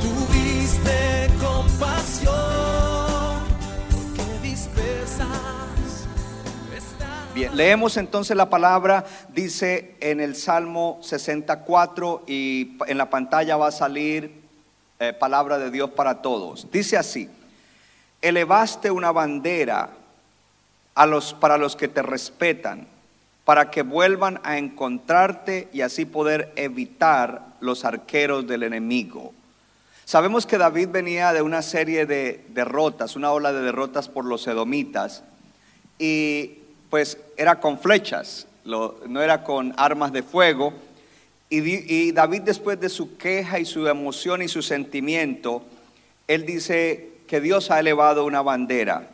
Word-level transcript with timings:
tuviste 0.00 1.28
compasión, 1.40 2.34
porque 3.90 4.36
Bien, 7.34 7.54
leemos 7.54 7.96
entonces 7.98 8.36
la 8.36 8.48
palabra, 8.48 9.04
dice 9.34 9.94
en 10.00 10.20
el 10.20 10.36
Salmo 10.36 10.98
64 11.02 12.24
y 12.26 12.78
en 12.86 12.96
la 12.96 13.10
pantalla 13.10 13.56
va 13.56 13.68
a 13.68 13.72
salir 13.72 14.46
eh, 14.98 15.12
palabra 15.12 15.58
de 15.58 15.70
Dios 15.70 15.90
para 15.90 16.22
todos. 16.22 16.70
Dice 16.70 16.96
así, 16.96 17.28
elevaste 18.22 18.90
una 18.90 19.12
bandera 19.12 19.90
a 20.94 21.04
los, 21.04 21.34
para 21.34 21.58
los 21.58 21.76
que 21.76 21.88
te 21.88 22.00
respetan, 22.00 22.88
para 23.44 23.70
que 23.70 23.82
vuelvan 23.82 24.40
a 24.42 24.56
encontrarte 24.56 25.68
y 25.72 25.82
así 25.82 26.06
poder 26.06 26.52
evitar 26.56 27.45
los 27.60 27.84
arqueros 27.84 28.46
del 28.46 28.62
enemigo. 28.62 29.32
Sabemos 30.04 30.46
que 30.46 30.58
David 30.58 30.88
venía 30.90 31.32
de 31.32 31.42
una 31.42 31.62
serie 31.62 32.06
de 32.06 32.44
derrotas, 32.50 33.16
una 33.16 33.32
ola 33.32 33.52
de 33.52 33.60
derrotas 33.60 34.08
por 34.08 34.24
los 34.24 34.46
edomitas, 34.46 35.24
y 35.98 36.58
pues 36.90 37.18
era 37.36 37.58
con 37.58 37.78
flechas, 37.78 38.46
no 38.64 39.22
era 39.22 39.42
con 39.42 39.74
armas 39.76 40.12
de 40.12 40.22
fuego. 40.22 40.72
Y 41.48 42.12
David 42.12 42.42
después 42.42 42.80
de 42.80 42.88
su 42.88 43.16
queja 43.16 43.58
y 43.58 43.64
su 43.64 43.86
emoción 43.86 44.42
y 44.42 44.48
su 44.48 44.62
sentimiento, 44.62 45.62
él 46.28 46.44
dice 46.46 47.10
que 47.26 47.40
Dios 47.40 47.70
ha 47.70 47.80
elevado 47.80 48.24
una 48.24 48.42
bandera 48.42 49.08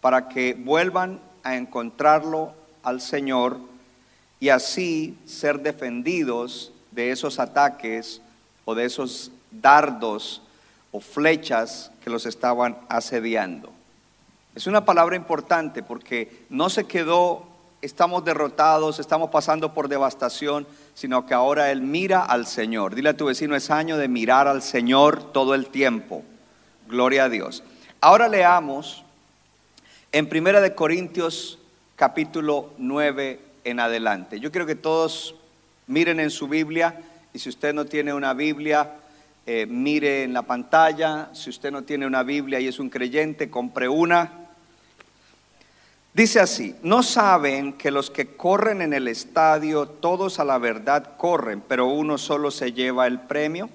para 0.00 0.28
que 0.28 0.54
vuelvan 0.54 1.20
a 1.42 1.56
encontrarlo 1.56 2.54
al 2.82 3.00
Señor 3.00 3.58
y 4.40 4.50
así 4.50 5.18
ser 5.26 5.60
defendidos 5.60 6.72
de 6.98 7.12
esos 7.12 7.38
ataques 7.38 8.20
o 8.64 8.74
de 8.74 8.84
esos 8.84 9.30
dardos 9.52 10.42
o 10.90 10.98
flechas 10.98 11.92
que 12.02 12.10
los 12.10 12.26
estaban 12.26 12.76
asediando. 12.88 13.72
Es 14.56 14.66
una 14.66 14.84
palabra 14.84 15.14
importante 15.14 15.84
porque 15.84 16.44
no 16.50 16.68
se 16.68 16.88
quedó, 16.88 17.46
estamos 17.82 18.24
derrotados, 18.24 18.98
estamos 18.98 19.30
pasando 19.30 19.72
por 19.74 19.86
devastación, 19.86 20.66
sino 20.94 21.24
que 21.24 21.34
ahora 21.34 21.70
Él 21.70 21.82
mira 21.82 22.24
al 22.24 22.48
Señor. 22.48 22.96
Dile 22.96 23.10
a 23.10 23.16
tu 23.16 23.26
vecino, 23.26 23.54
es 23.54 23.70
año 23.70 23.96
de 23.96 24.08
mirar 24.08 24.48
al 24.48 24.60
Señor 24.60 25.32
todo 25.32 25.54
el 25.54 25.68
tiempo. 25.68 26.24
Gloria 26.88 27.26
a 27.26 27.28
Dios. 27.28 27.62
Ahora 28.00 28.26
leamos 28.26 29.04
en 30.10 30.28
Primera 30.28 30.60
de 30.60 30.74
Corintios 30.74 31.60
capítulo 31.94 32.70
9 32.76 33.40
en 33.62 33.78
adelante. 33.78 34.40
Yo 34.40 34.50
quiero 34.50 34.66
que 34.66 34.74
todos 34.74 35.36
miren 35.88 36.20
en 36.20 36.30
su 36.30 36.46
Biblia 36.48 36.94
y 37.32 37.38
si 37.38 37.48
usted 37.48 37.74
no 37.74 37.84
tiene 37.84 38.14
una 38.14 38.32
Biblia, 38.32 38.94
eh, 39.46 39.66
mire 39.66 40.24
en 40.24 40.32
la 40.32 40.42
pantalla. 40.42 41.30
Si 41.32 41.50
usted 41.50 41.70
no 41.70 41.82
tiene 41.82 42.06
una 42.06 42.22
Biblia 42.22 42.60
y 42.60 42.68
es 42.68 42.78
un 42.78 42.90
creyente, 42.90 43.50
compre 43.50 43.88
una. 43.88 44.30
Dice 46.12 46.40
así, 46.40 46.74
no 46.82 47.02
saben 47.02 47.74
que 47.74 47.90
los 47.90 48.10
que 48.10 48.36
corren 48.36 48.82
en 48.82 48.92
el 48.92 49.08
estadio, 49.08 49.86
todos 49.86 50.40
a 50.40 50.44
la 50.44 50.58
verdad 50.58 51.16
corren, 51.16 51.62
pero 51.66 51.86
uno 51.86 52.18
solo 52.18 52.50
se 52.50 52.72
lleva 52.72 53.06
el 53.06 53.20
premio. 53.20 53.70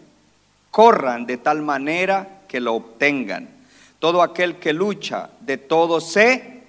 Corran 0.71 1.25
de 1.25 1.37
tal 1.37 1.61
manera 1.61 2.41
que 2.47 2.59
lo 2.59 2.75
obtengan. 2.75 3.49
Todo 3.99 4.21
aquel 4.21 4.57
que 4.57 4.73
lucha, 4.73 5.29
de 5.39 5.57
todo 5.57 6.01
se 6.01 6.63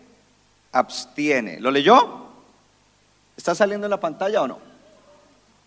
abstiene. 0.73 1.59
¿Lo 1.61 1.71
leyó? 1.71 2.29
¿Está 3.37 3.55
saliendo 3.55 3.87
en 3.87 3.91
la 3.91 4.01
pantalla 4.01 4.43
o 4.43 4.49
no? 4.49 4.59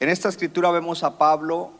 En 0.00 0.08
esta 0.08 0.28
escritura 0.28 0.70
vemos 0.70 1.02
a 1.02 1.18
Pablo 1.18 1.72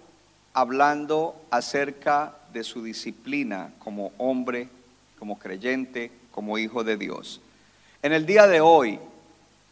hablando 0.53 1.41
acerca 1.51 2.35
de 2.53 2.65
su 2.65 2.83
disciplina 2.83 3.71
como 3.79 4.11
hombre, 4.19 4.69
como 5.21 5.39
creyente, 5.39 6.11
como 6.33 6.59
hijo 6.59 6.83
de 6.83 6.97
Dios. 6.97 7.41
En 8.03 8.13
el 8.13 8.27
día 8.27 8.49
de 8.49 8.61
hoy, 8.61 8.99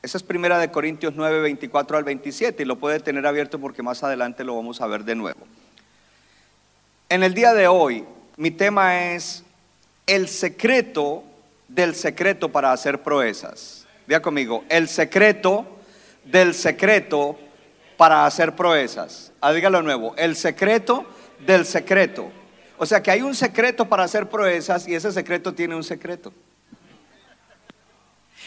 esa 0.01 0.17
es 0.17 0.23
primera 0.23 0.61
de 0.61 0.71
Corintios 0.71 1.15
9, 1.17 1.41
24 1.41 1.97
al 1.97 2.05
27 2.05 2.63
y 2.63 2.67
lo 2.67 2.77
puede 2.77 3.01
tener 3.01 3.27
abierto 3.27 3.59
porque 3.59 3.83
más 3.83 4.05
adelante 4.05 4.45
lo 4.45 4.55
vamos 4.55 4.81
a 4.81 4.87
ver 4.87 5.03
de 5.03 5.17
nuevo. 5.17 5.41
En 7.09 7.25
el 7.25 7.35
día 7.35 7.53
de 7.53 7.67
hoy, 7.67 8.05
mi 8.37 8.53
tema 8.53 9.11
es 9.11 9.43
el 10.07 10.29
secreto 10.29 11.25
del 11.67 11.97
secreto 11.97 12.53
para 12.53 12.71
hacer 12.71 13.03
proezas. 13.03 13.87
Vea 14.07 14.23
conmigo, 14.23 14.63
el 14.69 14.87
secreto 14.87 15.67
del 16.25 16.55
secreto 16.55 17.37
para 17.97 18.27
hacer 18.27 18.55
proezas. 18.55 19.33
Ah, 19.41 19.53
dígalo 19.53 19.83
nuevo, 19.83 20.15
el 20.17 20.37
secreto 20.37 21.07
del 21.47 21.65
secreto. 21.65 22.31
O 22.79 22.87
sea 22.87 23.03
que 23.03 23.11
hay 23.11 23.23
un 23.23 23.35
secreto 23.35 23.89
para 23.89 24.05
hacer 24.05 24.29
proezas 24.29 24.87
y 24.87 24.95
ese 24.95 25.13
secreto 25.13 25.55
tiene 25.55 25.75
un 25.75 25.85
secreto. 25.85 26.33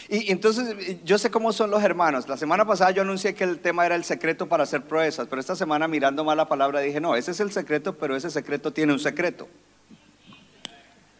Y 0.08 0.32
entonces 0.32 0.98
yo 1.04 1.18
sé 1.18 1.30
cómo 1.30 1.52
son 1.52 1.70
los 1.70 1.82
hermanos. 1.84 2.28
La 2.28 2.36
semana 2.36 2.64
pasada 2.64 2.90
yo 2.90 3.02
anuncié 3.02 3.32
que 3.32 3.44
el 3.44 3.60
tema 3.60 3.86
era 3.86 3.94
el 3.94 4.02
secreto 4.02 4.48
para 4.48 4.64
hacer 4.64 4.82
proezas, 4.82 5.28
pero 5.28 5.38
esta 5.38 5.54
semana 5.54 5.86
mirando 5.86 6.24
más 6.24 6.36
la 6.36 6.48
palabra 6.48 6.80
dije, 6.80 7.00
no, 7.00 7.14
ese 7.14 7.30
es 7.30 7.38
el 7.38 7.52
secreto, 7.52 7.96
pero 7.96 8.16
ese 8.16 8.28
secreto 8.28 8.72
tiene 8.72 8.92
un 8.92 8.98
secreto. 8.98 9.48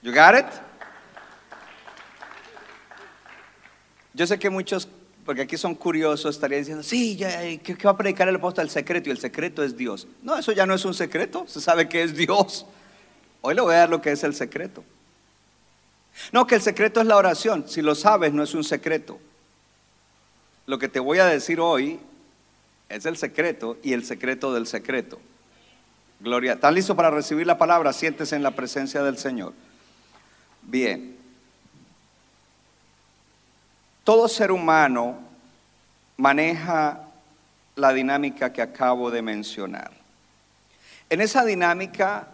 You 0.03 0.13
got 0.13 0.35
it? 0.39 0.47
Yo 4.13 4.27
sé 4.27 4.39
que 4.41 4.51
muchos, 4.51 4.89
porque 5.31 5.43
aquí 5.43 5.57
son 5.57 5.77
curiosos, 5.77 6.35
estarían 6.35 6.63
diciendo, 6.63 6.83
sí, 6.83 7.15
ya, 7.15 7.41
¿qué, 7.59 7.77
qué 7.77 7.85
va 7.85 7.93
a 7.93 7.97
predicar 7.97 8.29
el 8.29 8.35
apóstol? 8.35 8.65
El 8.65 8.71
secreto, 8.73 9.11
y 9.11 9.13
el 9.13 9.19
secreto 9.19 9.63
es 9.63 9.77
Dios. 9.77 10.09
No, 10.25 10.37
eso 10.37 10.51
ya 10.51 10.67
no 10.67 10.75
es 10.75 10.85
un 10.85 10.93
secreto, 10.93 11.45
se 11.47 11.61
sabe 11.61 11.89
que 11.89 12.03
es 12.03 12.17
Dios. 12.17 12.67
Hoy 13.41 13.55
le 13.55 13.61
voy 13.61 13.77
a 13.77 13.79
dar 13.79 13.91
lo 13.91 14.03
que 14.03 14.11
es 14.11 14.25
el 14.25 14.35
secreto. 14.35 14.83
No, 16.33 16.49
que 16.49 16.57
el 16.57 16.63
secreto 16.63 17.01
es 17.01 17.07
la 17.07 17.17
oración. 17.17 17.69
Si 17.69 17.81
lo 17.81 17.95
sabes, 17.95 18.33
no 18.33 18.43
es 18.43 18.55
un 18.55 18.65
secreto. 18.65 19.21
Lo 20.67 20.81
que 20.81 20.89
te 20.89 20.99
voy 20.99 21.21
a 21.21 21.27
decir 21.27 21.61
hoy 21.61 22.01
es 22.89 23.07
el 23.07 23.17
secreto 23.17 23.79
y 23.85 23.93
el 23.93 24.05
secreto 24.05 24.53
del 24.53 24.67
secreto. 24.67 25.21
Gloria. 26.19 26.55
¿Están 26.55 26.75
listos 26.75 26.97
para 26.97 27.09
recibir 27.09 27.47
la 27.47 27.57
palabra? 27.57 27.93
Siéntese 27.93 28.35
en 28.35 28.43
la 28.43 28.51
presencia 28.51 29.01
del 29.05 29.17
Señor. 29.17 29.53
Bien. 30.63 31.21
Todo 34.03 34.27
ser 34.29 34.51
humano 34.51 35.30
maneja 36.21 37.01
la 37.77 37.95
dinámica 37.95 38.53
que 38.53 38.61
acabo 38.61 39.11
de 39.11 39.23
mencionar. 39.23 39.91
En 41.09 41.23
esa 41.23 41.45
dinámica 41.47 42.29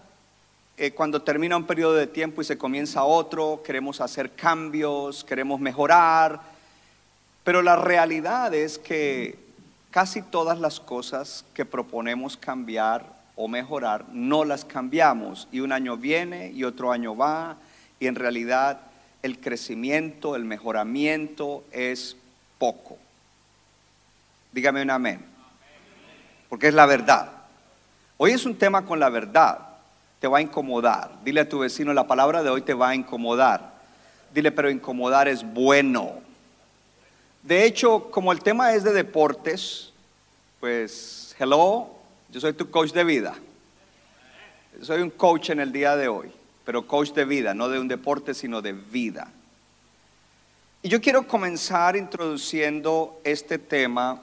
eh, 0.77 0.91
cuando 0.91 1.23
termina 1.23 1.56
un 1.56 1.67
periodo 1.67 1.94
de 1.94 2.09
tiempo 2.09 2.43
y 2.43 2.44
se 2.44 2.59
comienza 2.59 3.05
otro, 3.05 3.62
queremos 3.65 4.00
hacer 4.00 4.33
cambios, 4.33 5.23
queremos 5.23 5.61
mejorar, 5.61 6.41
pero 7.44 7.62
la 7.62 7.77
realidad 7.77 8.53
es 8.53 8.77
que 8.77 9.38
casi 9.93 10.21
todas 10.21 10.59
las 10.59 10.81
cosas 10.81 11.44
que 11.55 11.65
proponemos 11.65 12.37
cambiar 12.37 13.06
o 13.37 13.47
mejorar 13.47 14.05
no 14.11 14.44
las 14.44 14.65
cambiamos 14.65 15.47
y 15.53 15.61
un 15.61 15.71
año 15.71 15.97
viene 15.97 16.50
y 16.50 16.65
otro 16.65 16.91
año 16.91 17.17
va 17.17 17.56
y 18.00 18.09
en 18.09 18.17
realidad 18.17 18.81
el 19.23 19.39
crecimiento, 19.39 20.35
el 20.35 20.44
mejoramiento 20.44 21.62
es 21.71 22.17
poco. 22.59 22.99
Dígame 24.56 24.81
un 24.81 24.88
amén, 24.88 25.23
porque 26.49 26.69
es 26.69 26.73
la 26.73 26.87
verdad. 26.87 27.31
Hoy 28.17 28.31
es 28.31 28.47
un 28.47 28.56
tema 28.56 28.87
con 28.87 28.99
la 28.99 29.11
verdad. 29.11 29.58
te 30.19 30.29
va 30.29 30.38
a 30.38 30.41
incomodar. 30.41 31.11
Dile 31.23 31.43
a 31.43 31.49
tu 31.50 31.58
vecino, 31.58 31.93
la 31.93 32.06
palabra 32.06 32.43
de 32.43 32.49
hoy 32.49 32.62
te 32.62 32.73
va 32.73 32.88
a 32.88 32.94
incomodar. 32.94 33.75
Dile, 34.32 34.50
pero 34.50 34.70
incomodar 34.70 35.29
es 35.29 35.44
bueno. 35.44 36.14
De 37.43 37.67
hecho, 37.67 38.11
como 38.11 38.32
el 38.32 38.41
tema 38.41 38.73
es 38.73 38.82
de 38.82 38.94
deportes, 38.94 39.93
pues, 40.58 41.37
hello, 41.38 41.91
yo 42.31 42.41
soy 42.41 42.55
tu 42.55 42.70
coach 42.70 42.93
de 42.93 43.05
vida. 43.05 43.35
Soy 44.81 45.03
un 45.03 45.11
coach 45.11 45.50
en 45.50 45.61
el 45.61 45.70
día 45.70 45.97
de 45.97 46.08
hoy, 46.08 46.32
pero 46.64 46.87
coach 46.87 47.11
de 47.11 47.26
vida, 47.26 47.53
no 47.53 47.69
de 47.69 47.79
un 47.79 47.88
deporte, 47.88 48.32
sino 48.32 48.62
de 48.62 48.73
vida. 48.73 49.31
Y 50.82 50.88
yo 50.88 50.99
quiero 50.99 51.26
comenzar 51.26 51.94
introduciendo 51.94 53.20
este 53.23 53.58
tema 53.58 54.23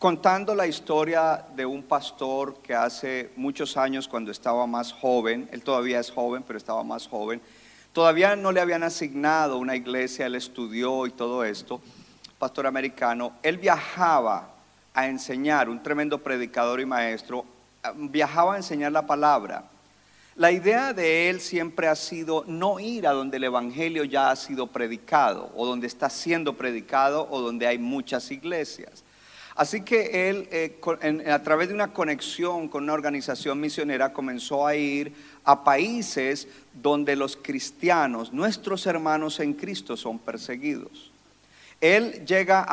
contando 0.00 0.54
la 0.54 0.66
historia 0.66 1.44
de 1.54 1.66
un 1.66 1.82
pastor 1.82 2.62
que 2.62 2.74
hace 2.74 3.32
muchos 3.36 3.76
años 3.76 4.08
cuando 4.08 4.30
estaba 4.30 4.66
más 4.66 4.94
joven, 4.94 5.46
él 5.52 5.62
todavía 5.62 6.00
es 6.00 6.10
joven, 6.10 6.42
pero 6.42 6.56
estaba 6.56 6.82
más 6.82 7.06
joven, 7.06 7.38
todavía 7.92 8.34
no 8.34 8.50
le 8.50 8.62
habían 8.62 8.82
asignado 8.82 9.58
una 9.58 9.76
iglesia, 9.76 10.24
él 10.24 10.36
estudió 10.36 11.06
y 11.06 11.10
todo 11.10 11.44
esto, 11.44 11.82
pastor 12.38 12.66
americano, 12.66 13.34
él 13.42 13.58
viajaba 13.58 14.54
a 14.94 15.06
enseñar, 15.06 15.68
un 15.68 15.82
tremendo 15.82 16.16
predicador 16.22 16.80
y 16.80 16.86
maestro, 16.86 17.44
viajaba 17.94 18.54
a 18.54 18.56
enseñar 18.56 18.92
la 18.92 19.06
palabra. 19.06 19.64
La 20.34 20.50
idea 20.50 20.94
de 20.94 21.28
él 21.28 21.42
siempre 21.42 21.88
ha 21.88 21.94
sido 21.94 22.44
no 22.46 22.80
ir 22.80 23.06
a 23.06 23.12
donde 23.12 23.36
el 23.36 23.44
Evangelio 23.44 24.04
ya 24.04 24.30
ha 24.30 24.36
sido 24.36 24.68
predicado, 24.68 25.52
o 25.54 25.66
donde 25.66 25.86
está 25.86 26.08
siendo 26.08 26.56
predicado, 26.56 27.28
o 27.30 27.42
donde 27.42 27.66
hay 27.66 27.76
muchas 27.76 28.30
iglesias. 28.30 29.04
Así 29.60 29.82
que 29.82 30.30
él, 30.30 30.48
eh, 30.52 30.80
a 31.30 31.42
través 31.42 31.68
de 31.68 31.74
una 31.74 31.92
conexión 31.92 32.66
con 32.66 32.84
una 32.84 32.94
organización 32.94 33.60
misionera, 33.60 34.10
comenzó 34.10 34.66
a 34.66 34.74
ir 34.74 35.12
a 35.44 35.64
países 35.64 36.48
donde 36.72 37.14
los 37.14 37.36
cristianos, 37.36 38.32
nuestros 38.32 38.86
hermanos 38.86 39.38
en 39.38 39.52
Cristo, 39.52 39.98
son 39.98 40.18
perseguidos. 40.18 41.12
Él 41.78 42.24
llega 42.24 42.66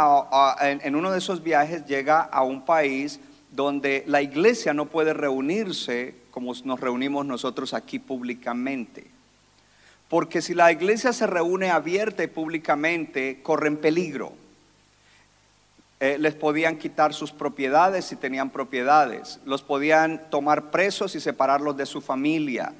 en 0.61 0.95
uno 0.95 1.11
de 1.11 1.17
esos 1.17 1.43
viajes, 1.43 1.85
llega 1.87 2.21
a 2.21 2.43
un 2.43 2.63
país 2.63 3.19
donde 3.51 4.05
la 4.07 4.21
iglesia 4.21 4.73
no 4.73 4.85
puede 4.85 5.13
reunirse 5.13 6.15
como 6.31 6.53
nos 6.63 6.79
reunimos 6.79 7.25
nosotros 7.25 7.73
aquí 7.73 7.99
públicamente. 7.99 9.07
Porque 10.07 10.41
si 10.41 10.53
la 10.53 10.71
iglesia 10.71 11.11
se 11.11 11.27
reúne 11.27 11.69
abierta 11.69 12.23
y 12.23 12.27
públicamente, 12.27 13.41
corren 13.43 13.75
peligro. 13.75 14.46
Eh, 15.99 16.17
les 16.19 16.35
podían 16.35 16.77
quitar 16.77 17.11
sus 17.11 17.31
propiedades 17.31 18.05
si 18.05 18.15
tenían 18.15 18.51
propiedades, 18.51 19.39
los 19.45 19.63
podían 19.63 20.29
tomar 20.29 20.69
presos 20.69 21.15
y 21.15 21.19
separarlos 21.19 21.75
de 21.75 21.87
su 21.87 22.01
familia, 22.01 22.71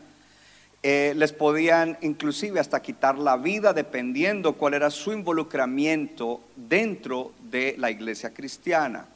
eh, 0.84 1.14
les 1.16 1.34
podían 1.34 1.98
inclusive 2.02 2.60
hasta 2.60 2.80
quitar 2.80 3.18
la 3.18 3.36
vida 3.36 3.74
dependiendo 3.74 4.54
cuál 4.54 4.75
era 4.75 4.92
su 4.92 5.14
involucramiento 5.14 6.42
dentro 6.56 7.31
de 7.50 7.74
la 7.80 7.90
iglesia 7.90 8.36
cristiana. 8.36 9.08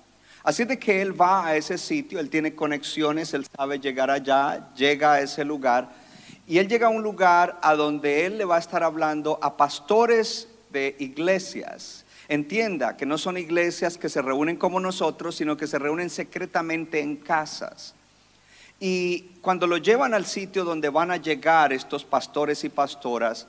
Así 0.43 0.65
de 0.65 0.79
que 0.79 1.03
él 1.03 1.19
va 1.19 1.45
a 1.45 1.55
ese 1.55 1.77
sitio, 1.77 2.19
él 2.19 2.31
tiene 2.31 2.55
conexiones, 2.55 3.35
él 3.35 3.45
sabe 3.55 3.79
llegar 3.79 4.09
allá, 4.09 4.73
llega 4.75 5.13
a 5.13 5.21
ese 5.21 5.45
lugar 5.45 5.91
y 6.47 6.57
él 6.57 6.67
llega 6.67 6.87
a 6.87 6.89
un 6.89 7.03
lugar 7.03 7.59
a 7.61 7.75
donde 7.75 8.25
él 8.25 8.39
le 8.39 8.45
va 8.45 8.55
a 8.55 8.59
estar 8.59 8.81
hablando 8.81 9.37
a 9.43 9.55
pastores 9.57 10.47
de 10.71 10.95
iglesias 10.97 12.03
Entienda 12.31 12.95
que 12.95 13.05
no 13.05 13.17
son 13.17 13.37
iglesias 13.37 13.97
que 13.97 14.07
se 14.07 14.21
reúnen 14.21 14.55
como 14.55 14.79
nosotros, 14.79 15.35
sino 15.35 15.57
que 15.57 15.67
se 15.67 15.77
reúnen 15.77 16.09
secretamente 16.09 17.01
en 17.01 17.17
casas. 17.17 17.93
Y 18.79 19.23
cuando 19.41 19.67
lo 19.67 19.75
llevan 19.75 20.13
al 20.13 20.25
sitio 20.25 20.63
donde 20.63 20.87
van 20.87 21.11
a 21.11 21.17
llegar 21.17 21.73
estos 21.73 22.05
pastores 22.05 22.63
y 22.63 22.69
pastoras, 22.69 23.47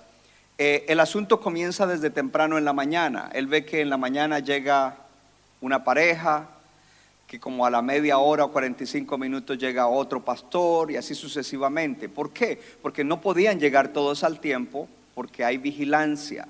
eh, 0.59 0.85
el 0.89 0.99
asunto 0.99 1.39
comienza 1.39 1.87
desde 1.87 2.11
temprano 2.11 2.59
en 2.59 2.65
la 2.65 2.73
mañana. 2.73 3.31
Él 3.35 3.47
ve 3.47 3.65
que 3.65 3.83
en 3.83 3.89
la 3.89 3.99
mañana 3.99 4.41
llega 4.41 4.97
una 5.61 5.85
pareja, 5.85 6.49
que 7.29 7.39
como 7.39 7.65
a 7.65 7.71
la 7.71 7.83
media 7.83 8.19
hora 8.19 8.47
o 8.47 8.51
45 8.51 9.17
minutos 9.17 9.59
llega 9.59 9.87
otro 9.87 10.25
pastor 10.25 10.91
y 10.91 10.97
así 10.97 11.15
sucesivamente. 11.15 12.09
¿Por 12.09 12.33
qué? 12.33 12.61
Porque 12.83 13.05
no 13.05 13.21
podían 13.21 13.61
llegar 13.61 13.93
todos 13.93 14.25
al 14.25 14.41
tiempo 14.41 14.89
porque 15.15 15.45
hay 15.45 15.59
vigilancia. 15.59 16.49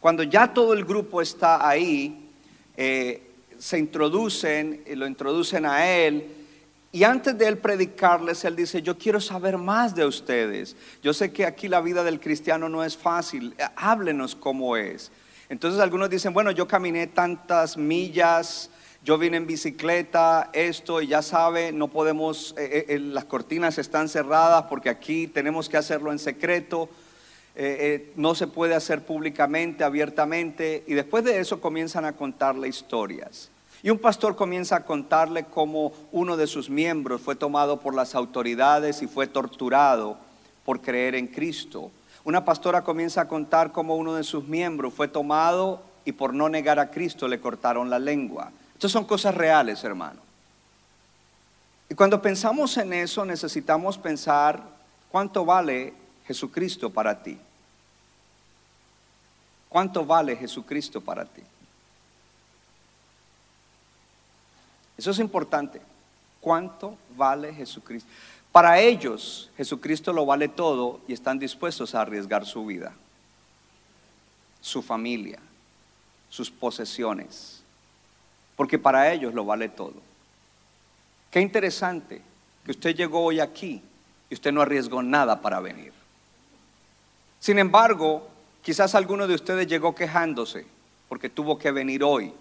Cuando 0.00 0.22
ya 0.22 0.52
todo 0.52 0.72
el 0.72 0.84
grupo 0.84 1.20
está 1.20 1.68
ahí, 1.68 2.30
eh, 2.76 3.22
se 3.58 3.78
introducen, 3.78 4.84
y 4.86 4.94
lo 4.94 5.06
introducen 5.06 5.66
a 5.66 5.86
él, 5.86 6.26
y 6.90 7.04
antes 7.04 7.36
de 7.36 7.46
él 7.46 7.58
predicarles, 7.58 8.44
él 8.44 8.56
dice, 8.56 8.80
yo 8.80 8.96
quiero 8.96 9.20
saber 9.20 9.58
más 9.58 9.94
de 9.94 10.06
ustedes. 10.06 10.74
Yo 11.02 11.12
sé 11.12 11.32
que 11.32 11.44
aquí 11.44 11.68
la 11.68 11.82
vida 11.82 12.02
del 12.02 12.18
cristiano 12.18 12.68
no 12.68 12.82
es 12.82 12.96
fácil, 12.96 13.54
háblenos 13.76 14.34
cómo 14.34 14.76
es. 14.76 15.12
Entonces 15.50 15.80
algunos 15.80 16.08
dicen, 16.08 16.32
bueno, 16.32 16.50
yo 16.50 16.66
caminé 16.66 17.06
tantas 17.06 17.76
millas, 17.76 18.70
yo 19.04 19.18
vine 19.18 19.36
en 19.36 19.46
bicicleta, 19.46 20.50
esto, 20.52 21.00
y 21.02 21.08
ya 21.08 21.22
sabe, 21.22 21.72
no 21.72 21.88
podemos, 21.88 22.54
eh, 22.58 22.86
eh, 22.88 22.98
las 22.98 23.24
cortinas 23.24 23.78
están 23.78 24.08
cerradas 24.08 24.64
porque 24.68 24.88
aquí 24.88 25.26
tenemos 25.26 25.68
que 25.68 25.76
hacerlo 25.76 26.10
en 26.10 26.18
secreto. 26.18 26.88
Eh, 27.60 27.76
eh, 27.80 28.12
no 28.14 28.36
se 28.36 28.46
puede 28.46 28.76
hacer 28.76 29.04
públicamente, 29.04 29.82
abiertamente, 29.82 30.84
y 30.86 30.94
después 30.94 31.24
de 31.24 31.40
eso 31.40 31.60
comienzan 31.60 32.04
a 32.04 32.12
contarle 32.12 32.68
historias. 32.68 33.50
Y 33.82 33.90
un 33.90 33.98
pastor 33.98 34.36
comienza 34.36 34.76
a 34.76 34.84
contarle 34.84 35.42
cómo 35.42 35.92
uno 36.12 36.36
de 36.36 36.46
sus 36.46 36.70
miembros 36.70 37.20
fue 37.20 37.34
tomado 37.34 37.80
por 37.80 37.96
las 37.96 38.14
autoridades 38.14 39.02
y 39.02 39.08
fue 39.08 39.26
torturado 39.26 40.18
por 40.64 40.80
creer 40.80 41.16
en 41.16 41.26
Cristo. 41.26 41.90
Una 42.22 42.44
pastora 42.44 42.84
comienza 42.84 43.22
a 43.22 43.28
contar 43.28 43.72
cómo 43.72 43.96
uno 43.96 44.14
de 44.14 44.22
sus 44.22 44.46
miembros 44.46 44.94
fue 44.94 45.08
tomado 45.08 45.82
y 46.04 46.12
por 46.12 46.34
no 46.34 46.48
negar 46.48 46.78
a 46.78 46.92
Cristo 46.92 47.26
le 47.26 47.40
cortaron 47.40 47.90
la 47.90 47.98
lengua. 47.98 48.52
Estas 48.74 48.92
son 48.92 49.04
cosas 49.04 49.34
reales, 49.34 49.82
hermano. 49.82 50.20
Y 51.90 51.96
cuando 51.96 52.22
pensamos 52.22 52.76
en 52.76 52.92
eso 52.92 53.24
necesitamos 53.24 53.98
pensar 53.98 54.62
cuánto 55.10 55.44
vale 55.44 55.92
Jesucristo 56.24 56.90
para 56.90 57.20
ti. 57.20 57.36
¿Cuánto 59.68 60.04
vale 60.04 60.36
Jesucristo 60.36 61.00
para 61.00 61.24
ti? 61.24 61.42
Eso 64.96 65.10
es 65.10 65.18
importante. 65.18 65.80
¿Cuánto 66.40 66.96
vale 67.16 67.52
Jesucristo? 67.54 68.08
Para 68.50 68.80
ellos, 68.80 69.50
Jesucristo 69.56 70.12
lo 70.12 70.24
vale 70.24 70.48
todo 70.48 71.00
y 71.06 71.12
están 71.12 71.38
dispuestos 71.38 71.94
a 71.94 72.00
arriesgar 72.00 72.46
su 72.46 72.64
vida, 72.64 72.94
su 74.60 74.82
familia, 74.82 75.38
sus 76.30 76.50
posesiones, 76.50 77.62
porque 78.56 78.78
para 78.78 79.12
ellos 79.12 79.34
lo 79.34 79.44
vale 79.44 79.68
todo. 79.68 79.94
Qué 81.30 81.40
interesante 81.40 82.22
que 82.64 82.70
usted 82.70 82.96
llegó 82.96 83.22
hoy 83.22 83.38
aquí 83.40 83.82
y 84.30 84.34
usted 84.34 84.50
no 84.50 84.62
arriesgó 84.62 85.02
nada 85.02 85.40
para 85.40 85.60
venir. 85.60 85.92
Sin 87.38 87.58
embargo, 87.58 88.28
Quizás 88.68 88.94
alguno 88.94 89.26
de 89.26 89.34
ustedes 89.34 89.66
llegó 89.66 89.94
quejándose 89.94 90.66
porque 91.08 91.30
tuvo 91.30 91.58
que 91.58 91.70
venir 91.70 92.04
hoy, 92.04 92.34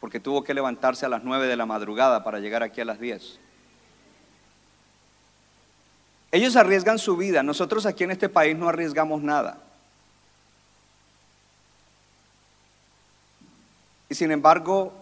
porque 0.00 0.18
tuvo 0.18 0.42
que 0.42 0.52
levantarse 0.52 1.06
a 1.06 1.08
las 1.08 1.22
9 1.22 1.46
de 1.46 1.54
la 1.54 1.64
madrugada 1.64 2.24
para 2.24 2.40
llegar 2.40 2.64
aquí 2.64 2.80
a 2.80 2.84
las 2.84 2.98
10. 2.98 3.38
Ellos 6.32 6.56
arriesgan 6.56 6.98
su 6.98 7.16
vida, 7.16 7.44
nosotros 7.44 7.86
aquí 7.86 8.02
en 8.02 8.10
este 8.10 8.28
país 8.28 8.56
no 8.56 8.68
arriesgamos 8.68 9.22
nada. 9.22 9.60
Y 14.08 14.16
sin 14.16 14.32
embargo, 14.32 14.92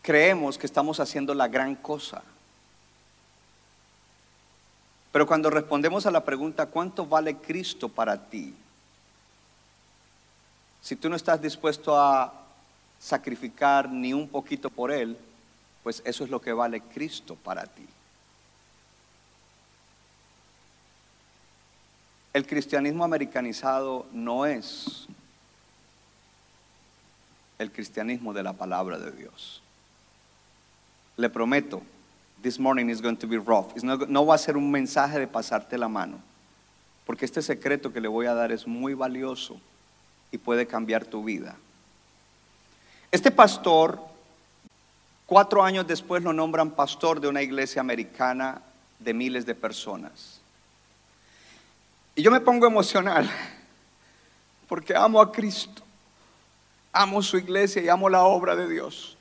creemos 0.00 0.56
que 0.56 0.66
estamos 0.66 1.00
haciendo 1.00 1.34
la 1.34 1.48
gran 1.48 1.74
cosa. 1.74 2.22
Pero 5.10 5.26
cuando 5.26 5.50
respondemos 5.50 6.06
a 6.06 6.12
la 6.12 6.24
pregunta, 6.24 6.66
¿cuánto 6.66 7.04
vale 7.04 7.38
Cristo 7.38 7.88
para 7.88 8.28
ti? 8.28 8.54
Si 10.82 10.96
tú 10.96 11.08
no 11.08 11.14
estás 11.14 11.40
dispuesto 11.40 11.96
a 11.96 12.34
sacrificar 12.98 13.88
ni 13.88 14.12
un 14.12 14.28
poquito 14.28 14.68
por 14.68 14.90
Él, 14.90 15.16
pues 15.84 16.02
eso 16.04 16.24
es 16.24 16.30
lo 16.30 16.40
que 16.40 16.52
vale 16.52 16.80
Cristo 16.80 17.36
para 17.36 17.66
ti. 17.66 17.86
El 22.32 22.46
cristianismo 22.46 23.04
americanizado 23.04 24.06
no 24.12 24.44
es 24.44 25.06
el 27.58 27.70
cristianismo 27.70 28.32
de 28.32 28.42
la 28.42 28.52
palabra 28.52 28.98
de 28.98 29.12
Dios. 29.12 29.62
Le 31.16 31.30
prometo, 31.30 31.82
this 32.42 32.58
morning 32.58 32.88
is 32.88 33.00
going 33.00 33.16
to 33.16 33.28
be 33.28 33.38
rough. 33.38 33.76
no 33.84 34.26
va 34.26 34.34
a 34.34 34.38
ser 34.38 34.56
un 34.56 34.68
mensaje 34.68 35.20
de 35.20 35.28
pasarte 35.28 35.78
la 35.78 35.88
mano, 35.88 36.18
porque 37.06 37.24
este 37.24 37.40
secreto 37.40 37.92
que 37.92 38.00
le 38.00 38.08
voy 38.08 38.26
a 38.26 38.34
dar 38.34 38.50
es 38.50 38.66
muy 38.66 38.94
valioso 38.94 39.60
y 40.32 40.38
puede 40.38 40.66
cambiar 40.66 41.04
tu 41.04 41.22
vida. 41.22 41.56
Este 43.12 43.30
pastor, 43.30 44.00
cuatro 45.26 45.62
años 45.62 45.86
después 45.86 46.22
lo 46.22 46.32
nombran 46.32 46.70
pastor 46.70 47.20
de 47.20 47.28
una 47.28 47.42
iglesia 47.42 47.80
americana 47.80 48.62
de 48.98 49.14
miles 49.14 49.44
de 49.44 49.54
personas. 49.54 50.40
Y 52.16 52.22
yo 52.22 52.30
me 52.30 52.40
pongo 52.40 52.66
emocional 52.66 53.30
porque 54.68 54.96
amo 54.96 55.20
a 55.20 55.30
Cristo, 55.30 55.82
amo 56.92 57.22
su 57.22 57.36
iglesia 57.36 57.82
y 57.82 57.88
amo 57.90 58.08
la 58.08 58.24
obra 58.24 58.56
de 58.56 58.68
Dios. 58.68 59.18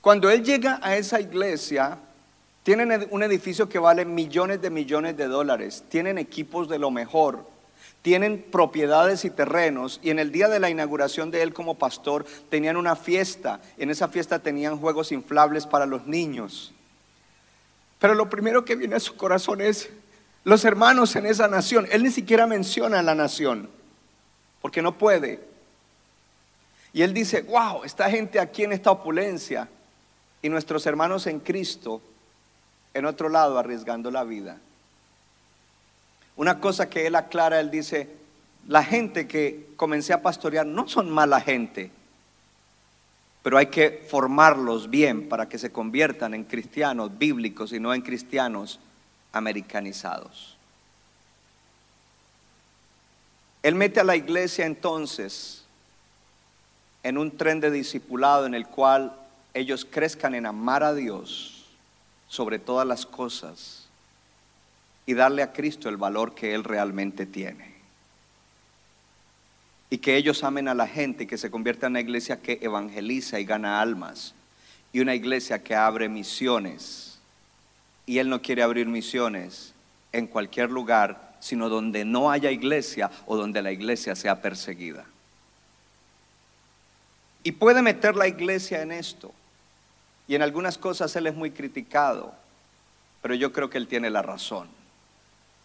Cuando 0.00 0.30
Él 0.30 0.42
llega 0.42 0.80
a 0.82 0.96
esa 0.96 1.20
iglesia, 1.20 1.98
tienen 2.62 3.08
un 3.10 3.22
edificio 3.22 3.68
que 3.68 3.78
vale 3.78 4.06
millones 4.06 4.62
de 4.62 4.70
millones 4.70 5.16
de 5.18 5.26
dólares, 5.26 5.84
tienen 5.90 6.16
equipos 6.16 6.68
de 6.68 6.78
lo 6.78 6.90
mejor, 6.90 7.44
tienen 8.08 8.42
propiedades 8.50 9.26
y 9.26 9.30
terrenos 9.30 10.00
y 10.02 10.08
en 10.08 10.18
el 10.18 10.32
día 10.32 10.48
de 10.48 10.58
la 10.58 10.70
inauguración 10.70 11.30
de 11.30 11.42
él 11.42 11.52
como 11.52 11.74
pastor 11.74 12.24
tenían 12.48 12.78
una 12.78 12.96
fiesta, 12.96 13.60
en 13.76 13.90
esa 13.90 14.08
fiesta 14.08 14.38
tenían 14.38 14.78
juegos 14.78 15.12
inflables 15.12 15.66
para 15.66 15.84
los 15.84 16.06
niños. 16.06 16.72
Pero 17.98 18.14
lo 18.14 18.30
primero 18.30 18.64
que 18.64 18.76
viene 18.76 18.96
a 18.96 19.00
su 19.00 19.14
corazón 19.14 19.60
es 19.60 19.90
los 20.42 20.64
hermanos 20.64 21.16
en 21.16 21.26
esa 21.26 21.48
nación. 21.48 21.86
Él 21.90 22.02
ni 22.02 22.10
siquiera 22.10 22.46
menciona 22.46 23.00
a 23.00 23.02
la 23.02 23.14
nación, 23.14 23.68
porque 24.62 24.80
no 24.80 24.96
puede. 24.96 25.40
Y 26.94 27.02
él 27.02 27.12
dice, 27.12 27.42
wow, 27.42 27.84
esta 27.84 28.08
gente 28.08 28.40
aquí 28.40 28.64
en 28.64 28.72
esta 28.72 28.90
opulencia 28.90 29.68
y 30.40 30.48
nuestros 30.48 30.86
hermanos 30.86 31.26
en 31.26 31.40
Cristo 31.40 32.00
en 32.94 33.04
otro 33.04 33.28
lado 33.28 33.58
arriesgando 33.58 34.10
la 34.10 34.24
vida. 34.24 34.56
Una 36.38 36.60
cosa 36.60 36.88
que 36.88 37.04
él 37.04 37.16
aclara, 37.16 37.58
él 37.58 37.68
dice, 37.68 38.08
la 38.68 38.84
gente 38.84 39.26
que 39.26 39.70
comencé 39.74 40.12
a 40.12 40.22
pastorear 40.22 40.64
no 40.64 40.88
son 40.88 41.10
mala 41.10 41.40
gente, 41.40 41.90
pero 43.42 43.58
hay 43.58 43.66
que 43.66 44.06
formarlos 44.08 44.88
bien 44.88 45.28
para 45.28 45.48
que 45.48 45.58
se 45.58 45.72
conviertan 45.72 46.34
en 46.34 46.44
cristianos 46.44 47.18
bíblicos 47.18 47.72
y 47.72 47.80
no 47.80 47.92
en 47.92 48.02
cristianos 48.02 48.78
americanizados. 49.32 50.56
Él 53.64 53.74
mete 53.74 53.98
a 53.98 54.04
la 54.04 54.14
iglesia 54.14 54.64
entonces 54.64 55.64
en 57.02 57.18
un 57.18 57.36
tren 57.36 57.58
de 57.58 57.72
discipulado 57.72 58.46
en 58.46 58.54
el 58.54 58.68
cual 58.68 59.12
ellos 59.54 59.84
crezcan 59.84 60.36
en 60.36 60.46
amar 60.46 60.84
a 60.84 60.94
Dios 60.94 61.64
sobre 62.28 62.60
todas 62.60 62.86
las 62.86 63.06
cosas 63.06 63.87
y 65.08 65.14
darle 65.14 65.42
a 65.42 65.54
Cristo 65.54 65.88
el 65.88 65.96
valor 65.96 66.34
que 66.34 66.54
Él 66.54 66.64
realmente 66.64 67.24
tiene. 67.24 67.72
Y 69.88 69.96
que 69.96 70.18
ellos 70.18 70.44
amen 70.44 70.68
a 70.68 70.74
la 70.74 70.86
gente 70.86 71.24
y 71.24 71.26
que 71.26 71.38
se 71.38 71.50
convierta 71.50 71.86
en 71.86 71.92
una 71.92 72.00
iglesia 72.02 72.42
que 72.42 72.58
evangeliza 72.60 73.40
y 73.40 73.46
gana 73.46 73.80
almas. 73.80 74.34
Y 74.92 75.00
una 75.00 75.14
iglesia 75.14 75.62
que 75.62 75.74
abre 75.74 76.10
misiones. 76.10 77.18
Y 78.04 78.18
Él 78.18 78.28
no 78.28 78.42
quiere 78.42 78.62
abrir 78.62 78.86
misiones 78.86 79.72
en 80.12 80.26
cualquier 80.26 80.70
lugar, 80.70 81.36
sino 81.40 81.70
donde 81.70 82.04
no 82.04 82.30
haya 82.30 82.50
iglesia 82.50 83.10
o 83.24 83.34
donde 83.38 83.62
la 83.62 83.72
iglesia 83.72 84.14
sea 84.14 84.42
perseguida. 84.42 85.06
Y 87.44 87.52
puede 87.52 87.80
meter 87.80 88.14
la 88.14 88.28
iglesia 88.28 88.82
en 88.82 88.92
esto. 88.92 89.32
Y 90.26 90.34
en 90.34 90.42
algunas 90.42 90.76
cosas 90.76 91.16
Él 91.16 91.28
es 91.28 91.34
muy 91.34 91.50
criticado, 91.50 92.34
pero 93.22 93.34
yo 93.34 93.54
creo 93.54 93.70
que 93.70 93.78
Él 93.78 93.88
tiene 93.88 94.10
la 94.10 94.20
razón 94.20 94.76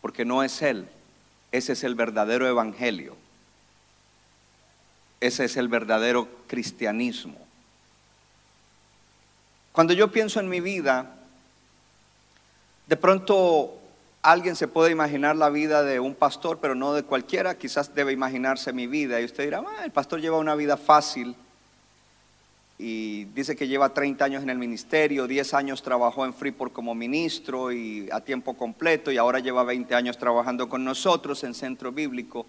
porque 0.04 0.26
no 0.26 0.44
es 0.44 0.62
Él, 0.62 0.90
ese 1.54 1.72
es 1.72 1.86
el 1.86 1.96
verdadero 1.96 2.46
evangelio, 2.46 3.16
ese 5.22 5.46
es 5.46 5.56
el 5.56 5.70
verdadero 5.70 6.28
cristianismo. 6.46 7.38
Cuando 9.72 9.94
yo 9.94 10.12
pienso 10.12 10.42
en 10.42 10.50
mi 10.50 10.60
vida, 10.60 11.16
de 12.86 12.98
pronto 12.98 13.80
alguien 14.22 14.58
se 14.58 14.68
puede 14.68 14.92
imaginar 14.92 15.38
la 15.38 15.50
vida 15.50 15.84
de 15.84 16.02
un 16.02 16.16
pastor, 16.16 16.60
pero 16.60 16.76
no 16.76 16.94
de 16.94 17.04
cualquiera, 17.04 17.58
quizás 17.58 17.96
debe 17.96 18.12
imaginarse 18.12 18.74
mi 18.74 18.88
vida. 18.88 19.22
Y 19.22 19.24
usted 19.24 19.46
dirá, 19.46 19.64
ah, 19.66 19.86
el 19.86 19.92
pastor 19.92 20.20
lleva 20.20 20.38
una 20.38 20.56
vida 20.56 20.76
fácil 20.76 21.34
y 22.86 23.24
dice 23.34 23.56
que 23.56 23.70
lleva 23.70 23.94
30 23.94 24.26
años 24.26 24.44
en 24.44 24.50
el 24.50 24.58
ministerio, 24.58 25.26
10 25.26 25.54
años 25.54 25.82
trabajó 25.82 26.26
en 26.26 26.34
Freeport 26.34 26.74
como 26.74 26.94
ministro 26.94 27.72
y 27.72 28.10
a 28.12 28.20
tiempo 28.20 28.58
completo 28.58 29.10
y 29.10 29.16
ahora 29.16 29.40
lleva 29.40 29.64
20 29.64 29.96
años 29.96 30.18
trabajando 30.18 30.68
con 30.68 30.84
nosotros 30.84 31.46
en 31.46 31.54
Centro 31.54 31.94
Bíblico. 31.94 32.46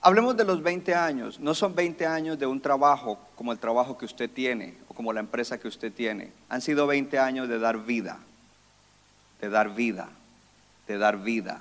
Hablemos 0.00 0.38
de 0.38 0.46
los 0.46 0.62
20 0.62 0.94
años, 0.94 1.38
no 1.38 1.52
son 1.52 1.74
20 1.74 2.06
años 2.06 2.38
de 2.38 2.46
un 2.46 2.62
trabajo 2.62 3.18
como 3.36 3.52
el 3.52 3.58
trabajo 3.58 3.98
que 3.98 4.06
usted 4.06 4.30
tiene 4.30 4.72
o 4.88 4.94
como 4.94 5.12
la 5.12 5.20
empresa 5.20 5.60
que 5.60 5.68
usted 5.68 5.92
tiene, 5.92 6.32
han 6.48 6.62
sido 6.62 6.86
20 6.86 7.18
años 7.18 7.46
de 7.46 7.58
dar 7.58 7.84
vida, 7.84 8.20
de 9.42 9.50
dar 9.50 9.74
vida, 9.74 10.08
de 10.88 10.96
dar 10.96 11.22
vida, 11.22 11.60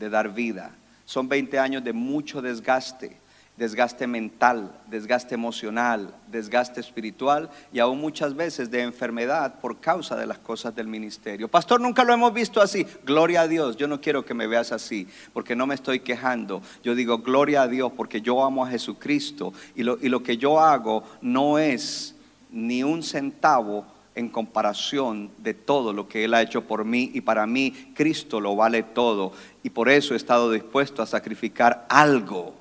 de 0.00 0.10
dar 0.10 0.34
vida. 0.34 0.72
Son 1.04 1.28
20 1.28 1.60
años 1.60 1.84
de 1.84 1.92
mucho 1.92 2.42
desgaste, 2.42 3.16
desgaste 3.58 4.06
mental, 4.06 4.72
desgaste 4.88 5.34
emocional, 5.34 6.14
desgaste 6.30 6.80
espiritual 6.80 7.50
y 7.72 7.80
aún 7.80 8.00
muchas 8.00 8.36
veces 8.36 8.70
de 8.70 8.82
enfermedad 8.82 9.58
por 9.60 9.80
causa 9.80 10.14
de 10.16 10.26
las 10.26 10.38
cosas 10.38 10.76
del 10.76 10.86
ministerio. 10.86 11.48
Pastor, 11.48 11.80
nunca 11.80 12.04
lo 12.04 12.14
hemos 12.14 12.32
visto 12.32 12.60
así. 12.60 12.86
Gloria 13.04 13.42
a 13.42 13.48
Dios, 13.48 13.76
yo 13.76 13.88
no 13.88 14.00
quiero 14.00 14.24
que 14.24 14.32
me 14.32 14.46
veas 14.46 14.70
así 14.70 15.08
porque 15.32 15.56
no 15.56 15.66
me 15.66 15.74
estoy 15.74 16.00
quejando. 16.00 16.62
Yo 16.84 16.94
digo 16.94 17.18
gloria 17.18 17.62
a 17.62 17.68
Dios 17.68 17.90
porque 17.96 18.20
yo 18.20 18.44
amo 18.44 18.64
a 18.64 18.70
Jesucristo 18.70 19.52
y 19.74 19.82
lo, 19.82 19.98
y 20.00 20.08
lo 20.08 20.22
que 20.22 20.36
yo 20.36 20.60
hago 20.60 21.02
no 21.20 21.58
es 21.58 22.14
ni 22.52 22.84
un 22.84 23.02
centavo 23.02 23.84
en 24.14 24.28
comparación 24.28 25.30
de 25.38 25.54
todo 25.54 25.92
lo 25.92 26.06
que 26.06 26.24
Él 26.24 26.34
ha 26.34 26.42
hecho 26.42 26.62
por 26.62 26.84
mí 26.84 27.10
y 27.12 27.22
para 27.22 27.46
mí 27.46 27.92
Cristo 27.94 28.40
lo 28.40 28.54
vale 28.54 28.84
todo 28.84 29.32
y 29.64 29.70
por 29.70 29.88
eso 29.88 30.14
he 30.14 30.16
estado 30.16 30.52
dispuesto 30.52 31.02
a 31.02 31.06
sacrificar 31.06 31.86
algo 31.88 32.57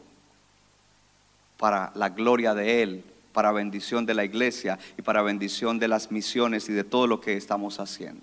para 1.58 1.92
la 1.96 2.10
gloria 2.10 2.54
de 2.54 2.84
Él, 2.84 3.04
para 3.34 3.52
bendición 3.52 4.06
de 4.06 4.14
la 4.14 4.26
iglesia 4.26 4.80
y 4.98 5.02
para 5.02 5.22
bendición 5.22 5.80
de 5.80 5.88
las 5.88 6.12
misiones 6.12 6.70
y 6.70 6.74
de 6.74 6.84
todo 6.84 7.08
lo 7.08 7.22
que 7.22 7.38
estamos 7.38 7.80
haciendo. 7.80 8.22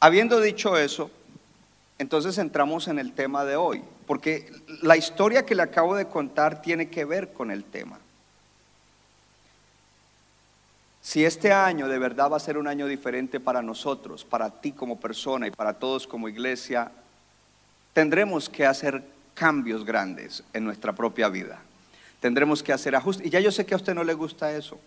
Habiendo 0.00 0.40
dicho 0.40 0.76
eso, 0.76 1.10
entonces 1.98 2.36
entramos 2.38 2.88
en 2.88 2.98
el 2.98 3.12
tema 3.12 3.44
de 3.44 3.56
hoy, 3.56 3.82
porque 4.06 4.52
la 4.82 4.96
historia 4.96 5.46
que 5.46 5.54
le 5.54 5.62
acabo 5.62 5.96
de 5.96 6.06
contar 6.06 6.60
tiene 6.60 6.90
que 6.90 7.04
ver 7.04 7.32
con 7.32 7.50
el 7.50 7.64
tema. 7.64 7.98
Si 11.00 11.24
este 11.24 11.52
año 11.52 11.88
de 11.88 11.98
verdad 11.98 12.30
va 12.30 12.38
a 12.38 12.40
ser 12.40 12.58
un 12.58 12.66
año 12.66 12.86
diferente 12.86 13.38
para 13.38 13.62
nosotros, 13.62 14.24
para 14.24 14.50
ti 14.50 14.72
como 14.72 14.98
persona 14.98 15.46
y 15.46 15.50
para 15.50 15.74
todos 15.74 16.06
como 16.06 16.28
iglesia, 16.28 16.90
tendremos 17.92 18.48
que 18.48 18.66
hacer 18.66 19.13
cambios 19.34 19.84
grandes 19.84 20.42
en 20.52 20.64
nuestra 20.64 20.92
propia 20.92 21.28
vida. 21.28 21.60
Tendremos 22.20 22.62
que 22.62 22.72
hacer 22.72 22.96
ajustes. 22.96 23.26
Y 23.26 23.30
ya 23.30 23.40
yo 23.40 23.52
sé 23.52 23.66
que 23.66 23.74
a 23.74 23.76
usted 23.76 23.94
no 23.94 24.04
le 24.04 24.14
gusta 24.14 24.52
eso. 24.52 24.80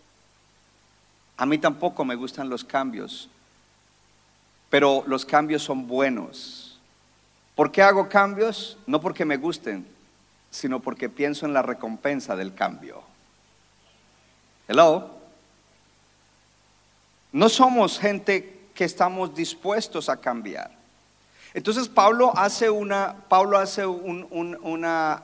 A 1.38 1.46
mí 1.46 1.58
tampoco 1.58 2.04
me 2.04 2.16
gustan 2.16 2.50
los 2.50 2.63
cambios. 2.63 3.30
Pero 4.70 5.04
los 5.06 5.25
cambios 5.25 5.63
son 5.63 5.88
buenos. 5.88 6.80
¿Por 7.56 7.72
qué 7.72 7.82
hago 7.82 8.10
cambios? 8.10 8.77
No 8.86 9.01
porque 9.01 9.25
me 9.25 9.38
gusten, 9.38 9.88
sino 10.51 10.80
porque 10.80 11.10
pienso 11.10 11.46
en 11.46 11.54
la 11.54 11.62
recompensa 11.62 12.36
del 12.36 12.54
cambio. 12.54 13.04
Hello. 14.68 15.12
No 17.32 17.50
somos 17.50 18.00
gente 18.00 18.68
que 18.74 18.84
estamos 18.84 19.36
dispuestos 19.36 20.10
a 20.10 20.18
cambiar. 20.18 20.76
Entonces 21.54 21.88
Pablo 21.88 22.32
hace 22.36 22.70
una, 22.70 23.16
Pablo 23.30 23.58
hace 23.58 23.86
un, 23.86 24.27
una, 24.62 25.24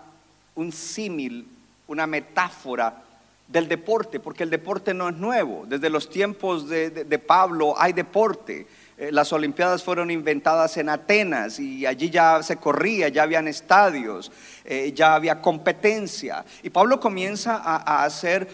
un 0.56 0.72
símil, 0.72 1.48
una 1.88 2.08
metáfora 2.08 3.04
del 3.48 3.68
deporte, 3.68 4.20
porque 4.20 4.44
el 4.44 4.50
deporte 4.50 4.94
no 4.94 5.10
es 5.10 5.16
nuevo. 5.16 5.66
Desde 5.68 5.90
los 5.90 6.10
tiempos 6.10 6.68
de, 6.70 7.24
Pablo 7.26 7.76
hay 7.78 7.94
deporte. 7.94 8.66
Eh, 8.98 9.12
las 9.12 9.34
Olimpiadas 9.34 9.84
fueron 9.84 10.12
inventadas 10.12 10.78
en 10.78 10.90
Atenas 10.90 11.60
y 11.60 11.86
allí 11.86 12.10
ya 12.10 12.42
se 12.44 12.58
corría, 12.58 13.10
ya 13.10 13.24
habían 13.24 13.48
estadios, 13.48 14.32
eh, 14.66 14.92
ya 14.96 15.16
había 15.16 15.42
competencia. 15.42 16.46
Y 16.62 16.70
Pablo 16.70 17.00
comienza 17.00 17.58
a, 17.58 18.04
hacer 18.04 18.48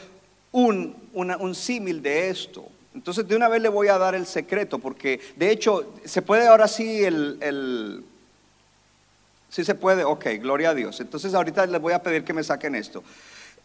un, 0.51 0.95
un 1.13 1.55
símil 1.55 2.01
de 2.01 2.29
esto. 2.29 2.67
Entonces 2.99 3.25
de 3.25 3.35
una 3.37 3.47
vez 3.47 3.61
le 3.61 3.69
voy 3.69 3.87
a 3.87 3.97
dar 3.97 4.13
el 4.13 4.25
secreto, 4.25 4.77
porque 4.77 5.21
de 5.37 5.51
hecho 5.51 5.93
se 6.03 6.21
puede 6.21 6.47
ahora 6.47 6.67
sí 6.67 7.01
el, 7.05 7.37
el 7.39 8.03
Sí 9.49 9.63
se 9.63 9.73
puede, 9.73 10.03
ok, 10.03 10.25
gloria 10.39 10.69
a 10.69 10.73
Dios. 10.75 10.99
Entonces 10.99 11.33
ahorita 11.33 11.65
les 11.65 11.81
voy 11.81 11.93
a 11.93 12.03
pedir 12.03 12.23
que 12.23 12.33
me 12.33 12.43
saquen 12.43 12.75
esto. 12.75 13.03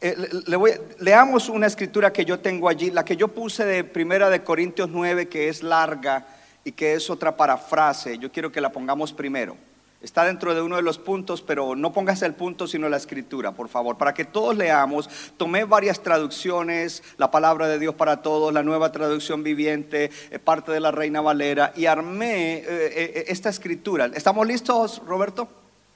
Eh, 0.01 0.17
le 0.47 0.59
leamos 0.99 1.49
una 1.49 1.67
escritura 1.67 2.13
que 2.13 2.25
yo 2.25 2.39
tengo 2.39 2.69
allí, 2.69 2.93
la 2.93 3.05
que 3.05 3.17
yo 3.17 3.29
puse 3.29 3.65
de 3.65 3.85
primera 3.85 4.31
de 4.31 4.43
Corintios 4.43 4.89
9, 4.89 5.29
que 5.29 5.49
es 5.49 5.63
larga 5.63 6.27
y 6.65 6.73
que 6.73 6.95
es 6.95 7.11
otra 7.11 7.37
parafrase. 7.37 8.19
Yo 8.19 8.33
quiero 8.33 8.51
que 8.51 8.61
la 8.61 8.73
pongamos 8.73 9.13
primero. 9.13 9.57
Está 10.05 10.27
dentro 10.27 10.55
de 10.55 10.61
uno 10.61 10.77
de 10.77 10.83
los 10.83 10.99
puntos, 10.99 11.41
pero 11.41 11.75
no 11.75 11.95
pongas 11.95 12.21
el 12.21 12.35
punto 12.35 12.67
sino 12.67 12.91
la 12.91 12.99
escritura, 12.99 13.53
por 13.53 13.71
favor, 13.71 13.97
para 13.97 14.13
que 14.13 14.27
todos 14.27 14.55
leamos. 14.55 15.09
Tomé 15.39 15.65
varias 15.65 16.03
traducciones, 16.03 17.03
la 17.17 17.31
palabra 17.31 17.69
de 17.69 17.79
Dios 17.79 17.95
para 17.95 18.21
todos, 18.21 18.53
la 18.53 18.63
nueva 18.63 18.93
traducción 18.93 19.43
viviente, 19.43 20.11
eh, 20.31 20.39
parte 20.39 20.73
de 20.73 20.81
la 20.81 20.91
Reina 20.91 21.23
Valera, 21.23 21.73
y 21.75 21.87
armé 21.87 22.57
eh, 22.57 22.65
eh, 22.69 23.25
esta 23.29 23.49
escritura. 23.49 24.11
¿Estamos 24.13 24.47
listos, 24.47 25.01
Roberto? 25.07 25.49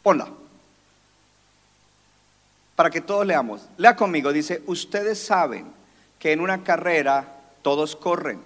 Ponla. 0.02 0.26
Para 2.76 2.88
que 2.88 3.02
todos 3.02 3.26
leamos. 3.26 3.68
Lea 3.76 3.94
conmigo, 3.94 4.32
dice, 4.32 4.62
ustedes 4.64 5.22
saben 5.22 5.66
que 6.18 6.32
en 6.32 6.40
una 6.40 6.64
carrera 6.64 7.40
todos 7.60 7.94
corren, 7.94 8.40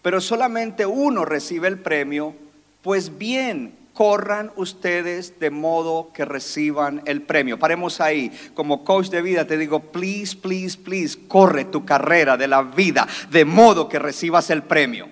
pero 0.00 0.20
solamente 0.20 0.86
uno 0.86 1.24
recibe 1.24 1.66
el 1.66 1.80
premio, 1.80 2.36
pues 2.82 3.18
bien, 3.18 3.81
corran 3.92 4.52
ustedes 4.56 5.38
de 5.38 5.50
modo 5.50 6.10
que 6.12 6.24
reciban 6.24 7.02
el 7.06 7.22
premio. 7.22 7.58
Paremos 7.58 8.00
ahí. 8.00 8.32
Como 8.54 8.84
coach 8.84 9.08
de 9.08 9.22
vida 9.22 9.46
te 9.46 9.58
digo, 9.58 9.80
please, 9.80 10.36
please, 10.36 10.78
please, 10.78 11.18
corre 11.28 11.64
tu 11.64 11.84
carrera 11.84 12.36
de 12.36 12.48
la 12.48 12.62
vida 12.62 13.06
de 13.30 13.44
modo 13.44 13.88
que 13.88 13.98
recibas 13.98 14.50
el 14.50 14.62
premio. 14.62 15.08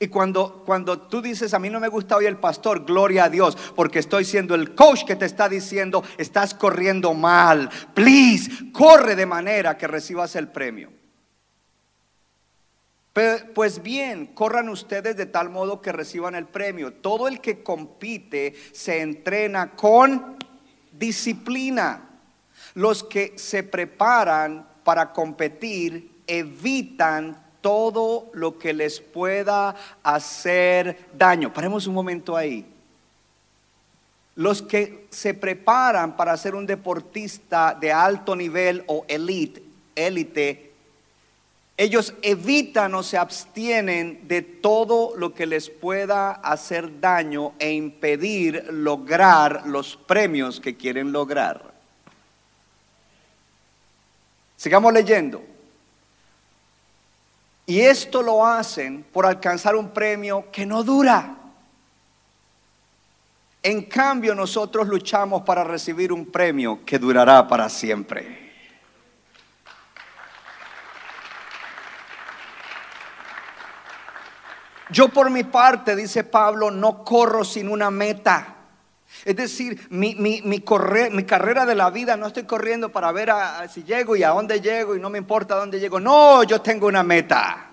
Y 0.00 0.08
cuando, 0.08 0.64
cuando 0.66 0.98
tú 0.98 1.22
dices, 1.22 1.54
a 1.54 1.58
mí 1.58 1.70
no 1.70 1.80
me 1.80 1.88
gusta 1.88 2.16
hoy 2.16 2.26
el 2.26 2.36
pastor, 2.36 2.84
gloria 2.84 3.24
a 3.24 3.30
Dios, 3.30 3.56
porque 3.76 4.00
estoy 4.00 4.24
siendo 4.24 4.54
el 4.54 4.74
coach 4.74 5.04
que 5.04 5.16
te 5.16 5.24
está 5.24 5.48
diciendo, 5.48 6.02
estás 6.18 6.52
corriendo 6.52 7.14
mal. 7.14 7.70
Please, 7.94 8.50
corre 8.72 9.14
de 9.14 9.26
manera 9.26 9.78
que 9.78 9.86
recibas 9.86 10.34
el 10.36 10.48
premio. 10.48 11.03
Pues 13.14 13.80
bien, 13.80 14.26
corran 14.26 14.68
ustedes 14.68 15.16
de 15.16 15.26
tal 15.26 15.48
modo 15.48 15.80
que 15.80 15.92
reciban 15.92 16.34
el 16.34 16.46
premio. 16.46 16.92
Todo 16.92 17.28
el 17.28 17.40
que 17.40 17.62
compite 17.62 18.54
se 18.72 19.02
entrena 19.02 19.70
con 19.70 20.36
disciplina. 20.90 22.10
Los 22.74 23.04
que 23.04 23.34
se 23.36 23.62
preparan 23.62 24.66
para 24.82 25.12
competir 25.12 26.10
evitan 26.26 27.40
todo 27.60 28.30
lo 28.34 28.58
que 28.58 28.72
les 28.72 29.00
pueda 29.00 29.76
hacer 30.02 31.06
daño. 31.16 31.52
Paremos 31.52 31.86
un 31.86 31.94
momento 31.94 32.36
ahí. 32.36 32.66
Los 34.34 34.60
que 34.60 35.06
se 35.10 35.34
preparan 35.34 36.16
para 36.16 36.36
ser 36.36 36.56
un 36.56 36.66
deportista 36.66 37.78
de 37.80 37.92
alto 37.92 38.34
nivel 38.34 38.82
o 38.88 39.04
elite, 39.06 39.62
élite, 39.94 40.73
ellos 41.76 42.14
evitan 42.22 42.94
o 42.94 43.02
se 43.02 43.18
abstienen 43.18 44.28
de 44.28 44.42
todo 44.42 45.16
lo 45.16 45.34
que 45.34 45.44
les 45.44 45.68
pueda 45.68 46.30
hacer 46.30 47.00
daño 47.00 47.52
e 47.58 47.72
impedir 47.72 48.66
lograr 48.70 49.66
los 49.66 49.96
premios 49.96 50.60
que 50.60 50.76
quieren 50.76 51.10
lograr. 51.10 51.74
Sigamos 54.56 54.92
leyendo. 54.92 55.42
Y 57.66 57.80
esto 57.80 58.22
lo 58.22 58.46
hacen 58.46 59.04
por 59.12 59.26
alcanzar 59.26 59.74
un 59.74 59.90
premio 59.90 60.50
que 60.52 60.64
no 60.64 60.84
dura. 60.84 61.38
En 63.62 63.82
cambio, 63.82 64.34
nosotros 64.34 64.86
luchamos 64.86 65.42
para 65.42 65.64
recibir 65.64 66.12
un 66.12 66.26
premio 66.26 66.84
que 66.84 66.98
durará 66.98 67.48
para 67.48 67.68
siempre. 67.68 68.43
Yo 74.90 75.08
por 75.08 75.30
mi 75.30 75.44
parte, 75.44 75.96
dice 75.96 76.24
Pablo, 76.24 76.70
no 76.70 77.04
corro 77.04 77.44
sin 77.44 77.68
una 77.68 77.90
meta. 77.90 78.54
Es 79.24 79.36
decir, 79.36 79.86
mi, 79.90 80.14
mi, 80.14 80.60
carrera 80.60 81.64
de 81.64 81.74
la 81.74 81.90
vida 81.90 82.16
no 82.16 82.26
estoy 82.26 82.44
corriendo 82.44 82.90
para 82.90 83.12
ver 83.12 83.30
si 83.72 83.84
llego 83.84 84.16
y 84.16 84.22
a 84.22 84.30
dónde 84.30 84.60
llego 84.60 84.96
y 84.96 85.00
no 85.00 85.08
me 85.08 85.18
importa 85.18 85.54
a 85.54 85.58
dónde 85.58 85.80
llego. 85.80 86.00
No, 86.00 86.42
yo 86.42 86.60
tengo 86.60 86.88
una 86.88 87.02
meta. 87.02 87.70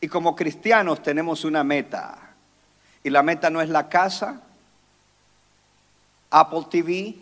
Y 0.00 0.08
como 0.08 0.34
cristianos 0.34 1.02
tenemos 1.02 1.44
una 1.44 1.62
meta. 1.62 2.18
Y 3.04 3.10
la 3.10 3.22
meta 3.22 3.50
no 3.50 3.60
es 3.60 3.68
la 3.68 3.88
casa, 3.88 4.40
Apple 6.30 6.66
TV 6.68 7.14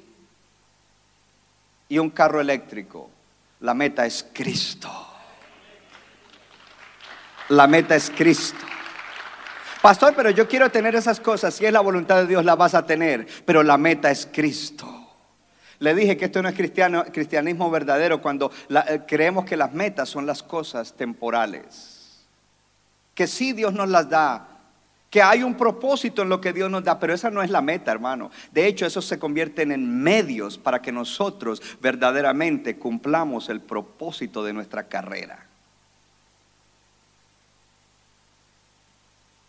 y 1.89 1.99
un 1.99 2.11
carro 2.11 2.41
eléctrico. 2.41 3.11
La 3.61 3.75
meta 3.75 4.07
es 4.07 4.27
Cristo. 4.33 4.91
La 7.51 7.67
meta 7.67 7.95
es 7.95 8.11
Cristo. 8.11 8.65
Pastor, 9.85 10.15
pero 10.17 10.31
yo 10.31 10.49
quiero 10.49 10.71
tener 10.71 10.95
esas 10.95 11.21
cosas. 11.21 11.53
Si 11.53 11.67
es 11.67 11.71
la 11.71 11.83
voluntad 11.83 12.23
de 12.23 12.27
Dios, 12.27 12.43
la 12.43 12.57
vas 12.57 12.75
a 12.75 12.87
tener. 12.87 13.27
Pero 13.45 13.63
la 13.63 13.77
meta 13.77 14.11
es 14.11 14.27
Cristo. 14.33 14.89
Le 15.79 15.95
dije 15.95 16.17
que 16.17 16.25
esto 16.25 16.41
no 16.41 16.49
es 16.49 16.55
cristianismo 16.55 17.71
verdadero 17.71 18.23
cuando 18.23 18.51
eh, 18.71 19.03
creemos 19.07 19.45
que 19.45 19.59
las 19.59 19.75
metas 19.75 20.09
son 20.09 20.25
las 20.25 20.43
cosas 20.43 20.95
temporales. 20.95 22.25
Que 23.15 23.27
sí 23.27 23.53
Dios 23.53 23.75
nos 23.75 23.91
las 23.91 24.09
da, 24.09 24.49
que 25.11 25.21
hay 25.21 25.43
un 25.43 25.55
propósito 25.55 26.23
en 26.23 26.31
lo 26.31 26.41
que 26.41 26.55
Dios 26.55 26.71
nos 26.71 26.83
da, 26.83 26.99
pero 26.99 27.13
esa 27.13 27.31
no 27.31 27.43
es 27.43 27.51
la 27.51 27.61
meta, 27.61 27.93
hermano. 27.93 28.31
De 28.53 28.67
hecho, 28.67 28.87
eso 28.87 29.03
se 29.03 29.19
convierten 29.19 29.71
en 29.71 30.03
medios 30.03 30.57
para 30.57 30.81
que 30.81 30.93
nosotros 30.93 31.61
verdaderamente 31.83 32.79
cumplamos 32.79 33.51
el 33.51 33.61
propósito 33.61 34.43
de 34.43 34.55
nuestra 34.55 34.85
carrera. 34.85 35.47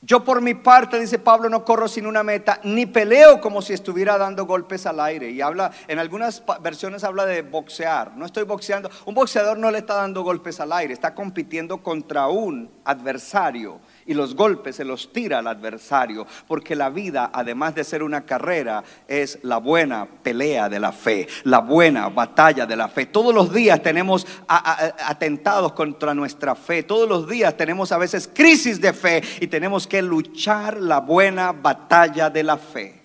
Yo 0.06 0.24
por 0.24 0.40
mi 0.40 0.54
parte, 0.54 1.00
dice 1.00 1.18
Pablo, 1.18 1.50
no 1.50 1.66
corro 1.66 1.88
sin 1.88 2.06
una 2.06 2.22
meta, 2.22 2.60
ni 2.62 2.86
peleo 2.86 3.42
como 3.42 3.64
si 3.64 3.74
estuviera 3.74 4.20
dando 4.20 4.46
golpes 4.46 4.86
al 4.86 5.00
aire. 5.00 5.32
Y 5.32 5.42
habla, 5.42 5.72
en 5.88 5.98
algunas 5.98 6.44
versiones 6.62 7.04
habla 7.04 7.26
de 7.26 7.42
boxear. 7.42 8.16
No 8.16 8.28
estoy 8.28 8.44
boxeando. 8.44 8.92
Un 9.06 9.16
boxeador 9.16 9.58
no 9.58 9.72
le 9.72 9.80
está 9.80 9.96
dando 9.96 10.22
golpes 10.22 10.60
al 10.60 10.74
aire, 10.74 10.94
está 10.94 11.16
compitiendo 11.16 11.82
contra 11.82 12.28
un 12.28 12.70
adversario 12.84 13.80
y 14.06 14.14
los 14.14 14.36
golpes 14.36 14.76
se 14.76 14.86
los 14.86 15.12
tira 15.12 15.40
al 15.40 15.48
adversario, 15.48 16.28
porque 16.48 16.76
la 16.76 16.90
vida, 16.90 17.32
además 17.34 17.74
de 17.76 17.84
ser 17.84 18.04
una 18.04 18.26
carrera, 18.26 18.84
es 19.08 19.40
la 19.42 19.58
buena 19.58 20.06
pelea 20.06 20.70
de 20.70 20.80
la 20.80 20.92
fe, 20.92 21.28
la 21.44 21.60
buena 21.60 22.10
batalla 22.10 22.66
de 22.66 22.76
la 22.76 22.88
fe. 22.88 23.08
Todos 23.08 23.34
los 23.34 23.52
días 23.54 23.82
tenemos 23.82 24.28
atentados 24.48 25.74
contra 25.74 26.14
nuestra 26.14 26.56
fe, 26.56 26.84
todos 26.84 27.10
los 27.10 27.28
días 27.28 27.58
tenemos 27.58 27.92
a 27.92 27.98
veces 27.98 28.30
crisis 28.32 28.80
de 28.80 28.94
fe 28.94 29.24
y 29.42 29.48
tenemos 29.48 29.88
que 29.88 30.02
luchar 30.02 30.78
la 30.78 31.00
buena 31.00 31.52
batalla 31.52 32.30
de 32.30 32.44
la 32.44 32.58
fe. 32.58 33.02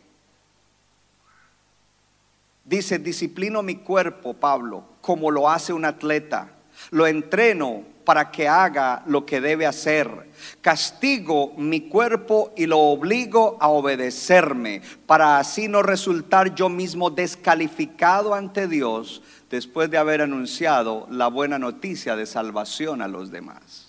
Dice, 2.64 2.98
disciplino 2.98 3.62
mi 3.62 3.76
cuerpo, 3.76 4.34
Pablo, 4.34 4.84
como 5.00 5.30
lo 5.30 5.50
hace 5.50 5.72
un 5.72 5.84
atleta. 5.84 6.52
Lo 6.90 7.06
entreno 7.06 7.82
para 8.04 8.30
que 8.30 8.48
haga 8.48 9.02
lo 9.06 9.24
que 9.24 9.40
debe 9.40 9.66
hacer. 9.66 10.28
Castigo 10.60 11.52
mi 11.56 11.82
cuerpo 11.82 12.52
y 12.56 12.66
lo 12.66 12.78
obligo 12.78 13.56
a 13.60 13.68
obedecerme, 13.68 14.82
para 15.06 15.38
así 15.38 15.68
no 15.68 15.82
resultar 15.82 16.54
yo 16.54 16.68
mismo 16.68 17.10
descalificado 17.10 18.34
ante 18.34 18.66
Dios 18.66 19.22
después 19.50 19.90
de 19.90 19.98
haber 19.98 20.22
anunciado 20.22 21.06
la 21.10 21.28
buena 21.28 21.58
noticia 21.58 22.16
de 22.16 22.26
salvación 22.26 23.02
a 23.02 23.08
los 23.08 23.30
demás. 23.30 23.88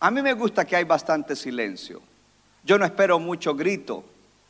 A 0.00 0.10
mí 0.10 0.20
me 0.20 0.34
gusta 0.34 0.64
que 0.64 0.76
hay 0.76 0.84
bastante 0.84 1.34
silencio. 1.34 2.02
Yo 2.64 2.78
no 2.78 2.84
espero 2.84 3.18
mucho 3.18 3.54
grito, 3.54 4.04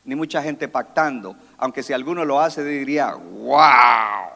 ni 0.05 0.15
mucha 0.15 0.43
gente 0.43 0.69
pactando, 0.69 1.37
aunque 1.59 1.83
si 1.83 1.93
alguno 1.93 2.25
lo 2.25 2.41
hace 2.41 2.65
diría, 2.65 3.15
wow. 3.15 4.34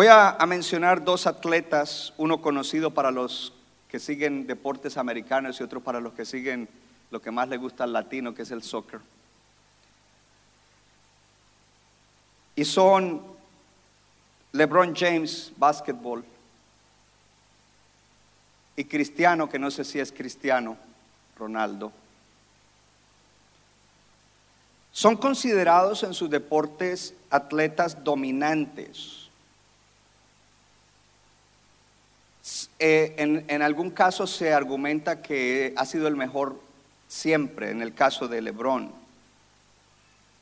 Voy 0.00 0.06
a, 0.08 0.38
mencionar 0.46 1.04
dos 1.04 1.26
atletas, 1.26 2.14
uno 2.16 2.40
conocido 2.40 2.94
para 2.94 3.10
los 3.10 3.52
que 3.86 3.98
siguen 3.98 4.46
deportes 4.46 4.96
americanos 4.96 5.60
y 5.60 5.62
otro 5.62 5.82
para 5.82 6.00
los 6.00 6.14
que 6.14 6.24
siguen 6.24 6.70
lo 7.10 7.20
que 7.20 7.30
más 7.30 7.50
le 7.50 7.58
gusta 7.58 7.84
al 7.84 7.92
latino, 7.92 8.34
que 8.34 8.40
es 8.40 8.50
el 8.50 8.62
soccer. 8.62 8.98
Y 12.56 12.64
son 12.64 13.22
LeBron 14.52 14.96
James, 14.96 15.52
básquetbol, 15.58 16.24
y 18.76 18.84
Cristiano, 18.86 19.50
que 19.50 19.58
no 19.58 19.70
sé 19.70 19.84
si 19.84 20.00
es 20.00 20.12
Cristiano, 20.12 20.78
Ronaldo. 21.36 21.92
Son 24.92 25.18
considerados 25.18 26.04
en 26.04 26.14
sus 26.14 26.30
deportes 26.30 27.12
atletas 27.28 28.02
dominantes 28.02 29.19
Eh, 32.82 33.44
en, 33.46 33.60
algún 33.60 33.90
caso 33.90 34.26
se 34.26 34.54
argumenta 34.54 35.20
que 35.20 35.74
ha 35.76 35.84
sido 35.84 36.08
el 36.08 36.16
mejor 36.16 36.58
siempre, 37.06 37.70
en 37.70 37.82
el 37.82 37.92
caso 37.92 38.26
de 38.26 38.40
Lebron. 38.40 38.90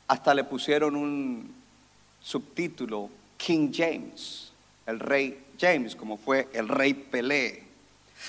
Hasta 0.07 0.33
le 0.33 0.45
pusieron 0.45 0.95
un 0.95 1.53
subtítulo, 2.21 3.09
King 3.35 3.71
James, 3.73 4.53
el 4.85 5.01
rey 5.01 5.37
James, 5.59 5.97
como 5.97 6.15
fue 6.15 6.47
el 6.53 6.69
rey 6.69 6.93
Pelé. 6.93 7.63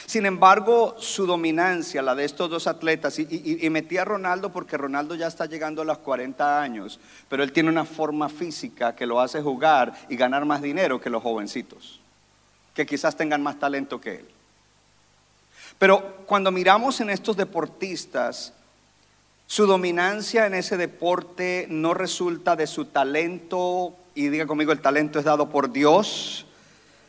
Sin 0.07 0.27
embargo, 0.27 0.97
su 0.99 1.25
dominancia, 1.25 2.03
la 2.03 2.17
de 2.17 2.25
estos 2.25 2.51
dos 2.51 2.67
atletas, 2.67 3.17
y, 3.21 3.29
y, 3.31 3.65
y, 3.65 3.71
metí 3.71 3.97
a 3.97 4.05
Ronaldo 4.05 4.51
porque 4.51 4.77
Ronaldo 4.77 5.15
ya 5.15 5.29
está 5.29 5.47
llegando 5.47 5.83
a 5.83 5.85
los 5.85 5.99
40 5.99 6.61
años, 6.61 6.99
pero 7.29 7.45
él 7.45 7.53
tiene 7.53 7.69
una 7.69 7.85
forma 7.85 8.29
física 8.29 8.97
que 8.97 9.07
lo 9.07 9.21
hace 9.21 9.41
jugar 9.41 9.93
y 10.09 10.17
ganar 10.17 10.45
más 10.47 10.63
dinero 10.63 11.01
que 11.01 11.11
los 11.11 11.23
jovencitos, 11.23 12.00
que 12.75 12.87
quizás 12.87 13.17
tengan 13.17 13.43
más 13.43 13.59
talento 13.59 14.01
que 14.01 14.17
él. 14.17 14.29
Pero 15.79 16.25
cuando 16.27 16.51
miramos 16.51 17.01
en 17.01 17.11
estos 17.11 17.37
deportistas, 17.37 18.53
su 19.47 19.67
dominancia 19.67 20.47
en 20.47 20.55
ese 20.55 20.77
deporte 20.77 21.67
no 21.71 21.95
resulta 21.95 22.55
de 22.57 22.67
su 22.67 22.87
talento, 22.87 23.95
y 24.15 24.29
diga 24.29 24.47
conmigo, 24.47 24.73
el 24.73 24.81
talento 24.81 25.19
es 25.19 25.25
dado 25.25 25.49
por 25.49 25.73
Dios. 25.73 26.47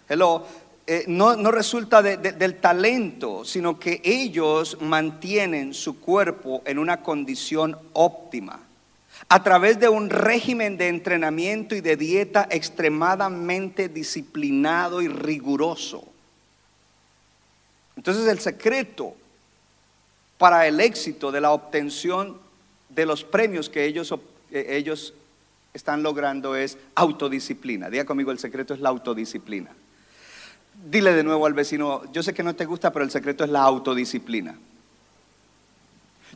Hello. 0.08 0.46
Eh, 0.88 1.06
no, 1.08 1.36
no, 1.36 1.52
resulta 1.52 2.02
de, 2.02 2.18
de, 2.18 2.32
del 2.32 2.60
talento, 2.60 3.46
sino 3.46 3.80
que 3.80 4.02
ellos 4.04 4.78
mantienen 4.82 5.74
su 5.76 6.00
cuerpo 6.00 6.64
en 6.66 6.80
una 6.80 7.04
condición 7.04 7.78
óptima 7.94 8.60
a 9.32 9.42
través 9.44 9.80
de 9.80 9.88
un 9.88 10.10
régimen 10.10 10.76
de 10.76 10.90
entrenamiento 10.90 11.74
y 11.74 11.80
de 11.80 11.96
dieta 11.96 12.50
extremadamente 12.52 13.88
disciplinado 13.88 15.02
y 15.02 15.08
riguroso. 15.08 16.04
Entonces 17.96 18.28
el 18.28 18.40
secreto 18.40 19.16
para 20.38 20.68
el 20.68 20.82
éxito 20.82 21.32
de 21.32 21.40
la 21.40 21.52
obtención 21.52 22.40
de 22.90 23.06
los 23.06 23.24
premios 23.24 23.70
que 23.70 23.86
ellos, 23.86 24.14
ellos 24.52 25.14
están 25.74 26.04
logrando 26.04 26.58
es 26.58 26.78
autodisciplina. 26.96 27.90
Diga 27.90 28.04
conmigo, 28.04 28.32
el 28.32 28.40
secreto 28.40 28.74
es 28.74 28.82
la 28.82 28.90
autodisciplina. 28.90 29.72
Dile 30.90 31.14
de 31.14 31.24
nuevo 31.24 31.46
al 31.46 31.54
vecino, 31.54 32.04
yo 32.12 32.22
sé 32.22 32.34
que 32.34 32.44
no 32.44 32.54
te 32.54 32.66
gusta, 32.66 32.92
pero 32.92 33.06
el 33.06 33.12
secreto 33.12 33.46
es 33.46 33.50
la 33.50 33.62
autodisciplina. 33.62 34.58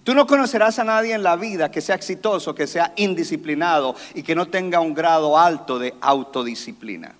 Tú 0.05 0.13
no 0.13 0.27
conocerás 0.27 0.77
a 0.77 0.83
nadie 0.83 1.15
en 1.15 1.23
la 1.23 1.35
vida 1.35 1.71
que 1.71 1.81
sea 1.81 1.95
exitoso, 1.95 2.53
que 2.53 2.67
sea 2.67 2.93
indisciplinado 2.95 3.95
y 4.13 4.21
que 4.21 4.35
no 4.35 4.45
tenga 4.45 4.79
un 4.79 4.93
grado 4.93 5.35
alto 5.35 5.79
de 5.79 5.95
autodisciplina 5.99 7.15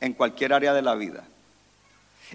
en 0.00 0.14
cualquier 0.14 0.52
área 0.52 0.74
de 0.74 0.82
la 0.82 0.96
vida. 0.96 1.22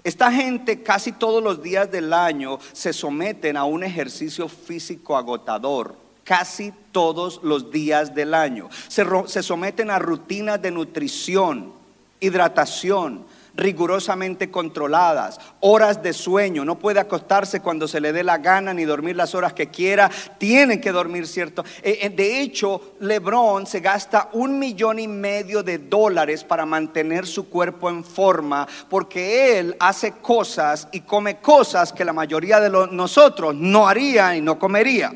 Esta 0.02 0.32
gente 0.32 0.82
casi 0.82 1.12
todos 1.12 1.44
los 1.44 1.62
días 1.62 1.90
del 1.90 2.14
año 2.14 2.58
se 2.72 2.94
someten 2.94 3.58
a 3.58 3.64
un 3.64 3.84
ejercicio 3.84 4.48
físico 4.48 5.18
agotador, 5.18 5.94
casi 6.24 6.72
todos 6.92 7.40
los 7.42 7.70
días 7.70 8.14
del 8.14 8.32
año. 8.32 8.70
Se, 8.88 9.04
se 9.26 9.42
someten 9.42 9.90
a 9.90 9.98
rutinas 9.98 10.62
de 10.62 10.70
nutrición, 10.70 11.74
hidratación, 12.20 13.26
rigurosamente 13.54 14.50
controladas, 14.50 15.40
horas 15.60 16.02
de 16.02 16.12
sueño, 16.12 16.64
no 16.64 16.78
puede 16.78 17.00
acostarse 17.00 17.60
cuando 17.60 17.88
se 17.88 18.00
le 18.00 18.12
dé 18.12 18.24
la 18.24 18.38
gana 18.38 18.74
ni 18.74 18.84
dormir 18.84 19.16
las 19.16 19.34
horas 19.34 19.52
que 19.52 19.68
quiera, 19.68 20.10
tiene 20.38 20.80
que 20.80 20.92
dormir 20.92 21.26
cierto. 21.26 21.64
Eh, 21.82 21.98
eh, 22.02 22.10
de 22.10 22.40
hecho, 22.40 22.94
Lebron 23.00 23.66
se 23.66 23.80
gasta 23.80 24.28
un 24.32 24.58
millón 24.58 24.98
y 24.98 25.08
medio 25.08 25.62
de 25.62 25.78
dólares 25.78 26.44
para 26.44 26.66
mantener 26.66 27.26
su 27.26 27.48
cuerpo 27.48 27.88
en 27.90 28.04
forma, 28.04 28.66
porque 28.88 29.58
él 29.58 29.76
hace 29.78 30.12
cosas 30.12 30.88
y 30.92 31.00
come 31.00 31.40
cosas 31.40 31.92
que 31.92 32.04
la 32.04 32.12
mayoría 32.12 32.60
de 32.60 32.70
nosotros 32.90 33.54
no 33.54 33.88
haría 33.88 34.36
y 34.36 34.40
no 34.40 34.58
comería. 34.58 35.12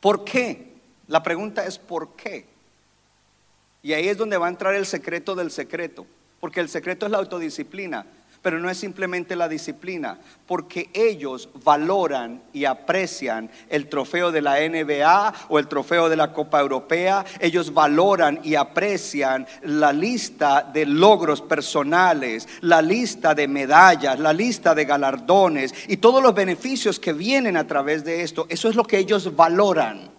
¿Por 0.00 0.24
qué? 0.24 0.74
La 1.08 1.22
pregunta 1.22 1.64
es 1.64 1.78
¿por 1.78 2.14
qué? 2.14 2.57
Y 3.82 3.92
ahí 3.92 4.08
es 4.08 4.16
donde 4.16 4.38
va 4.38 4.46
a 4.46 4.50
entrar 4.50 4.74
el 4.74 4.86
secreto 4.86 5.34
del 5.34 5.50
secreto, 5.50 6.06
porque 6.40 6.60
el 6.60 6.68
secreto 6.68 7.06
es 7.06 7.12
la 7.12 7.18
autodisciplina, 7.18 8.04
pero 8.42 8.58
no 8.58 8.70
es 8.70 8.78
simplemente 8.78 9.36
la 9.36 9.48
disciplina, 9.48 10.18
porque 10.46 10.90
ellos 10.92 11.48
valoran 11.64 12.42
y 12.52 12.64
aprecian 12.64 13.50
el 13.68 13.88
trofeo 13.88 14.30
de 14.30 14.42
la 14.42 14.56
NBA 14.60 15.34
o 15.48 15.58
el 15.58 15.68
trofeo 15.68 16.08
de 16.08 16.16
la 16.16 16.32
Copa 16.32 16.60
Europea, 16.60 17.24
ellos 17.40 17.72
valoran 17.72 18.40
y 18.42 18.54
aprecian 18.54 19.46
la 19.62 19.92
lista 19.92 20.62
de 20.62 20.86
logros 20.86 21.40
personales, 21.40 22.48
la 22.60 22.80
lista 22.80 23.34
de 23.34 23.48
medallas, 23.48 24.18
la 24.18 24.32
lista 24.32 24.74
de 24.74 24.84
galardones 24.84 25.74
y 25.88 25.96
todos 25.96 26.22
los 26.22 26.34
beneficios 26.34 27.00
que 27.00 27.12
vienen 27.12 27.56
a 27.56 27.66
través 27.66 28.04
de 28.04 28.22
esto, 28.22 28.46
eso 28.48 28.68
es 28.68 28.76
lo 28.76 28.84
que 28.84 28.98
ellos 28.98 29.34
valoran. 29.34 30.17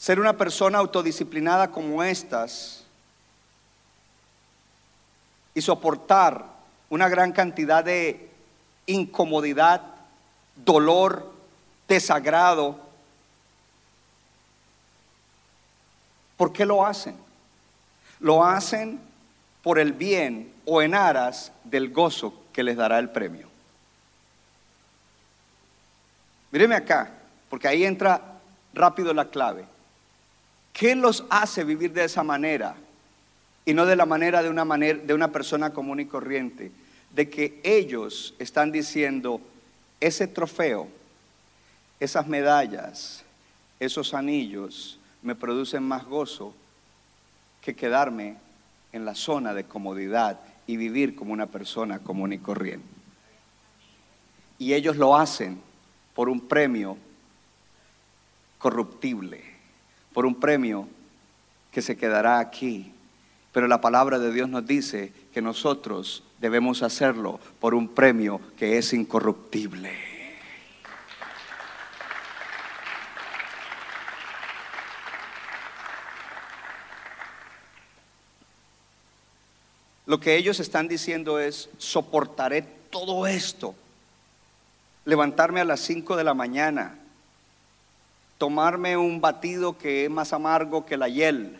Ser 0.00 0.18
una 0.18 0.32
persona 0.32 0.78
autodisciplinada 0.78 1.70
como 1.70 2.02
estas 2.02 2.84
y 5.52 5.60
soportar 5.60 6.46
una 6.88 7.06
gran 7.10 7.32
cantidad 7.32 7.84
de 7.84 8.30
incomodidad, 8.86 9.82
dolor, 10.56 11.30
desagrado. 11.86 12.80
¿Por 16.38 16.50
qué 16.54 16.64
lo 16.64 16.86
hacen? 16.86 17.14
Lo 18.20 18.42
hacen 18.42 18.98
por 19.62 19.78
el 19.78 19.92
bien 19.92 20.50
o 20.64 20.80
en 20.80 20.94
aras 20.94 21.52
del 21.64 21.92
gozo 21.92 22.32
que 22.54 22.62
les 22.62 22.78
dará 22.78 22.98
el 22.98 23.10
premio. 23.10 23.50
Míreme 26.52 26.76
acá, 26.76 27.10
porque 27.50 27.68
ahí 27.68 27.84
entra 27.84 28.40
rápido 28.72 29.12
la 29.12 29.26
clave. 29.26 29.69
¿Qué 30.72 30.94
los 30.94 31.24
hace 31.30 31.64
vivir 31.64 31.92
de 31.92 32.04
esa 32.04 32.22
manera? 32.22 32.76
Y 33.64 33.74
no 33.74 33.86
de 33.86 33.96
la 33.96 34.06
manera 34.06 34.42
de 34.42 34.48
una, 34.48 34.64
manera, 34.64 34.98
de 34.98 35.14
una 35.14 35.30
persona 35.30 35.70
común 35.70 36.00
y 36.00 36.06
corriente. 36.06 36.70
De 37.14 37.28
que 37.28 37.60
ellos 37.62 38.34
están 38.38 38.72
diciendo, 38.72 39.40
ese 40.00 40.26
trofeo, 40.26 40.88
esas 41.98 42.26
medallas, 42.26 43.24
esos 43.78 44.14
anillos 44.14 44.98
me 45.22 45.34
producen 45.34 45.82
más 45.82 46.04
gozo 46.04 46.54
que 47.60 47.74
quedarme 47.74 48.36
en 48.92 49.04
la 49.04 49.14
zona 49.14 49.52
de 49.52 49.64
comodidad 49.64 50.40
y 50.66 50.76
vivir 50.76 51.14
como 51.14 51.32
una 51.32 51.46
persona 51.46 51.98
común 51.98 52.32
y 52.32 52.38
corriente. 52.38 52.86
Y 54.58 54.74
ellos 54.74 54.96
lo 54.96 55.16
hacen 55.16 55.60
por 56.14 56.28
un 56.28 56.40
premio 56.40 56.96
corruptible 58.58 59.49
por 60.12 60.26
un 60.26 60.34
premio 60.34 60.88
que 61.70 61.82
se 61.82 61.96
quedará 61.96 62.38
aquí. 62.38 62.92
Pero 63.52 63.68
la 63.68 63.80
palabra 63.80 64.18
de 64.18 64.32
Dios 64.32 64.48
nos 64.48 64.66
dice 64.66 65.12
que 65.32 65.42
nosotros 65.42 66.22
debemos 66.40 66.82
hacerlo 66.82 67.40
por 67.58 67.74
un 67.74 67.88
premio 67.88 68.40
que 68.56 68.78
es 68.78 68.92
incorruptible. 68.92 70.10
Lo 80.06 80.18
que 80.18 80.36
ellos 80.36 80.58
están 80.58 80.88
diciendo 80.88 81.38
es, 81.38 81.70
soportaré 81.78 82.62
todo 82.62 83.28
esto. 83.28 83.76
Levantarme 85.04 85.60
a 85.60 85.64
las 85.64 85.80
5 85.80 86.16
de 86.16 86.24
la 86.24 86.34
mañana, 86.34 86.99
tomarme 88.40 88.96
un 88.96 89.20
batido 89.20 89.76
que 89.76 90.06
es 90.06 90.10
más 90.10 90.32
amargo 90.32 90.86
que 90.86 90.96
la 90.96 91.10
hiel, 91.10 91.58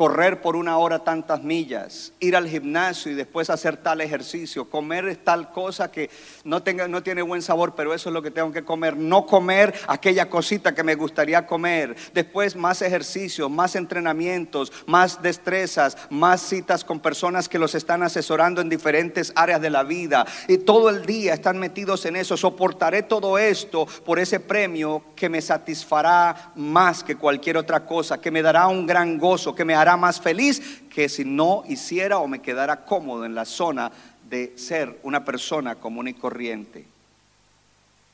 correr 0.00 0.40
por 0.40 0.56
una 0.56 0.78
hora 0.78 1.00
tantas 1.00 1.42
millas, 1.42 2.14
ir 2.20 2.34
al 2.34 2.48
gimnasio 2.48 3.12
y 3.12 3.14
después 3.14 3.50
hacer 3.50 3.76
tal 3.76 4.00
ejercicio, 4.00 4.70
comer 4.70 5.14
tal 5.22 5.52
cosa 5.52 5.92
que 5.92 6.08
no, 6.42 6.62
tenga, 6.62 6.88
no 6.88 7.02
tiene 7.02 7.20
buen 7.20 7.42
sabor, 7.42 7.74
pero 7.74 7.92
eso 7.92 8.08
es 8.08 8.14
lo 8.14 8.22
que 8.22 8.30
tengo 8.30 8.50
que 8.50 8.64
comer, 8.64 8.96
no 8.96 9.26
comer 9.26 9.74
aquella 9.88 10.30
cosita 10.30 10.74
que 10.74 10.82
me 10.82 10.94
gustaría 10.94 11.46
comer, 11.46 11.94
después 12.14 12.56
más 12.56 12.80
ejercicios, 12.80 13.50
más 13.50 13.76
entrenamientos, 13.76 14.72
más 14.86 15.20
destrezas, 15.20 15.98
más 16.08 16.40
citas 16.40 16.82
con 16.82 17.00
personas 17.00 17.46
que 17.46 17.58
los 17.58 17.74
están 17.74 18.02
asesorando 18.02 18.62
en 18.62 18.70
diferentes 18.70 19.34
áreas 19.36 19.60
de 19.60 19.68
la 19.68 19.82
vida. 19.82 20.24
Y 20.48 20.56
todo 20.56 20.88
el 20.88 21.04
día 21.04 21.34
están 21.34 21.58
metidos 21.58 22.06
en 22.06 22.16
eso, 22.16 22.38
soportaré 22.38 23.02
todo 23.02 23.36
esto 23.36 23.84
por 24.06 24.18
ese 24.18 24.40
premio 24.40 25.04
que 25.14 25.28
me 25.28 25.42
satisfará 25.42 26.52
más 26.54 27.04
que 27.04 27.16
cualquier 27.16 27.58
otra 27.58 27.84
cosa, 27.84 28.18
que 28.18 28.30
me 28.30 28.40
dará 28.40 28.66
un 28.66 28.86
gran 28.86 29.18
gozo, 29.18 29.54
que 29.54 29.66
me 29.66 29.74
hará 29.74 29.89
más 29.96 30.20
feliz 30.20 30.82
que 30.88 31.08
si 31.08 31.24
no 31.24 31.64
hiciera 31.68 32.18
o 32.18 32.26
me 32.26 32.42
quedara 32.42 32.84
cómodo 32.84 33.24
en 33.24 33.34
la 33.34 33.44
zona 33.44 33.90
de 34.28 34.52
ser 34.56 34.98
una 35.02 35.24
persona 35.24 35.74
común 35.74 36.08
y 36.08 36.14
corriente. 36.14 36.84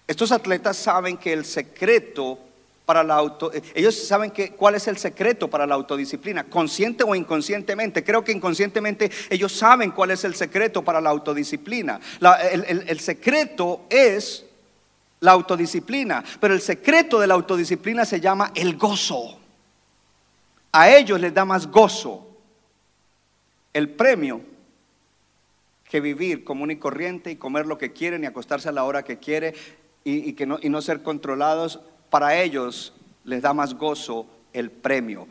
Estos 0.06 0.32
atletas 0.32 0.76
saben 0.76 1.16
que 1.16 1.32
el 1.32 1.44
secreto 1.44 2.38
para 2.84 3.02
la 3.02 3.16
auto, 3.16 3.50
ellos 3.74 3.96
saben 4.06 4.32
cuál 4.56 4.76
es 4.76 4.86
el 4.86 4.96
secreto 4.96 5.48
para 5.48 5.66
la 5.66 5.74
autodisciplina, 5.74 6.44
consciente 6.44 7.02
o 7.02 7.16
inconscientemente. 7.16 8.04
Creo 8.04 8.22
que 8.22 8.30
inconscientemente 8.30 9.10
ellos 9.28 9.52
saben 9.52 9.90
cuál 9.90 10.12
es 10.12 10.22
el 10.22 10.36
secreto 10.36 10.82
para 10.82 11.00
la 11.00 11.10
autodisciplina. 11.10 12.00
el 12.20 13.00
secreto 13.00 13.86
es 13.90 14.44
la 15.20 15.32
autodisciplina, 15.32 16.22
pero 16.38 16.54
el 16.54 16.60
secreto 16.60 17.18
de 17.18 17.26
la 17.26 17.34
autodisciplina 17.34 18.04
se 18.04 18.20
llama 18.20 18.52
el 18.54 18.76
gozo 18.76 19.40
a 20.78 20.94
ellos 20.94 21.18
les 21.18 21.32
da 21.32 21.46
más 21.46 21.70
gozo 21.70 22.28
el 23.72 23.88
premio 23.88 24.42
que 25.88 26.00
vivir 26.00 26.44
común 26.44 26.70
y 26.70 26.76
corriente 26.76 27.30
y 27.30 27.36
comer 27.36 27.64
lo 27.64 27.78
que 27.78 27.94
quieren 27.94 28.24
y 28.24 28.26
acostarse 28.26 28.68
a 28.68 28.72
la 28.72 28.84
hora 28.84 29.02
que 29.02 29.18
quiere 29.18 29.54
y, 30.04 30.34
que 30.34 30.44
no, 30.44 30.58
y 30.60 30.68
no 30.68 30.82
ser 30.82 31.02
controlados, 31.02 31.80
para 32.10 32.40
ellos 32.40 32.92
les 33.24 33.40
da 33.40 33.54
más 33.54 33.72
gozo 33.72 34.26
el 34.52 34.70
premio. 34.70 35.26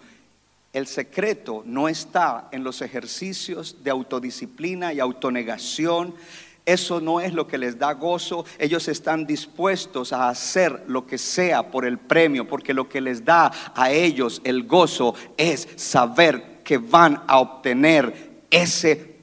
El 0.73 0.87
secreto 0.87 1.61
no 1.63 1.87
está 1.87 2.49
en 2.51 2.63
los 2.63 2.81
ejercicios 2.81 3.83
de 3.83 3.91
autodisciplina 3.91 4.93
y 4.93 4.99
autonegación. 4.99 6.15
Eso 6.65 6.99
no 6.99 7.21
es 7.21 7.33
lo 7.33 7.47
que 7.47 7.57
les 7.57 7.77
da 7.77 7.93
gozo. 7.93 8.45
Ellos 8.57 8.87
están 8.87 9.25
dispuestos 9.25 10.11
a 10.11 10.29
hacer 10.29 10.83
lo 10.87 11.05
que 11.05 11.17
sea 11.17 11.69
por 11.69 11.85
el 11.85 11.99
premio, 11.99 12.47
porque 12.47 12.73
lo 12.73 12.89
que 12.89 13.01
les 13.01 13.23
da 13.23 13.51
a 13.75 13.91
ellos 13.91 14.41
el 14.43 14.63
gozo 14.63 15.13
es 15.37 15.67
saber 15.75 16.63
que 16.63 16.77
van 16.79 17.21
a 17.27 17.39
obtener 17.39 18.41
ese 18.49 18.95
premio. 18.95 19.14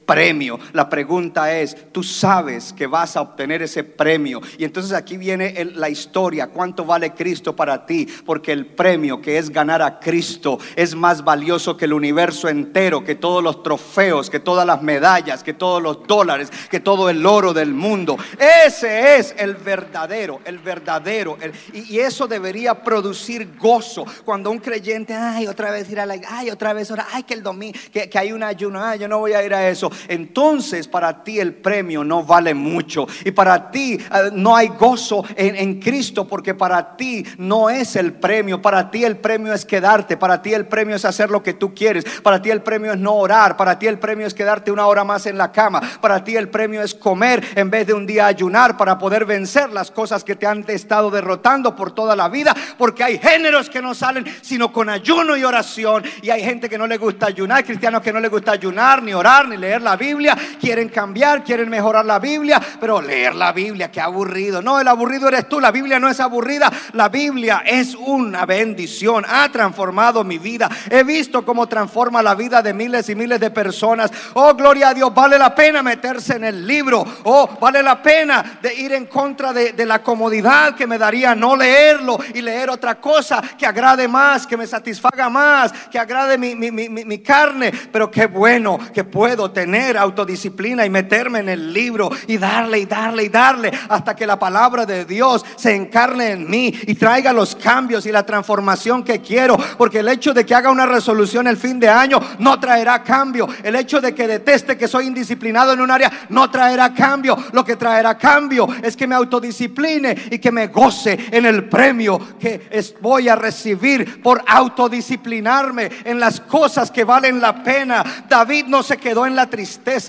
La 0.73 0.89
pregunta 0.89 1.57
es, 1.57 1.75
tú 1.91 2.03
sabes 2.03 2.73
que 2.73 2.87
vas 2.87 3.15
a 3.17 3.21
obtener 3.21 3.61
ese 3.61 3.83
premio. 3.83 4.41
Y 4.57 4.63
entonces 4.63 4.93
aquí 4.93 5.17
viene 5.17 5.65
la 5.75 5.89
historia, 5.89 6.47
cuánto 6.47 6.85
vale 6.85 7.13
Cristo 7.13 7.55
para 7.55 7.85
ti, 7.85 8.07
porque 8.25 8.51
el 8.51 8.65
premio 8.65 9.21
que 9.21 9.37
es 9.37 9.49
ganar 9.49 9.81
a 9.81 9.99
Cristo 9.99 10.59
es 10.75 10.95
más 10.95 11.23
valioso 11.23 11.77
que 11.77 11.85
el 11.85 11.93
universo 11.93 12.47
entero, 12.47 13.03
que 13.03 13.15
todos 13.15 13.43
los 13.43 13.63
trofeos, 13.63 14.29
que 14.29 14.39
todas 14.39 14.65
las 14.67 14.81
medallas, 14.81 15.43
que 15.43 15.53
todos 15.53 15.81
los 15.81 16.05
dólares, 16.05 16.51
que 16.69 16.79
todo 16.79 17.09
el 17.09 17.25
oro 17.25 17.53
del 17.53 17.73
mundo. 17.73 18.17
Ese 18.37 19.17
es 19.17 19.33
el 19.37 19.55
verdadero, 19.55 20.41
el 20.45 20.59
verdadero. 20.59 21.37
y, 21.73 22.03
eso 22.03 22.27
debería 22.27 22.83
producir 22.83 23.57
gozo. 23.57 24.05
Cuando 24.25 24.51
un 24.51 24.59
creyente, 24.59 25.13
ay, 25.13 25.47
otra 25.47 25.71
vez 25.71 25.89
ir 25.89 25.99
a 25.99 26.05
la, 26.05 26.15
ay, 26.27 26.49
otra 26.49 26.73
vez 26.73 26.91
ay, 27.11 27.23
que 27.23 27.33
el 27.33 27.41
domingo, 27.41 27.79
que 27.91 28.19
hay 28.19 28.31
un 28.31 28.43
ayuno, 28.43 28.83
ay, 28.83 28.99
yo 28.99 29.07
no 29.07 29.19
voy 29.19 29.33
a 29.33 29.43
ir 29.43 29.53
a 29.53 29.69
eso. 29.69 29.89
Entonces 30.07 30.87
para 30.87 31.23
ti 31.23 31.39
el 31.39 31.53
premio 31.53 32.03
no 32.03 32.23
vale 32.23 32.53
mucho. 32.53 33.07
Y 33.25 33.31
para 33.31 33.71
ti 33.71 33.93
eh, 33.93 34.29
no 34.33 34.55
hay 34.55 34.69
gozo 34.69 35.23
en, 35.35 35.55
en 35.55 35.79
Cristo, 35.79 36.27
porque 36.27 36.53
para 36.53 36.95
ti 36.95 37.25
no 37.37 37.69
es 37.69 37.95
el 37.95 38.13
premio. 38.13 38.61
Para 38.61 38.89
ti 38.89 39.03
el 39.03 39.17
premio 39.17 39.53
es 39.53 39.65
quedarte. 39.65 40.17
Para 40.17 40.41
ti 40.41 40.53
el 40.53 40.65
premio 40.65 40.95
es 40.95 41.05
hacer 41.05 41.29
lo 41.29 41.43
que 41.43 41.53
tú 41.53 41.73
quieres. 41.73 42.05
Para 42.21 42.41
ti 42.41 42.49
el 42.49 42.61
premio 42.61 42.93
es 42.93 42.99
no 42.99 43.13
orar. 43.15 43.57
Para 43.57 43.77
ti 43.77 43.87
el 43.87 43.99
premio 43.99 44.27
es 44.27 44.33
quedarte 44.33 44.71
una 44.71 44.87
hora 44.87 45.03
más 45.03 45.25
en 45.25 45.37
la 45.37 45.51
cama. 45.51 45.81
Para 46.01 46.23
ti 46.23 46.35
el 46.35 46.49
premio 46.49 46.81
es 46.81 46.93
comer 46.93 47.43
en 47.55 47.69
vez 47.69 47.87
de 47.87 47.93
un 47.93 48.05
día 48.05 48.27
ayunar 48.27 48.77
para 48.77 48.97
poder 48.97 49.25
vencer 49.25 49.71
las 49.71 49.91
cosas 49.91 50.23
que 50.23 50.35
te 50.35 50.47
han 50.47 50.65
estado 50.67 51.11
derrotando 51.11 51.75
por 51.75 51.91
toda 51.91 52.15
la 52.15 52.29
vida. 52.29 52.55
Porque 52.77 53.03
hay 53.03 53.17
géneros 53.17 53.69
que 53.69 53.81
no 53.81 53.93
salen 53.93 54.25
sino 54.41 54.71
con 54.71 54.89
ayuno 54.89 55.37
y 55.37 55.43
oración. 55.43 56.03
Y 56.21 56.29
hay 56.29 56.43
gente 56.43 56.69
que 56.69 56.77
no 56.77 56.87
le 56.87 56.97
gusta 56.97 57.27
ayunar, 57.27 57.63
cristianos 57.63 58.01
que 58.01 58.13
no 58.13 58.19
le 58.19 58.27
gusta 58.27 58.51
ayunar, 58.51 59.01
ni 59.03 59.13
orar, 59.13 59.47
ni 59.47 59.57
leer 59.57 59.81
la 59.83 59.95
Biblia. 59.95 60.35
Quieren 60.59 60.89
cambiar, 60.89 61.43
quieren 61.43 61.69
mejorar 61.69 62.05
la 62.05 62.19
Biblia, 62.19 62.61
pero 62.79 63.01
leer 63.01 63.35
la 63.35 63.51
Biblia, 63.51 63.91
qué 63.91 64.01
aburrido. 64.01 64.61
No, 64.61 64.79
el 64.79 64.87
aburrido 64.87 65.27
eres 65.27 65.47
tú. 65.49 65.59
La 65.59 65.71
Biblia 65.71 65.99
no 65.99 66.09
es 66.09 66.19
aburrida. 66.19 66.71
La 66.93 67.09
Biblia 67.09 67.63
es 67.65 67.95
una 67.95 68.45
bendición. 68.45 69.25
Ha 69.27 69.49
transformado 69.51 70.23
mi 70.23 70.37
vida. 70.37 70.69
He 70.89 71.03
visto 71.03 71.43
cómo 71.45 71.67
transforma 71.67 72.21
la 72.21 72.35
vida 72.35 72.61
de 72.61 72.73
miles 72.73 73.09
y 73.09 73.15
miles 73.15 73.39
de 73.39 73.51
personas. 73.51 74.11
Oh, 74.33 74.53
gloria 74.53 74.89
a 74.89 74.93
Dios. 74.93 75.13
Vale 75.13 75.37
la 75.37 75.53
pena 75.53 75.83
meterse 75.83 76.35
en 76.35 76.45
el 76.45 76.65
libro. 76.65 77.03
Oh, 77.23 77.57
vale 77.59 77.83
la 77.83 78.01
pena 78.01 78.59
de 78.61 78.73
ir 78.73 78.93
en 78.93 79.05
contra 79.07 79.51
de, 79.53 79.73
la 79.85 80.01
comodidad 80.01 80.75
que 80.75 80.87
me 80.87 80.97
daría 80.97 81.35
no 81.35 81.55
leerlo 81.57 82.17
y 82.33 82.41
leer 82.41 82.69
otra 82.69 82.95
cosa 83.01 83.41
que 83.57 83.65
agrade 83.65 84.07
más, 84.07 84.47
que 84.47 84.55
me 84.55 84.65
satisfaga 84.65 85.29
más, 85.29 85.73
que 85.91 85.99
agrade 85.99 86.37
mi- 86.37 86.55
mi- 86.55 86.71
mi- 86.71 86.89
mi 86.89 87.19
carne. 87.19 87.71
Pero 87.91 88.09
qué 88.09 88.27
bueno 88.27 88.79
que 88.93 89.03
puedo 89.03 89.51
tener 89.51 89.72
autodisciplina 89.97 90.85
y 90.85 90.89
meterme 90.89 91.39
en 91.39 91.49
el 91.49 91.73
libro 91.73 92.09
y 92.27 92.37
darle 92.37 92.79
y 92.79 92.85
darle 92.85 93.23
y 93.23 93.29
darle 93.29 93.71
hasta 93.89 94.15
que 94.15 94.27
la 94.27 94.37
palabra 94.37 94.85
de 94.85 95.05
Dios 95.05 95.45
se 95.55 95.75
encarne 95.75 96.31
en 96.31 96.49
mí 96.49 96.73
y 96.87 96.95
traiga 96.95 97.33
los 97.33 97.55
cambios 97.55 98.05
y 98.05 98.11
la 98.11 98.25
transformación 98.25 99.03
que 99.03 99.21
quiero. 99.21 99.57
Porque 99.77 99.99
el 99.99 100.09
hecho 100.09 100.33
de 100.33 100.45
que 100.45 100.55
haga 100.55 100.71
una 100.71 100.85
resolución 100.85 101.47
el 101.47 101.57
fin 101.57 101.79
de 101.79 101.89
año 101.89 102.19
no 102.39 102.59
traerá 102.59 103.03
cambio. 103.03 103.47
El 103.63 103.75
hecho 103.75 103.99
de 103.99 104.13
que 104.13 104.27
deteste 104.27 104.77
que 104.77 104.87
soy 104.87 105.07
indisciplinado 105.07 105.73
en 105.73 105.81
un 105.81 105.91
área 105.91 106.11
no 106.29 106.49
traerá 106.49 106.93
cambio. 106.93 107.37
Lo 107.51 107.65
que 107.65 107.75
traerá 107.75 108.17
cambio 108.17 108.67
es 108.81 108.95
que 108.95 109.07
me 109.07 109.15
autodiscipline 109.15 110.15
y 110.31 110.39
que 110.39 110.51
me 110.51 110.67
goce 110.67 111.17
en 111.31 111.45
el 111.45 111.65
premio 111.65 112.19
que 112.39 112.69
voy 113.01 113.29
a 113.29 113.35
recibir 113.35 114.21
por 114.21 114.43
autodisciplinarme 114.45 115.89
en 116.03 116.19
las 116.19 116.39
cosas 116.39 116.91
que 116.91 117.03
valen 117.03 117.41
la 117.41 117.63
pena. 117.63 118.03
David 118.27 118.65
no 118.67 118.83
se 118.83 118.97
quedó 118.97 119.25
en 119.25 119.35
la 119.35 119.47
tristeza 119.47 119.62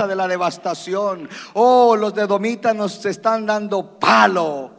de 0.07 0.17
la 0.17 0.29
devastación. 0.29 1.29
Oh, 1.55 1.97
los 1.97 2.15
de 2.15 2.27
Domita 2.27 2.75
nos 2.75 3.05
están 3.05 3.47
dando 3.47 3.99
palo. 3.99 4.73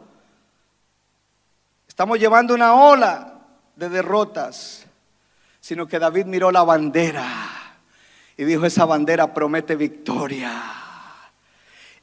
Estamos 1.88 2.18
llevando 2.18 2.54
una 2.54 2.74
ola 2.74 3.40
de 3.74 3.88
derrotas, 3.88 4.86
sino 5.60 5.86
que 5.86 5.98
David 5.98 6.26
miró 6.26 6.50
la 6.50 6.62
bandera 6.62 7.26
y 8.36 8.44
dijo, 8.44 8.66
esa 8.66 8.84
bandera 8.84 9.32
promete 9.32 9.76
victoria. 9.76 10.85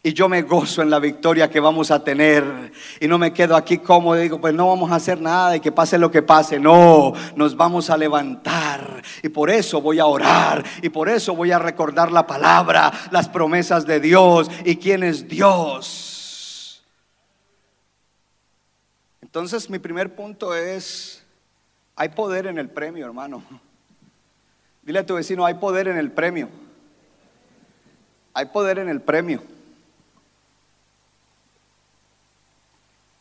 Y 0.06 0.12
yo 0.12 0.28
me 0.28 0.42
gozo 0.42 0.82
en 0.82 0.90
la 0.90 1.00
victoria 1.00 1.50
que 1.50 1.62
vamos 1.62 1.90
a 1.90 2.04
tener. 2.04 2.74
Y 3.00 3.08
no 3.08 3.18
me 3.18 3.32
quedo 3.32 3.56
aquí 3.56 3.78
cómodo 3.78 4.20
digo, 4.20 4.42
pues 4.42 4.54
no 4.54 4.68
vamos 4.68 4.92
a 4.92 4.96
hacer 4.96 5.22
nada 5.22 5.56
y 5.56 5.62
que 5.62 5.72
pase 5.72 5.98
lo 5.98 6.12
que 6.12 6.22
pase. 6.22 6.60
No, 6.60 7.14
nos 7.38 7.56
vamos 7.56 7.90
a 7.90 7.96
levantar. 7.96 9.02
Y 9.24 9.30
por 9.30 9.50
eso 9.50 9.80
voy 9.80 10.00
a 10.00 10.06
orar. 10.06 10.62
Y 10.82 10.90
por 10.90 11.08
eso 11.08 11.34
voy 11.34 11.52
a 11.52 11.60
recordar 11.60 12.12
la 12.12 12.28
palabra, 12.28 12.92
las 13.12 13.30
promesas 13.30 13.86
de 13.86 14.02
Dios 14.02 14.52
y 14.66 14.76
quién 14.76 15.04
es 15.04 15.30
Dios. 15.30 16.84
Entonces 19.22 19.70
mi 19.70 19.80
primer 19.80 20.14
punto 20.14 20.54
es, 20.54 21.24
hay 21.96 22.10
poder 22.10 22.48
en 22.48 22.58
el 22.58 22.70
premio, 22.70 23.06
hermano. 23.06 23.42
Dile 24.82 25.00
a 25.00 25.06
tu 25.06 25.16
vecino, 25.16 25.46
hay 25.46 25.54
poder 25.54 25.88
en 25.88 25.98
el 25.98 26.12
premio. 26.12 26.50
Hay 28.34 28.48
poder 28.48 28.80
en 28.80 28.90
el 28.90 29.00
premio. 29.00 29.53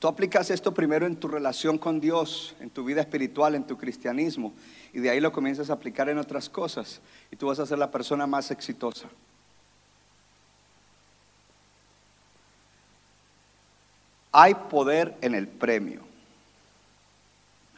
Tú 0.02 0.08
aplicas 0.08 0.50
esto 0.50 0.74
primero 0.74 1.06
en 1.06 1.14
tu 1.14 1.28
relación 1.28 1.78
con 1.78 2.00
Dios, 2.00 2.56
en 2.58 2.70
tu 2.70 2.82
vida 2.82 3.02
espiritual, 3.02 3.54
en 3.54 3.62
tu 3.62 3.78
cristianismo, 3.78 4.52
y 4.92 4.98
de 4.98 5.08
ahí 5.08 5.20
lo 5.20 5.30
comienzas 5.30 5.70
a 5.70 5.74
aplicar 5.74 6.08
en 6.08 6.18
otras 6.18 6.48
cosas, 6.48 7.00
y 7.30 7.36
tú 7.36 7.46
vas 7.46 7.60
a 7.60 7.66
ser 7.66 7.78
la 7.78 7.88
persona 7.88 8.26
más 8.26 8.50
exitosa. 8.50 9.06
Hay 14.32 14.56
poder 14.56 15.16
en 15.20 15.36
el 15.36 15.46
premio. 15.46 16.00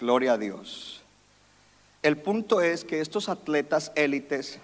Gloria 0.01 0.33
a 0.33 0.39
Dios. 0.39 1.03
El 2.03 2.17
punto 2.17 2.63
es 2.63 2.87
que 2.87 3.03
estos 3.03 3.29
atletas 3.29 3.93
élites 3.97 4.59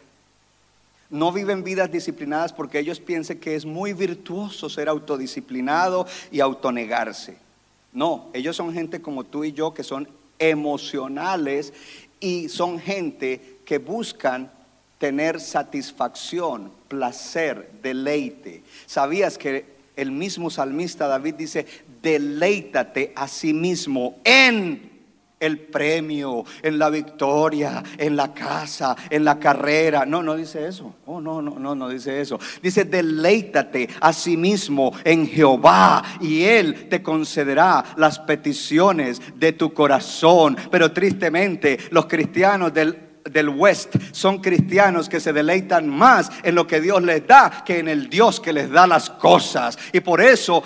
no 1.10 1.30
viven 1.30 1.62
vidas 1.62 1.92
disciplinadas 1.92 2.54
porque 2.54 2.78
ellos 2.78 3.00
piensan 3.00 3.36
que 3.36 3.54
es 3.54 3.66
muy 3.66 3.92
virtuoso 3.92 4.70
ser 4.70 4.88
autodisciplinado 4.88 6.06
y 6.32 6.40
autonegarse. 6.40 7.49
No, 7.92 8.30
ellos 8.32 8.56
son 8.56 8.72
gente 8.72 9.02
como 9.02 9.24
tú 9.24 9.44
y 9.44 9.52
yo 9.52 9.74
que 9.74 9.82
son 9.82 10.08
emocionales 10.38 11.72
y 12.20 12.48
son 12.48 12.78
gente 12.78 13.58
que 13.64 13.78
buscan 13.78 14.50
tener 14.98 15.40
satisfacción, 15.40 16.72
placer, 16.88 17.70
deleite. 17.82 18.62
¿Sabías 18.86 19.38
que 19.38 19.80
el 19.96 20.12
mismo 20.12 20.50
salmista 20.50 21.08
David 21.08 21.34
dice, 21.34 21.66
deleítate 22.02 23.12
a 23.16 23.28
sí 23.28 23.52
mismo 23.52 24.18
en 24.24 24.99
el 25.40 25.58
premio, 25.58 26.44
en 26.62 26.78
la 26.78 26.90
victoria, 26.90 27.82
en 27.96 28.14
la 28.14 28.32
casa, 28.34 28.94
en 29.08 29.24
la 29.24 29.38
carrera. 29.38 30.04
No, 30.04 30.22
no 30.22 30.36
dice 30.36 30.68
eso. 30.68 30.94
Oh, 31.06 31.20
no, 31.20 31.40
no, 31.40 31.58
no, 31.58 31.74
no 31.74 31.88
dice 31.88 32.20
eso. 32.20 32.38
Dice, 32.62 32.84
deleítate 32.84 33.88
a 34.00 34.12
sí 34.12 34.36
mismo 34.36 34.92
en 35.02 35.26
Jehová 35.26 36.04
y 36.20 36.42
Él 36.44 36.88
te 36.88 37.02
concederá 37.02 37.82
las 37.96 38.18
peticiones 38.18 39.20
de 39.36 39.52
tu 39.52 39.72
corazón. 39.72 40.56
Pero 40.70 40.92
tristemente, 40.92 41.78
los 41.90 42.04
cristianos 42.06 42.72
del 42.74 43.10
del 43.24 43.48
West 43.48 43.96
son 44.12 44.38
cristianos 44.38 45.08
que 45.08 45.20
se 45.20 45.32
deleitan 45.32 45.88
más 45.88 46.30
en 46.42 46.54
lo 46.54 46.66
que 46.66 46.80
Dios 46.80 47.02
les 47.02 47.26
da 47.26 47.62
que 47.64 47.78
en 47.78 47.88
el 47.88 48.08
Dios 48.08 48.40
que 48.40 48.52
les 48.52 48.70
da 48.70 48.86
las 48.86 49.10
cosas. 49.10 49.78
Y 49.92 50.00
por 50.00 50.20
eso 50.20 50.62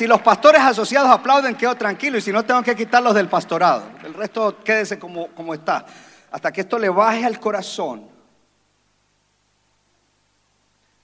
Si 0.00 0.06
los 0.06 0.22
pastores 0.22 0.62
asociados 0.62 1.10
aplauden, 1.10 1.54
quedo 1.54 1.74
tranquilo 1.74 2.16
y 2.16 2.22
si 2.22 2.32
no, 2.32 2.42
tengo 2.42 2.62
que 2.62 2.74
quitarlos 2.74 3.14
del 3.14 3.28
pastorado. 3.28 3.82
El 4.02 4.14
resto 4.14 4.56
quédese 4.64 4.98
como, 4.98 5.26
como 5.34 5.52
está. 5.52 5.84
Hasta 6.30 6.50
que 6.50 6.62
esto 6.62 6.78
le 6.78 6.88
baje 6.88 7.22
al 7.26 7.38
corazón. 7.38 8.08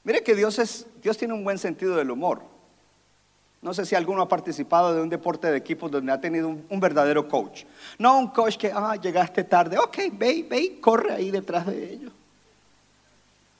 Mire 0.03 0.23
que 0.23 0.35
Dios, 0.35 0.59
es, 0.59 0.87
Dios 1.03 1.19
tiene 1.19 1.35
un 1.35 1.45
buen 1.45 1.59
sentido 1.59 1.95
del 1.95 2.11
humor. 2.11 2.41
No 3.61 3.75
sé 3.75 3.85
si 3.85 3.95
alguno 3.95 4.23
ha 4.23 4.29
participado 4.29 4.95
de 4.95 5.03
un 5.03 5.11
deporte 5.11 5.51
de 5.51 5.59
equipos 5.59 5.91
donde 5.91 6.11
ha 6.11 6.19
tenido 6.19 6.49
un, 6.49 6.81
verdadero 6.81 7.29
coach. 7.29 7.65
No 7.99 8.19
un 8.19 8.29
coach 8.29 8.57
que, 8.57 8.73
ah, 8.75 8.97
llegaste 8.97 9.45
tarde, 9.45 9.77
ok, 9.77 9.99
ve, 10.13 10.47
ve 10.49 10.59
y 10.59 10.81
corre 10.81 11.13
ahí 11.13 11.31
detrás 11.31 11.67
de 11.67 11.93
ellos. 11.93 12.13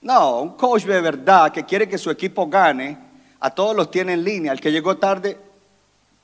No, 0.01 0.41
un 0.41 0.57
coach 0.57 0.85
de 0.85 0.99
verdad 0.99 1.53
que 1.53 1.63
quiere 1.63 1.87
que 1.87 1.99
su 1.99 2.11
equipo 2.11 2.47
gane, 2.47 3.06
a 3.41 3.51
todos 3.51 3.77
los 3.77 3.91
tiene 3.91 4.15
en 4.15 4.25
línea. 4.25 4.53
El 4.53 4.61
que 4.61 4.73
llegó 4.73 4.97
tarde, 4.97 5.39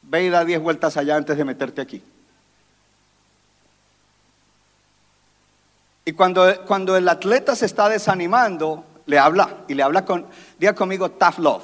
ve 0.03 0.25
y 0.25 0.29
da 0.29 0.44
10 0.44 0.61
vueltas 0.61 0.96
allá 0.96 1.16
antes 1.16 1.37
de 1.37 1.44
meterte 1.44 1.81
aquí. 1.81 2.03
Y 6.05 6.12
cuando, 6.12 6.64
cuando 6.66 6.96
el 6.96 7.09
atleta 7.09 7.55
se 7.55 7.66
está 7.66 7.88
desanimando, 7.88 8.85
le 9.07 9.18
habla 9.18 9.64
y 9.68 9.75
le 9.75 9.83
habla 9.83 10.05
con, 10.05 10.27
diga 10.59 10.75
conmigo, 10.75 11.11
tough 11.11 11.38
love. 11.38 11.62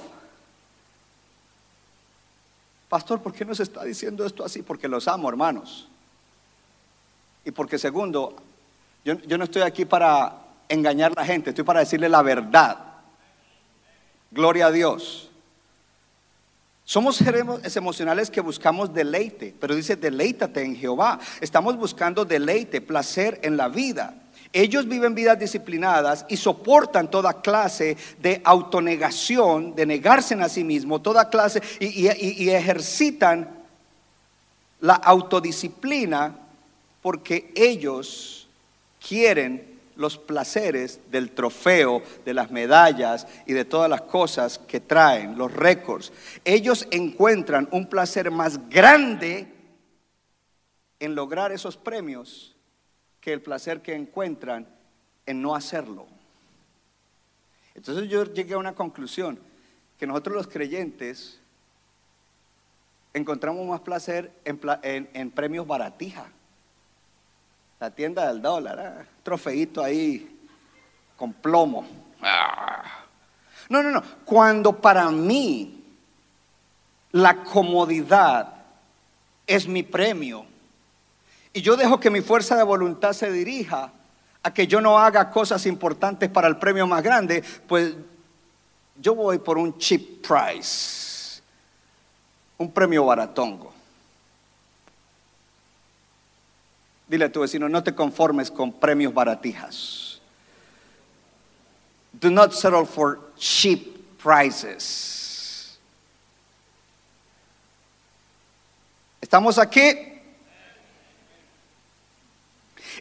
Pastor, 2.89 3.21
¿por 3.21 3.33
qué 3.35 3.45
nos 3.45 3.61
está 3.61 3.85
diciendo 3.85 4.25
esto 4.25 4.45
así? 4.45 4.63
Porque 4.63 4.89
los 4.89 5.09
amo, 5.09 5.29
hermanos. 5.29 5.89
Y 7.45 7.51
porque 7.51 7.79
segundo, 7.79 8.37
yo, 9.05 9.15
yo 9.15 9.37
no 9.37 9.45
estoy 9.45 9.63
aquí 9.63 9.85
para 9.85 10.37
engañar 10.69 11.13
a 11.13 11.21
la 11.21 11.27
gente, 11.27 11.51
estoy 11.51 11.65
para 11.65 11.81
decirle 11.81 12.09
la 12.09 12.23
verdad. 12.23 12.79
Gloria 14.31 14.67
a 14.67 14.71
Dios. 14.71 15.28
Somos 16.89 17.17
seres 17.17 17.45
emocionales 17.77 18.31
que 18.31 18.41
buscamos 18.41 18.95
deleite, 18.95 19.55
pero 19.61 19.75
dice 19.75 19.95
deleítate 19.95 20.63
en 20.63 20.75
Jehová. 20.75 21.21
Estamos 21.39 21.77
buscando 21.77 22.25
deleite, 22.25 22.81
placer 22.81 23.39
en 23.43 23.59
la 23.59 23.69
vida. 23.69 24.15
Ellos 24.55 24.89
viven 24.89 25.15
vidas 25.15 25.39
disciplinadas 25.39 26.25
y 26.31 26.39
soportan 26.39 27.11
toda 27.11 27.43
clase 27.43 27.99
de 28.23 28.41
autonegación, 28.43 29.75
de 29.75 29.85
negarse 29.85 30.33
a 30.37 30.49
sí 30.49 30.65
mismo, 30.65 31.03
toda 31.03 31.29
clase, 31.29 31.61
y, 31.79 32.09
y- 32.09 32.45
y 32.45 32.49
ejercitan 32.49 33.51
la 34.81 34.95
autodisciplina 34.95 36.39
porque 37.03 37.53
ellos 37.55 38.49
quieren 39.07 39.78
los 39.99 40.17
placeres 40.17 41.01
del 41.11 41.33
trofeo, 41.33 42.03
de 42.25 42.33
las 42.33 42.53
medallas 42.53 43.27
y 43.47 43.53
de 43.53 43.65
todas 43.65 43.91
las 43.91 44.03
cosas 44.03 44.57
que 44.57 44.79
traen, 44.79 45.37
los 45.37 45.53
récords. 45.53 46.13
Ellos 46.45 46.87
encuentran 46.93 47.69
un 47.73 47.89
placer 47.89 48.31
más 48.31 48.71
grande 48.71 49.53
en 51.01 51.17
lograr 51.17 51.51
esos 51.51 51.77
premios 51.77 52.55
que 53.21 53.33
el 53.33 53.43
placer 53.43 53.83
que 53.83 53.95
encuentran 53.95 54.69
en 55.27 55.43
no 55.43 55.57
hacerlo. 55.57 56.07
Entonces 57.75 58.09
yo 58.09 58.25
llegué 58.25 58.55
a 58.55 58.59
una 58.59 58.77
conclusión, 58.77 59.37
que 59.99 60.07
nosotros 60.07 60.37
los 60.37 60.47
creyentes 60.47 61.41
encontramos 63.13 63.67
más 63.67 63.81
placer 63.81 64.31
en, 64.45 65.11
en 65.13 65.31
premios 65.33 65.67
baratija. 65.67 66.31
La 67.81 67.91
tienda 67.91 68.27
del 68.27 68.43
dólar, 68.43 68.81
ah, 68.81 69.05
trofeito 69.23 69.83
ahí 69.83 70.37
con 71.17 71.33
plomo. 71.33 71.87
Ah. 72.21 72.83
No, 73.69 73.83
no, 73.83 73.91
no. 73.91 74.03
Cuando 74.25 74.81
para 74.81 75.11
mí 75.11 75.85
la 77.13 77.43
comodidad 77.45 78.55
es 79.47 79.67
mi 79.69 79.83
premio 79.83 80.45
y 81.53 81.63
yo 81.63 81.77
dejo 81.77 81.99
que 82.01 82.11
mi 82.11 82.21
fuerza 82.21 82.57
de 82.57 82.63
voluntad 82.63 83.13
se 83.13 83.31
dirija 83.31 83.93
a 84.43 84.53
que 84.53 84.67
yo 84.67 84.81
no 84.81 84.99
haga 84.99 85.31
cosas 85.31 85.65
importantes 85.67 86.29
para 86.29 86.49
el 86.49 86.57
premio 86.57 86.87
más 86.87 87.03
grande, 87.03 87.43
pues 87.67 87.95
yo 88.97 89.15
voy 89.15 89.39
por 89.39 89.59
un 89.59 89.77
cheap 89.79 90.27
price, 90.27 91.41
un 92.59 92.71
premio 92.73 93.05
baratongo. 93.05 93.78
Dile 97.09 97.25
a 97.25 97.33
tu 97.33 97.41
vecino, 97.41 97.69
no 97.69 97.83
te 97.83 97.95
conformes 97.95 98.51
con 98.51 98.73
premios 98.73 99.15
baratijas. 99.15 100.21
Do 102.13 102.31
not 102.31 102.53
settle 102.53 102.85
for 102.85 103.33
cheap 103.37 104.19
prices. 104.19 105.79
¿Estamos 109.21 109.59
aquí? 109.59 110.19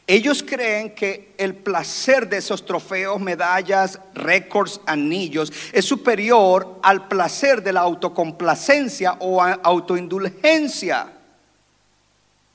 Ellos 0.06 0.42
creen 0.42 0.96
que 0.96 1.34
el 1.38 1.54
placer 1.54 2.30
de 2.30 2.38
esos 2.38 2.66
trofeos, 2.66 3.20
medallas, 3.20 4.00
récords, 4.14 4.80
anillos 4.86 5.52
es 5.74 5.84
superior 5.84 6.80
al 6.82 7.10
placer 7.10 7.62
de 7.62 7.74
la 7.74 7.82
autocomplacencia 7.82 9.18
o 9.20 9.42
autoindulgencia. 9.42 11.17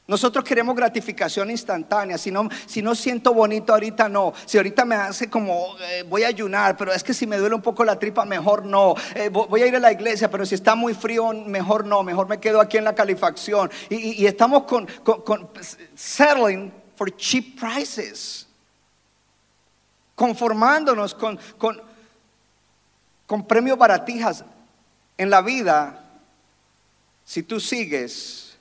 Nosotros 0.04 0.44
queremos 0.44 0.74
gratificación 0.74 1.48
instantánea. 1.50 2.18
Si 2.18 2.30
no, 2.32 2.48
si 2.66 2.82
no 2.82 2.94
siento 2.94 3.32
bonito 3.32 3.72
ahorita, 3.72 4.08
no. 4.08 4.34
Si 4.46 4.56
ahorita 4.56 4.84
me 4.84 4.96
hace 4.96 5.30
como 5.30 5.76
eh, 5.80 6.02
voy 6.08 6.24
a 6.24 6.28
ayunar, 6.28 6.76
pero 6.76 6.92
es 6.92 7.04
que 7.04 7.14
si 7.14 7.24
me 7.26 7.36
duele 7.38 7.54
un 7.54 7.62
poco 7.62 7.84
la 7.84 7.98
tripa, 7.98 8.24
mejor 8.24 8.66
no. 8.66 8.94
Eh, 9.14 9.30
vo- 9.30 9.46
voy 9.48 9.62
a 9.62 9.66
ir 9.68 9.76
a 9.76 9.78
la 9.78 9.92
iglesia, 9.92 10.28
pero 10.28 10.44
si 10.44 10.56
está 10.56 10.74
muy 10.74 10.92
frío, 10.92 11.32
mejor 11.32 11.86
no. 11.86 12.02
Mejor 12.02 12.28
me 12.28 12.40
quedo 12.40 12.60
aquí 12.60 12.78
en 12.78 12.84
la 12.84 12.94
calefacción. 12.96 13.70
Y, 13.90 14.26
estamos 14.26 14.64
con, 14.64 14.86
con- 15.04 15.48
settling 15.94 16.72
for 16.96 17.14
cheap 17.16 17.58
prices. 17.60 18.48
Conformándonos 20.16 21.14
con, 21.14 21.38
con, 21.58 21.80
con 23.26 23.46
premios 23.46 23.78
baratijas 23.78 24.44
en 25.16 25.30
la 25.30 25.40
vida. 25.42 26.04
Si 27.24 27.42
tú 27.44 27.60
sigues 27.60 28.51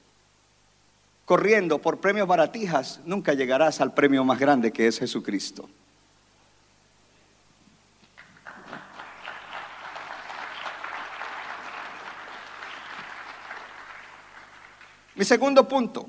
corriendo 1.31 1.79
por 1.79 2.01
premios 2.01 2.27
baratijas, 2.27 2.99
nunca 3.05 3.33
llegarás 3.33 3.79
al 3.79 3.93
premio 3.93 4.25
más 4.25 4.37
grande 4.37 4.73
que 4.73 4.85
es 4.85 4.99
Jesucristo. 4.99 5.69
Mi 15.15 15.23
segundo 15.23 15.65
punto, 15.65 16.05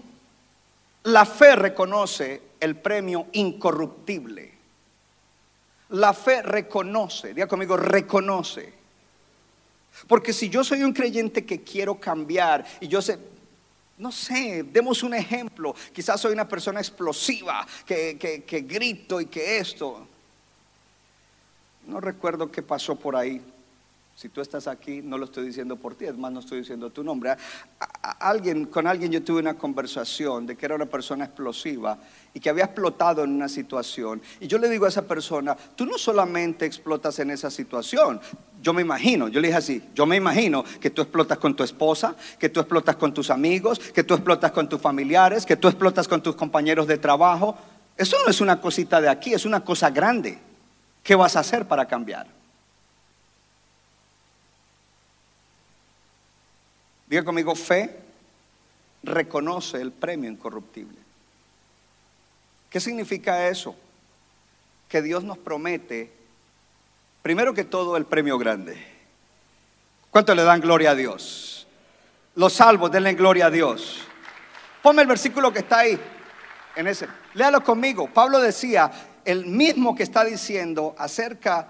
la 1.05 1.25
fe 1.25 1.55
reconoce 1.55 2.43
el 2.59 2.75
premio 2.75 3.29
incorruptible. 3.31 4.53
La 5.91 6.15
fe 6.15 6.43
reconoce, 6.43 7.33
diga 7.33 7.47
conmigo, 7.47 7.77
reconoce. 7.77 8.75
Porque 10.09 10.33
si 10.33 10.49
yo 10.49 10.65
soy 10.65 10.83
un 10.83 10.93
creyente 10.93 11.47
que 11.47 11.63
quiero 11.63 12.01
cambiar 12.01 12.65
y 12.81 12.89
yo 12.89 13.01
sé, 13.01 13.21
no 13.99 14.11
sé, 14.11 14.65
demos 14.65 15.03
un 15.03 15.15
ejemplo. 15.15 15.75
Quizás 15.93 16.21
soy 16.21 16.33
una 16.33 16.49
persona 16.49 16.81
explosiva, 16.81 17.67
que, 17.87 18.17
que- 18.47 18.61
grito 18.63 19.21
y 19.21 19.27
que 19.27 19.59
esto. 19.59 20.07
No 21.87 22.01
recuerdo 22.01 22.51
qué 22.51 22.63
pasó 22.63 22.97
por 22.97 23.17
ahí. 23.17 23.41
Si 24.15 24.29
tú 24.29 24.41
estás 24.41 24.69
aquí, 24.69 25.01
no 25.03 25.19
lo 25.19 25.25
estoy 25.25 25.47
diciendo 25.47 25.77
por 25.77 25.95
ti, 25.95 26.05
es 26.05 26.17
más, 26.17 26.31
no 26.31 26.41
estoy 26.41 26.61
diciendo 26.61 26.91
tu 26.91 27.03
nombre. 27.03 27.35
Alguien, 28.21 28.67
con 28.67 28.87
alguien 28.87 29.11
yo 29.11 29.23
tuve 29.25 29.41
una 29.41 29.55
conversación 29.55 30.47
de 30.47 30.55
que 30.57 30.67
era 30.67 30.75
una 30.75 30.87
persona 30.87 31.25
explosiva 31.25 31.99
y 32.35 32.41
que 32.41 32.49
había 32.49 32.65
explotado 32.65 33.25
en 33.25 33.31
una 33.31 33.49
situación. 33.49 34.23
Y 34.41 34.47
yo 34.47 34.59
le 34.59 34.69
digo 34.69 34.87
a 34.87 34.89
esa 34.89 35.03
persona, 35.03 35.57
tú 35.77 35.85
no 35.85 35.99
solamente 35.99 36.65
explotas 36.65 37.19
en 37.19 37.31
esa 37.31 37.51
situación. 37.51 38.21
Yo 38.63 38.73
me 38.73 38.83
imagino, 38.83 39.29
yo 39.29 39.41
le 39.41 39.49
dije 39.49 39.59
así, 39.59 39.83
yo 39.95 40.07
me 40.07 40.17
imagino 40.17 40.65
que 40.81 40.91
tú 40.91 41.03
explotas 41.03 41.39
con 41.39 41.55
tu 41.55 41.63
esposa, 41.63 42.17
que 42.39 42.49
tú 42.49 42.61
explotas 42.61 42.97
con 42.97 43.13
tus 43.13 43.29
amigos, 43.31 43.79
que 43.79 44.05
tú 44.05 44.15
explotas 44.15 44.53
con 44.53 44.69
tus 44.69 44.81
familiares, 44.81 45.45
que 45.45 45.57
tú 45.57 45.69
explotas 45.69 46.09
con 46.09 46.23
tus 46.23 46.35
compañeros 46.37 46.87
de 46.87 46.97
trabajo. 46.97 47.57
Eso 47.97 48.17
no 48.25 48.31
es 48.31 48.41
una 48.41 48.61
cosita 48.61 49.01
de 49.01 49.09
aquí, 49.09 49.35
es 49.35 49.45
una 49.45 49.65
cosa 49.65 49.91
grande. 49.91 50.39
¿Qué 51.03 51.15
vas 51.15 51.37
a 51.37 51.41
hacer 51.41 51.67
para 51.67 51.87
cambiar? 51.87 52.27
Diga 57.09 57.25
conmigo, 57.25 57.55
fe 57.55 57.99
reconoce 59.03 59.83
el 59.83 59.93
premio 59.93 60.31
incorruptible. 60.31 61.02
¿Qué 62.73 62.81
significa 62.81 63.49
eso? 63.49 63.77
Que 64.89 65.03
Dios 65.03 65.23
nos 65.25 65.37
promete, 65.37 66.11
primero 67.21 67.53
que 67.53 67.65
todo, 67.65 67.99
el 67.99 68.07
premio 68.07 68.39
grande. 68.39 68.83
¿Cuánto 70.11 70.35
le 70.35 70.43
dan 70.43 70.63
gloria 70.63 70.93
a 70.93 70.95
Dios? 70.95 71.67
Los 72.35 72.55
salvos, 72.55 72.91
denle 72.91 73.13
gloria 73.13 73.47
a 73.47 73.51
Dios. 73.51 73.99
Ponme 74.83 75.03
el 75.03 75.09
versículo 75.09 75.53
que 75.53 75.59
está 75.59 75.81
ahí, 75.81 76.01
en 76.75 76.87
ese. 76.87 77.09
Léalo 77.35 77.63
conmigo. 77.63 78.09
Pablo 78.09 78.41
decía, 78.41 78.91
el 79.27 79.45
mismo 79.45 79.95
que 79.95 80.03
está 80.03 80.25
diciendo 80.25 80.95
acerca 80.97 81.69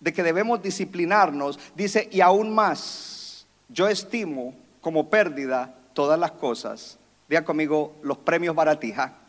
de 0.00 0.10
que 0.14 0.22
debemos 0.22 0.62
disciplinarnos, 0.62 1.58
dice, 1.74 2.08
y 2.10 2.22
aún 2.22 2.54
más, 2.54 3.46
yo 3.68 3.88
estimo 3.88 4.54
como 4.80 5.10
pérdida 5.10 5.74
todas 5.92 6.18
las 6.18 6.32
cosas. 6.32 6.96
Diga 7.28 7.44
conmigo 7.44 7.94
los 8.02 8.16
premios 8.16 8.54
baratija 8.54 9.19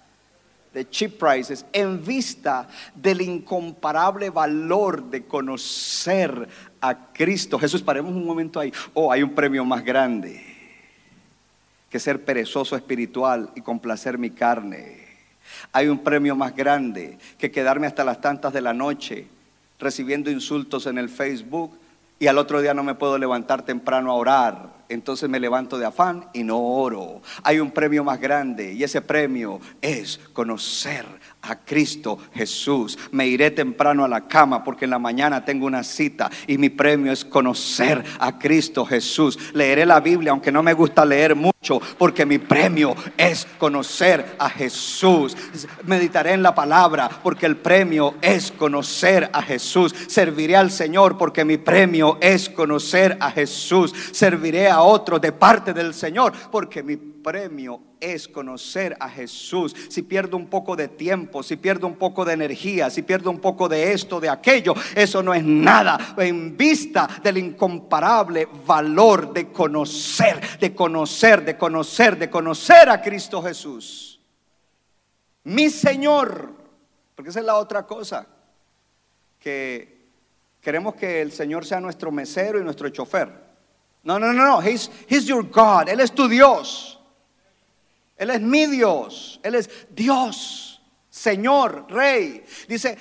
de 0.73 0.89
cheap 0.89 1.17
prices 1.17 1.65
en 1.73 2.03
vista 2.03 2.67
del 2.95 3.21
incomparable 3.21 4.29
valor 4.29 5.03
de 5.09 5.25
conocer 5.25 6.47
a 6.79 7.11
Cristo. 7.11 7.59
Jesús, 7.59 7.81
paremos 7.81 8.13
un 8.13 8.25
momento 8.25 8.59
ahí. 8.59 8.71
Oh, 8.93 9.11
hay 9.11 9.21
un 9.23 9.35
premio 9.35 9.65
más 9.65 9.83
grande 9.83 10.41
que 11.89 11.99
ser 11.99 12.23
perezoso 12.23 12.75
espiritual 12.75 13.51
y 13.55 13.61
complacer 13.61 14.17
mi 14.17 14.29
carne. 14.29 15.01
Hay 15.73 15.89
un 15.89 15.99
premio 15.99 16.35
más 16.35 16.55
grande 16.55 17.17
que 17.37 17.51
quedarme 17.51 17.87
hasta 17.87 18.05
las 18.05 18.21
tantas 18.21 18.53
de 18.53 18.61
la 18.61 18.73
noche 18.73 19.27
recibiendo 19.77 20.31
insultos 20.31 20.85
en 20.85 20.97
el 20.97 21.09
Facebook 21.09 21.77
y 22.21 22.27
al 22.27 22.37
otro 22.37 22.61
día 22.61 22.75
no 22.75 22.83
me 22.83 22.93
puedo 22.93 23.17
levantar 23.17 23.63
temprano 23.63 24.11
a 24.11 24.13
orar. 24.13 24.69
Entonces 24.89 25.27
me 25.27 25.39
levanto 25.39 25.79
de 25.79 25.87
afán 25.87 26.27
y 26.33 26.43
no 26.43 26.59
oro. 26.59 27.23
Hay 27.41 27.59
un 27.59 27.71
premio 27.71 28.03
más 28.03 28.21
grande 28.21 28.73
y 28.73 28.83
ese 28.83 29.01
premio 29.01 29.59
es 29.81 30.19
conocer 30.31 31.03
a 31.41 31.55
Cristo 31.55 32.17
Jesús. 32.33 32.97
Me 33.11 33.27
iré 33.27 33.51
temprano 33.51 34.03
a 34.03 34.07
la 34.07 34.27
cama 34.27 34.63
porque 34.63 34.85
en 34.85 34.91
la 34.91 34.99
mañana 34.99 35.43
tengo 35.43 35.65
una 35.65 35.83
cita 35.83 36.29
y 36.47 36.57
mi 36.57 36.69
premio 36.69 37.11
es 37.11 37.25
conocer 37.25 38.03
a 38.19 38.37
Cristo 38.37 38.85
Jesús. 38.85 39.37
Leeré 39.53 39.85
la 39.85 39.99
Biblia 39.99 40.31
aunque 40.31 40.51
no 40.51 40.63
me 40.63 40.73
gusta 40.73 41.05
leer 41.05 41.35
mucho 41.35 41.81
porque 41.97 42.25
mi 42.25 42.37
premio 42.37 42.95
es 43.17 43.47
conocer 43.57 44.35
a 44.37 44.49
Jesús. 44.49 45.35
Meditaré 45.85 46.33
en 46.33 46.43
la 46.43 46.55
palabra 46.55 47.09
porque 47.23 47.45
el 47.45 47.57
premio 47.57 48.15
es 48.21 48.51
conocer 48.51 49.29
a 49.33 49.41
Jesús. 49.41 49.95
Serviré 50.07 50.55
al 50.55 50.71
Señor 50.71 51.17
porque 51.17 51.45
mi 51.45 51.57
premio 51.57 52.17
es 52.21 52.49
conocer 52.49 53.17
a 53.19 53.31
Jesús. 53.31 53.93
Serviré 54.11 54.69
a 54.69 54.81
otro 54.81 55.19
de 55.19 55.31
parte 55.31 55.73
del 55.73 55.93
Señor 55.93 56.33
porque 56.51 56.83
mi 56.83 57.10
premio 57.21 57.81
es 57.99 58.27
conocer 58.27 58.95
a 58.99 59.09
Jesús. 59.09 59.75
Si 59.89 60.01
pierdo 60.01 60.37
un 60.37 60.47
poco 60.47 60.75
de 60.75 60.87
tiempo, 60.87 61.43
si 61.43 61.55
pierdo 61.55 61.87
un 61.87 61.95
poco 61.95 62.25
de 62.25 62.33
energía, 62.33 62.89
si 62.89 63.03
pierdo 63.03 63.29
un 63.29 63.39
poco 63.39 63.69
de 63.69 63.93
esto, 63.93 64.19
de 64.19 64.29
aquello, 64.29 64.73
eso 64.95 65.21
no 65.21 65.33
es 65.33 65.43
nada 65.43 66.15
en 66.17 66.57
vista 66.57 67.07
del 67.23 67.37
incomparable 67.37 68.47
valor 68.65 69.33
de 69.33 69.51
conocer, 69.51 70.59
de 70.59 70.73
conocer, 70.73 71.45
de 71.45 71.57
conocer, 71.57 72.17
de 72.17 72.29
conocer 72.29 72.89
a 72.89 73.01
Cristo 73.01 73.41
Jesús. 73.41 74.19
Mi 75.43 75.69
Señor, 75.69 76.53
porque 77.15 77.29
esa 77.29 77.39
es 77.39 77.45
la 77.45 77.55
otra 77.55 77.85
cosa, 77.85 78.27
que 79.39 80.01
queremos 80.61 80.95
que 80.95 81.21
el 81.21 81.31
Señor 81.31 81.65
sea 81.65 81.79
nuestro 81.79 82.11
mesero 82.11 82.59
y 82.59 82.63
nuestro 82.63 82.89
chofer. 82.89 83.51
No, 84.03 84.19
no, 84.19 84.33
no, 84.33 84.45
no, 84.45 84.61
he's, 84.61 84.89
he's 85.07 85.25
your 85.25 85.43
God, 85.43 85.89
Él 85.89 85.99
es 85.99 86.11
tu 86.11 86.27
Dios. 86.27 87.00
Él 88.21 88.29
es 88.29 88.39
mi 88.39 88.67
Dios, 88.67 89.39
Él 89.41 89.55
es 89.55 89.67
Dios, 89.89 90.79
Señor, 91.09 91.87
Rey. 91.89 92.43
Dice, 92.67 92.95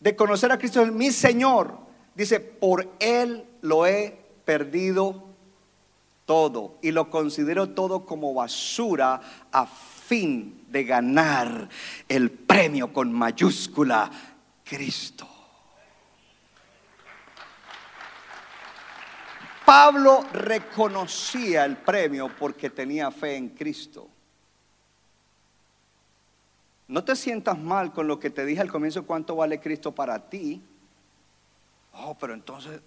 de 0.00 0.16
conocer 0.16 0.50
a 0.50 0.56
Cristo 0.56 0.80
es 0.80 0.90
mi 0.90 1.12
Señor. 1.12 1.76
Dice, 2.14 2.40
por 2.40 2.88
Él 2.98 3.44
lo 3.60 3.86
he 3.86 4.18
perdido 4.46 5.24
todo 6.24 6.78
y 6.80 6.92
lo 6.92 7.10
considero 7.10 7.68
todo 7.68 8.06
como 8.06 8.32
basura 8.32 9.20
a 9.52 9.66
fin 9.66 10.64
de 10.70 10.84
ganar 10.84 11.68
el 12.08 12.30
premio 12.30 12.90
con 12.90 13.12
mayúscula 13.12 14.10
Cristo. 14.64 15.28
Pablo 19.64 20.24
reconocía 20.32 21.64
el 21.64 21.76
premio 21.76 22.30
porque 22.38 22.70
tenía 22.70 23.10
fe 23.10 23.36
en 23.36 23.50
Cristo. 23.50 24.08
No 26.88 27.02
te 27.02 27.16
sientas 27.16 27.58
mal 27.58 27.92
con 27.92 28.06
lo 28.06 28.20
que 28.20 28.30
te 28.30 28.44
dije 28.44 28.60
al 28.60 28.70
comienzo, 28.70 29.06
cuánto 29.06 29.36
vale 29.36 29.60
Cristo 29.60 29.92
para 29.92 30.28
ti. 30.28 30.62
Oh, 31.94 32.14
pero 32.14 32.34
entonces 32.34 32.80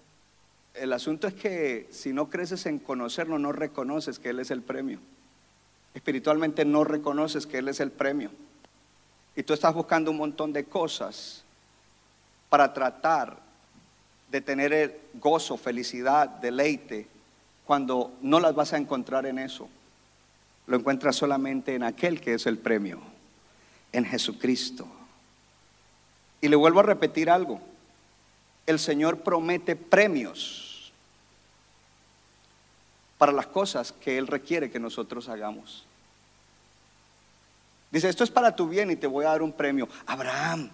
el 0.74 0.92
asunto 0.92 1.26
es 1.26 1.34
que 1.34 1.88
si 1.90 2.12
no 2.12 2.30
creces 2.30 2.64
en 2.66 2.78
conocerlo, 2.78 3.38
no 3.38 3.52
reconoces 3.52 4.18
que 4.18 4.28
Él 4.28 4.38
es 4.38 4.50
el 4.50 4.62
premio. 4.62 5.00
Espiritualmente 5.94 6.64
no 6.64 6.84
reconoces 6.84 7.46
que 7.46 7.58
Él 7.58 7.68
es 7.68 7.80
el 7.80 7.90
premio. 7.90 8.30
Y 9.34 9.42
tú 9.42 9.52
estás 9.52 9.74
buscando 9.74 10.10
un 10.10 10.18
montón 10.18 10.52
de 10.52 10.64
cosas 10.64 11.42
para 12.48 12.72
tratar 12.72 13.47
de 14.30 14.40
tener 14.40 14.72
el 14.72 14.94
gozo, 15.14 15.56
felicidad, 15.56 16.28
deleite, 16.28 17.06
cuando 17.64 18.12
no 18.22 18.40
las 18.40 18.54
vas 18.54 18.72
a 18.72 18.78
encontrar 18.78 19.26
en 19.26 19.38
eso. 19.38 19.68
Lo 20.66 20.76
encuentras 20.76 21.16
solamente 21.16 21.74
en 21.74 21.82
aquel 21.82 22.20
que 22.20 22.34
es 22.34 22.46
el 22.46 22.58
premio, 22.58 23.00
en 23.92 24.04
Jesucristo. 24.04 24.86
Y 26.40 26.48
le 26.48 26.56
vuelvo 26.56 26.80
a 26.80 26.84
repetir 26.84 27.30
algo. 27.30 27.60
El 28.66 28.78
Señor 28.78 29.20
promete 29.20 29.76
premios 29.76 30.92
para 33.16 33.32
las 33.32 33.46
cosas 33.46 33.92
que 33.92 34.16
Él 34.16 34.26
requiere 34.26 34.70
que 34.70 34.78
nosotros 34.78 35.28
hagamos. 35.28 35.84
Dice, 37.90 38.08
esto 38.08 38.24
es 38.24 38.30
para 38.30 38.54
tu 38.54 38.68
bien 38.68 38.90
y 38.90 38.96
te 38.96 39.06
voy 39.06 39.24
a 39.24 39.30
dar 39.30 39.42
un 39.42 39.52
premio. 39.52 39.88
Abraham, 40.06 40.70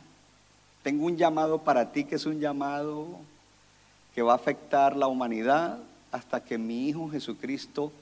tengo 0.83 1.07
un 1.07 1.17
llamado 1.17 1.63
para 1.63 1.93
ti 1.93 2.05
que 2.05 2.17
es 2.17 2.27
un 2.27 2.41
llamado 2.41 3.21
que 4.15 4.23
va 4.23 4.33
a 4.33 4.37
afectar 4.37 4.97
la 4.97 5.07
humanidad 5.07 5.79
hasta 6.12 6.45
que 6.45 6.59
mi 6.59 6.89
Hijo 6.89 7.11
Jesucristo 7.11 7.93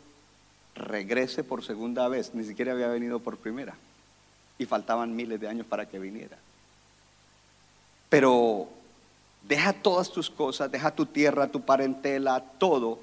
regrese 0.75 1.45
por 1.45 1.65
segunda 1.65 2.09
vez. 2.09 2.35
Ni 2.35 2.45
siquiera 2.45 2.73
había 2.73 2.89
venido 2.89 3.21
por 3.21 3.39
primera. 3.39 3.75
Y 4.59 4.67
faltaban 4.67 5.17
miles 5.17 5.41
de 5.41 5.49
años 5.49 5.67
para 5.67 5.87
que 5.87 5.99
viniera. 5.99 6.37
Pero 8.09 8.69
deja 9.49 9.73
todas 9.73 10.11
tus 10.11 10.29
cosas, 10.29 10.71
deja 10.71 10.95
tu 10.95 11.07
tierra, 11.07 11.49
tu 11.49 11.63
parentela, 11.63 12.45
todo, 12.59 12.99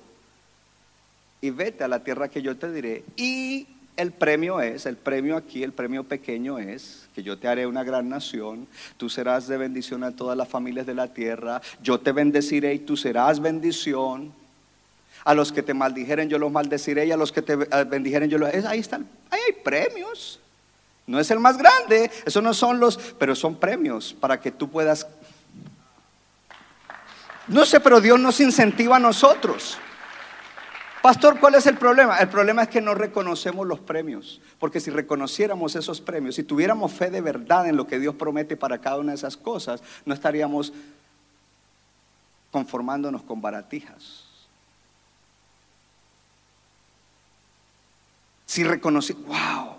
y 1.42 1.50
vete 1.50 1.84
a 1.84 1.88
la 1.88 2.04
tierra 2.04 2.30
que 2.30 2.42
yo 2.42 2.58
te 2.58 2.72
diré. 2.72 3.04
Y 3.18 3.68
el 4.00 4.14
premio 4.14 4.62
es, 4.62 4.86
el 4.86 4.96
premio 4.96 5.36
aquí, 5.36 5.62
el 5.62 5.74
premio 5.74 6.06
pequeño 6.06 6.58
es 6.58 7.08
que 7.14 7.22
yo 7.22 7.38
te 7.38 7.50
haré 7.50 7.68
una 7.68 7.84
gran 7.84 8.08
nación, 8.08 8.66
tú 8.96 9.10
serás 9.10 9.48
de 9.48 9.58
bendición 9.58 10.06
a 10.06 10.12
todas 10.12 10.38
las 10.38 10.48
familias 10.48 10.86
de 10.86 10.94
la 10.94 11.14
tierra, 11.14 11.62
yo 11.84 12.00
te 12.00 12.14
bendeciré 12.14 12.74
y 12.74 12.80
tú 12.80 12.96
serás 12.96 13.42
bendición. 13.42 14.34
A 15.26 15.34
los 15.34 15.52
que 15.52 15.62
te 15.62 15.74
maldijeren 15.74 16.30
yo 16.30 16.40
los 16.40 16.50
maldeciré 16.50 17.06
y 17.06 17.12
a 17.12 17.18
los 17.18 17.34
que 17.34 17.42
te 17.42 17.54
eh, 17.54 17.84
bendijeren 17.86 18.30
yo 18.30 18.38
los... 18.38 18.54
Ahí 18.66 18.80
están, 18.80 19.06
ahí 19.30 19.40
hay 19.48 19.54
premios. 19.62 20.40
No 21.06 21.20
es 21.20 21.30
el 21.30 21.42
más 21.42 21.58
grande, 21.58 22.10
eso 22.26 22.42
no 22.42 22.54
son 22.54 22.80
los, 22.80 22.98
pero 23.20 23.36
son 23.36 23.58
premios 23.58 24.16
para 24.18 24.40
que 24.40 24.50
tú 24.50 24.70
puedas... 24.70 25.06
No 27.48 27.66
sé, 27.66 27.82
pero 27.82 28.00
Dios 28.00 28.18
nos 28.18 28.40
incentiva 28.40 28.96
a 28.96 29.00
nosotros. 29.00 29.78
Pastor, 31.02 31.40
¿cuál 31.40 31.56
es 31.56 31.66
el 31.66 31.78
problema? 31.78 32.18
El 32.18 32.28
problema 32.28 32.64
es 32.64 32.68
que 32.68 32.82
no 32.82 32.94
reconocemos 32.94 33.66
los 33.66 33.80
premios, 33.80 34.42
porque 34.60 34.82
si 34.82 34.92
reconociéramos 34.92 35.76
esos 35.76 36.02
premios, 36.02 36.36
si 36.36 36.44
tuviéramos 36.44 36.92
fe 36.92 37.10
de 37.10 37.22
verdad 37.22 37.68
en 37.68 37.78
lo 37.78 37.88
que 37.88 38.00
Dios 38.00 38.16
promete 38.16 38.58
para 38.58 38.82
cada 38.82 38.98
una 38.98 39.14
de 39.14 39.16
esas 39.16 39.38
cosas, 39.38 39.82
no 40.06 40.14
estaríamos 40.14 40.74
conformándonos 42.52 43.24
con 43.24 43.42
baratijas. 43.42 44.26
Si 48.46 48.66
reconocí, 48.66 49.14
wow, 49.14 49.76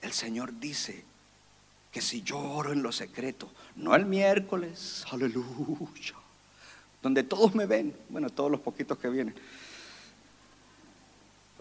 el 0.00 0.12
Señor 0.12 0.58
dice 0.58 1.04
que 1.92 2.00
si 2.00 2.22
yo 2.22 2.38
oro 2.38 2.72
en 2.72 2.82
lo 2.82 2.92
secreto, 2.92 3.50
no 3.76 3.94
el 3.94 4.06
miércoles, 4.06 5.04
aleluya, 5.10 6.14
donde 7.02 7.22
todos 7.22 7.54
me 7.54 7.66
ven, 7.66 7.94
bueno, 8.08 8.30
todos 8.30 8.50
los 8.50 8.60
poquitos 8.60 8.96
que 8.96 9.10
vienen 9.10 9.34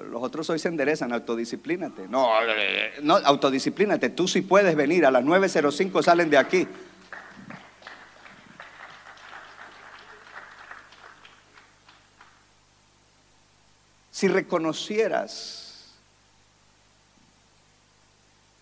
los 0.08 0.24
otros 0.24 0.50
hoy 0.50 0.60
se 0.60 0.68
enderezan, 0.68 1.14
autodisciplínate. 1.14 2.08
No, 2.08 2.30
no, 3.02 3.16
autodisciplínate. 3.18 4.10
Tú 4.10 4.28
sí 4.28 4.42
puedes 4.42 4.76
venir. 4.76 5.06
A 5.06 5.12
las 5.12 5.24
9.05 5.24 6.04
salen 6.04 6.30
de 6.30 6.38
aquí. 6.38 6.68
Si 14.12 14.28
reconocieras 14.28 15.94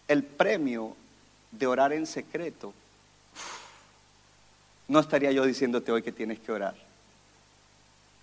el 0.07 0.23
premio 0.23 0.95
de 1.51 1.67
orar 1.67 1.93
en 1.93 2.05
secreto, 2.05 2.73
no 4.87 4.99
estaría 4.99 5.31
yo 5.31 5.45
diciéndote 5.45 5.91
hoy 5.91 6.03
que 6.03 6.11
tienes 6.11 6.39
que 6.39 6.51
orar. 6.51 6.75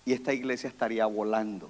Y 0.05 0.13
esta 0.13 0.31
iglesia 0.33 0.69
estaría 0.69 1.05
volando 1.05 1.69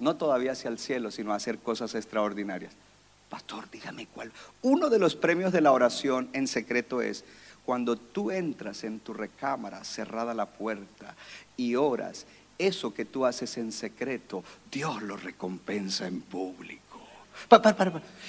no 0.00 0.16
todavía 0.16 0.52
hacia 0.52 0.70
el 0.70 0.78
cielo, 0.78 1.10
sino 1.10 1.32
a 1.32 1.36
hacer 1.36 1.58
cosas 1.58 1.94
extraordinarias. 1.94 2.72
Pastor, 3.28 3.70
dígame 3.70 4.06
cuál. 4.06 4.32
Uno 4.62 4.90
de 4.90 4.98
los 4.98 5.14
premios 5.14 5.52
de 5.52 5.60
la 5.60 5.70
oración 5.70 6.28
en 6.32 6.48
secreto 6.48 7.00
es 7.00 7.24
cuando 7.64 7.96
tú 7.96 8.32
entras 8.32 8.82
en 8.82 8.98
tu 8.98 9.14
recámara, 9.14 9.84
cerrada 9.84 10.34
la 10.34 10.46
puerta, 10.46 11.14
y 11.56 11.76
oras, 11.76 12.26
eso 12.58 12.92
que 12.92 13.04
tú 13.04 13.24
haces 13.24 13.56
en 13.58 13.70
secreto, 13.70 14.42
Dios 14.70 15.02
lo 15.02 15.16
recompensa 15.16 16.06
en 16.06 16.20
público. 16.20 16.89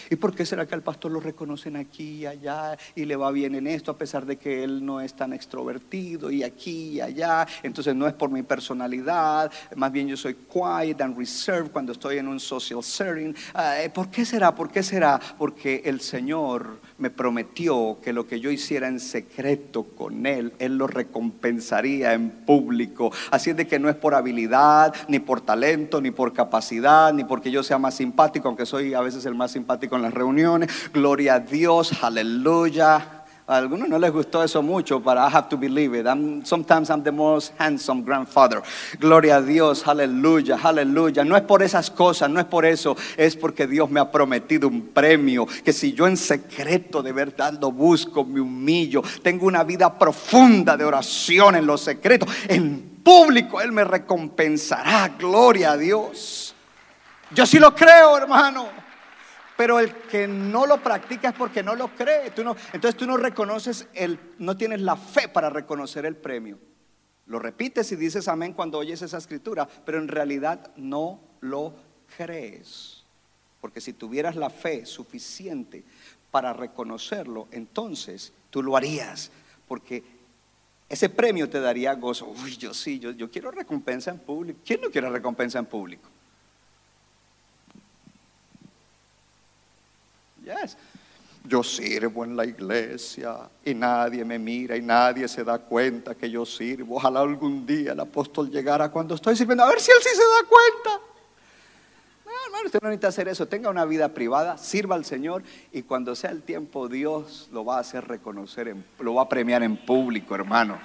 ¿Y 0.10 0.16
por 0.16 0.36
qué 0.36 0.46
será 0.46 0.66
que 0.66 0.76
al 0.76 0.82
pastor 0.82 1.12
lo 1.12 1.20
reconocen 1.20 1.76
aquí 1.76 2.22
y 2.22 2.26
allá 2.26 2.78
y 2.96 3.06
le 3.06 3.16
va 3.16 3.32
bien 3.32 3.56
en 3.56 3.68
esto 3.68 3.92
a 3.92 3.98
pesar 3.98 4.26
de 4.26 4.38
que 4.38 4.64
él 4.64 4.86
no 4.86 5.02
es 5.02 5.14
tan 5.14 5.34
extrovertido 5.34 6.32
y 6.32 6.44
aquí 6.44 6.94
y 6.94 7.02
allá? 7.02 7.48
Entonces 7.64 7.96
no 7.96 8.08
es 8.08 8.14
por 8.14 8.30
mi 8.30 8.44
personalidad, 8.44 9.52
más 9.76 9.92
bien 9.92 10.08
yo 10.08 10.18
soy 10.18 10.36
quiet 10.52 11.02
and 11.02 11.18
reserved 11.18 11.72
cuando 11.72 11.92
estoy 11.92 12.18
en 12.18 12.28
un 12.28 12.40
social 12.40 12.84
setting. 12.84 13.36
Ah, 13.54 13.76
¿Por 13.94 14.10
qué 14.10 14.26
será? 14.26 14.54
¿Por 14.54 14.70
qué 14.72 14.84
será? 14.84 15.20
Porque 15.38 15.82
el 15.86 16.02
Señor 16.02 16.80
me 16.98 17.10
prometió 17.10 17.98
que 18.04 18.14
lo 18.14 18.28
que 18.28 18.40
yo 18.40 18.52
hiciera 18.52 18.88
en 18.88 19.00
secreto 19.00 19.84
con 19.84 20.26
él, 20.26 20.54
él 20.60 20.78
lo 20.78 20.88
recompensaría 20.88 22.14
en 22.14 22.30
público. 22.30 23.12
Así 23.32 23.50
es 23.50 23.58
de 23.58 23.68
que 23.68 23.80
no 23.80 23.90
es 23.90 23.96
por 23.96 24.16
habilidad, 24.16 24.94
ni 25.08 25.20
por 25.20 25.42
talento, 25.42 26.02
ni 26.02 26.12
por 26.12 26.34
capacidad, 26.34 27.14
ni 27.14 27.24
porque 27.24 27.52
yo 27.52 27.64
sea 27.64 27.78
más 27.78 27.96
simpático, 27.96 28.48
aunque 28.48 28.66
soy 28.66 28.94
a 29.02 29.06
veces 29.06 29.26
el 29.26 29.36
más 29.36 29.52
simpático 29.52 29.96
en 29.96 30.04
las 30.04 30.14
reuniones. 30.14 30.70
Gloria 30.94 31.36
a 31.36 31.40
Dios, 31.40 31.92
aleluya. 32.04 33.18
A 33.48 33.58
algunos 33.58 33.90
no 33.90 34.00
les 34.00 34.12
gustó 34.14 34.42
eso 34.44 34.62
mucho, 34.62 35.02
pero 35.04 35.20
I 35.20 35.30
have 35.34 35.50
to 35.50 35.58
believe 35.58 36.00
it. 36.00 36.06
I'm- 36.06 36.46
sometimes 36.46 36.90
I'm 36.90 37.04
the 37.04 37.12
most 37.12 37.52
handsome 37.60 38.02
grandfather. 38.02 38.62
Gloria 38.98 39.38
a 39.38 39.42
Dios, 39.42 39.86
aleluya, 39.86 40.58
aleluya. 40.64 41.26
No 41.26 41.36
es 41.36 41.42
por 41.42 41.62
esas 41.62 41.92
cosas, 41.92 42.30
no 42.30 42.40
es 42.40 42.46
por 42.46 42.66
eso, 42.66 42.96
es 43.18 43.36
porque 43.36 43.68
Dios 43.68 43.90
me 43.90 44.00
ha 44.00 44.10
prometido 44.10 44.70
un 44.70 44.88
premio. 44.90 45.46
Que 45.66 45.74
si 45.74 45.92
yo 45.92 46.08
en 46.08 46.16
secreto 46.16 47.02
de 47.04 47.12
verdad 47.12 47.58
lo 47.60 47.72
busco, 47.74 48.24
me 48.24 48.40
humillo, 48.40 49.02
tengo 49.22 49.48
una 49.48 49.64
vida 49.66 49.98
profunda 50.00 50.78
de 50.78 50.86
oración 50.86 51.56
en 51.56 51.66
los 51.66 51.82
secretos, 51.82 52.30
en 52.48 53.02
público 53.04 53.60
Él 53.60 53.74
me 53.74 53.84
recompensará. 53.84 55.10
Gloria 55.20 55.72
a 55.72 55.78
Dios. 55.78 56.56
Yo 57.32 57.46
sí 57.46 57.60
lo 57.60 57.76
creo, 57.76 58.18
hermano. 58.18 58.81
Pero 59.62 59.80
el 59.80 59.94
que 59.94 60.28
no 60.28 60.66
lo 60.66 60.82
practica 60.82 61.30
es 61.30 61.36
porque 61.36 61.62
no 61.62 61.76
lo 61.76 61.90
cree. 61.90 62.34
Entonces 62.74 62.98
tú 62.98 63.06
no 63.06 63.16
reconoces 63.16 63.88
el, 63.94 64.20
no 64.40 64.58
tienes 64.58 64.82
la 64.82 64.96
fe 64.96 65.28
para 65.28 65.52
reconocer 65.52 66.04
el 66.08 66.16
premio. 66.16 66.58
Lo 67.28 67.38
repites 67.38 67.92
y 67.92 67.96
dices 67.96 68.28
amén 68.28 68.54
cuando 68.54 68.80
oyes 68.80 69.04
esa 69.04 69.20
escritura, 69.20 69.70
pero 69.86 70.00
en 70.00 70.08
realidad 70.08 70.72
no 70.78 71.20
lo 71.42 71.76
crees. 72.18 73.04
Porque 73.62 73.82
si 73.82 73.94
tuvieras 73.94 74.36
la 74.36 74.50
fe 74.50 74.88
suficiente 74.88 75.84
para 76.32 76.54
reconocerlo, 76.54 77.48
entonces 77.52 78.34
tú 78.50 78.64
lo 78.64 78.76
harías. 78.76 79.30
Porque 79.68 80.04
ese 80.90 81.08
premio 81.08 81.48
te 81.52 81.60
daría 81.60 81.94
gozo. 81.94 82.34
Uy, 82.44 82.58
yo 82.58 82.74
sí, 82.74 82.98
yo, 82.98 83.12
yo 83.12 83.30
quiero 83.30 83.52
recompensa 83.52 84.10
en 84.10 84.18
público. 84.18 84.60
¿Quién 84.66 84.82
no 84.82 84.90
quiere 84.90 85.08
recompensa 85.08 85.60
en 85.60 85.68
público? 85.68 86.10
Yes. 90.62 90.78
Yo 91.44 91.64
sirvo 91.64 92.24
en 92.24 92.36
la 92.36 92.46
iglesia 92.46 93.50
y 93.66 93.74
nadie 93.74 94.24
me 94.24 94.38
mira 94.38 94.78
y 94.78 94.82
nadie 94.82 95.28
se 95.28 95.44
da 95.44 95.58
cuenta 95.58 96.14
que 96.14 96.30
yo 96.30 96.46
sirvo. 96.46 96.98
Ojalá 96.98 97.22
algún 97.22 97.66
día 97.66 97.94
el 97.94 98.00
apóstol 98.00 98.52
llegara 98.52 98.90
cuando 98.90 99.16
estoy 99.16 99.36
sirviendo, 99.36 99.64
a 99.64 99.70
ver 99.70 99.80
si 99.80 99.90
él 99.90 99.98
sí 100.02 100.10
se 100.10 100.22
da 100.22 100.48
cuenta. 100.48 101.04
No, 102.26 102.32
hermano, 102.46 102.66
usted 102.68 102.80
no 102.82 102.90
necesita 102.90 103.08
hacer 103.08 103.28
eso. 103.28 103.48
Tenga 103.48 103.72
una 103.72 103.86
vida 103.86 104.10
privada, 104.14 104.58
sirva 104.60 104.96
al 104.96 105.04
Señor 105.04 105.42
y 105.72 105.82
cuando 105.82 106.16
sea 106.16 106.30
el 106.30 106.44
tiempo, 106.44 106.88
Dios 106.88 107.50
lo 107.52 107.66
va 107.66 107.78
a 107.78 107.80
hacer 107.80 108.08
reconocer, 108.08 108.68
en- 108.68 108.86
lo 109.00 109.16
va 109.16 109.24
a 109.24 109.30
premiar 109.30 109.64
en 109.64 109.78
público, 109.84 110.36
hermano. 110.36 110.78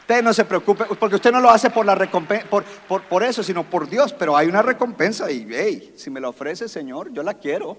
Usted 0.00 0.22
no 0.22 0.32
se 0.32 0.46
preocupe, 0.46 0.86
porque 0.98 1.16
usted 1.16 1.30
no 1.32 1.40
lo 1.42 1.50
hace 1.50 1.68
por 1.68 1.84
la 1.84 1.94
recompensa, 1.94 2.46
por, 2.48 2.64
por, 2.64 3.02
por 3.02 3.22
eso, 3.22 3.42
sino 3.42 3.62
por 3.68 3.86
Dios. 3.86 4.14
Pero 4.14 4.34
hay 4.38 4.48
una 4.48 4.62
recompensa 4.62 5.30
y, 5.30 5.46
hey, 5.50 5.92
si 5.98 6.08
me 6.08 6.18
la 6.18 6.30
ofrece, 6.30 6.66
Señor, 6.66 7.12
yo 7.12 7.22
la 7.22 7.34
quiero. 7.34 7.76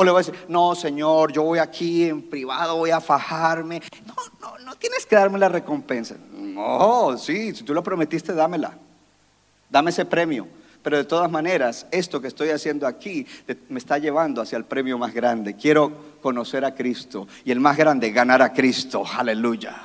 O 0.00 0.04
le 0.04 0.12
voy 0.12 0.22
a 0.22 0.24
decir, 0.24 0.46
no, 0.48 0.74
Señor, 0.74 1.30
yo 1.30 1.42
voy 1.42 1.58
aquí 1.58 2.08
en 2.08 2.22
privado, 2.22 2.74
voy 2.74 2.90
a 2.90 3.02
fajarme. 3.02 3.82
No, 4.06 4.14
no, 4.40 4.58
no 4.64 4.74
tienes 4.76 5.04
que 5.04 5.14
darme 5.14 5.38
la 5.38 5.50
recompensa. 5.50 6.16
No, 6.32 7.18
sí, 7.18 7.54
si 7.54 7.64
tú 7.64 7.74
lo 7.74 7.82
prometiste, 7.82 8.32
dámela. 8.32 8.78
Dame 9.68 9.90
ese 9.90 10.06
premio. 10.06 10.48
Pero 10.82 10.96
de 10.96 11.04
todas 11.04 11.30
maneras, 11.30 11.86
esto 11.90 12.18
que 12.18 12.28
estoy 12.28 12.48
haciendo 12.48 12.86
aquí 12.86 13.26
me 13.68 13.78
está 13.78 13.98
llevando 13.98 14.40
hacia 14.40 14.56
el 14.56 14.64
premio 14.64 14.96
más 14.96 15.12
grande. 15.12 15.54
Quiero 15.54 15.92
conocer 16.22 16.64
a 16.64 16.74
Cristo 16.74 17.28
y 17.44 17.50
el 17.52 17.60
más 17.60 17.76
grande, 17.76 18.10
ganar 18.10 18.40
a 18.40 18.54
Cristo. 18.54 19.04
Aleluya. 19.06 19.82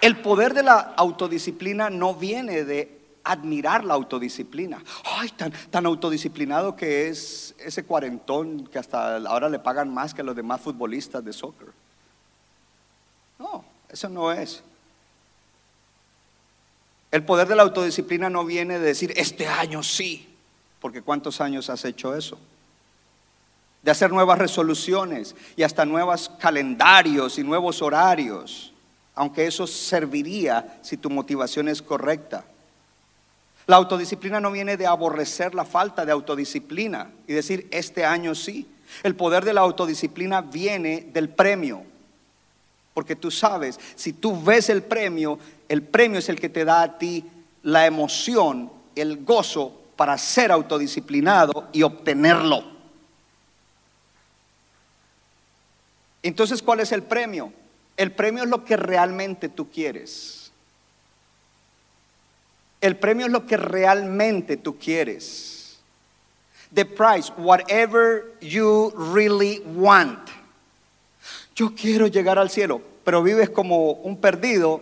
El 0.00 0.16
poder 0.22 0.54
de 0.54 0.62
la 0.62 0.94
autodisciplina 0.96 1.90
no 1.90 2.14
viene 2.14 2.64
de 2.64 3.01
admirar 3.24 3.84
la 3.84 3.94
autodisciplina. 3.94 4.82
Ay, 5.04 5.30
tan, 5.30 5.52
tan 5.70 5.86
autodisciplinado 5.86 6.76
que 6.76 7.08
es 7.08 7.54
ese 7.58 7.84
cuarentón 7.84 8.66
que 8.66 8.78
hasta 8.78 9.16
ahora 9.16 9.48
le 9.48 9.58
pagan 9.58 9.92
más 9.92 10.14
que 10.14 10.22
a 10.22 10.24
los 10.24 10.36
demás 10.36 10.60
futbolistas 10.60 11.24
de 11.24 11.32
soccer. 11.32 11.68
No, 13.38 13.64
eso 13.88 14.08
no 14.08 14.32
es. 14.32 14.62
El 17.10 17.24
poder 17.24 17.46
de 17.46 17.56
la 17.56 17.62
autodisciplina 17.62 18.30
no 18.30 18.44
viene 18.44 18.78
de 18.78 18.86
decir, 18.86 19.12
este 19.16 19.46
año 19.46 19.82
sí, 19.82 20.34
porque 20.80 21.02
¿cuántos 21.02 21.40
años 21.40 21.68
has 21.68 21.84
hecho 21.84 22.16
eso? 22.16 22.38
De 23.82 23.90
hacer 23.90 24.10
nuevas 24.10 24.38
resoluciones 24.38 25.34
y 25.54 25.62
hasta 25.62 25.84
nuevos 25.84 26.30
calendarios 26.40 27.38
y 27.38 27.44
nuevos 27.44 27.82
horarios, 27.82 28.72
aunque 29.14 29.46
eso 29.46 29.66
serviría 29.66 30.80
si 30.82 30.96
tu 30.96 31.10
motivación 31.10 31.68
es 31.68 31.82
correcta. 31.82 32.44
La 33.66 33.76
autodisciplina 33.76 34.40
no 34.40 34.50
viene 34.50 34.76
de 34.76 34.86
aborrecer 34.86 35.54
la 35.54 35.64
falta 35.64 36.04
de 36.04 36.12
autodisciplina 36.12 37.10
y 37.26 37.32
decir, 37.32 37.68
este 37.70 38.04
año 38.04 38.34
sí. 38.34 38.68
El 39.02 39.14
poder 39.16 39.44
de 39.44 39.54
la 39.54 39.60
autodisciplina 39.62 40.40
viene 40.40 41.08
del 41.12 41.28
premio. 41.28 41.84
Porque 42.94 43.16
tú 43.16 43.30
sabes, 43.30 43.78
si 43.94 44.12
tú 44.12 44.42
ves 44.42 44.68
el 44.68 44.82
premio, 44.82 45.38
el 45.68 45.82
premio 45.82 46.18
es 46.18 46.28
el 46.28 46.38
que 46.38 46.48
te 46.48 46.64
da 46.64 46.82
a 46.82 46.98
ti 46.98 47.24
la 47.62 47.86
emoción, 47.86 48.70
el 48.94 49.24
gozo 49.24 49.80
para 49.96 50.18
ser 50.18 50.52
autodisciplinado 50.52 51.68
y 51.72 51.82
obtenerlo. 51.82 52.64
Entonces, 56.22 56.62
¿cuál 56.62 56.80
es 56.80 56.92
el 56.92 57.02
premio? 57.02 57.52
El 57.96 58.12
premio 58.12 58.44
es 58.44 58.48
lo 58.48 58.64
que 58.64 58.76
realmente 58.76 59.48
tú 59.48 59.70
quieres. 59.70 60.41
El 62.82 62.96
premio 62.96 63.26
es 63.26 63.32
lo 63.32 63.46
que 63.46 63.56
realmente 63.56 64.56
tú 64.56 64.76
quieres. 64.76 65.78
The 66.74 66.84
price, 66.84 67.30
whatever 67.36 68.24
you 68.40 68.92
really 68.96 69.60
want. 69.60 70.18
Yo 71.54 71.70
quiero 71.76 72.08
llegar 72.08 72.38
al 72.38 72.50
cielo, 72.50 72.82
pero 73.04 73.22
vives 73.22 73.50
como 73.50 73.92
un 74.02 74.16
perdido. 74.16 74.80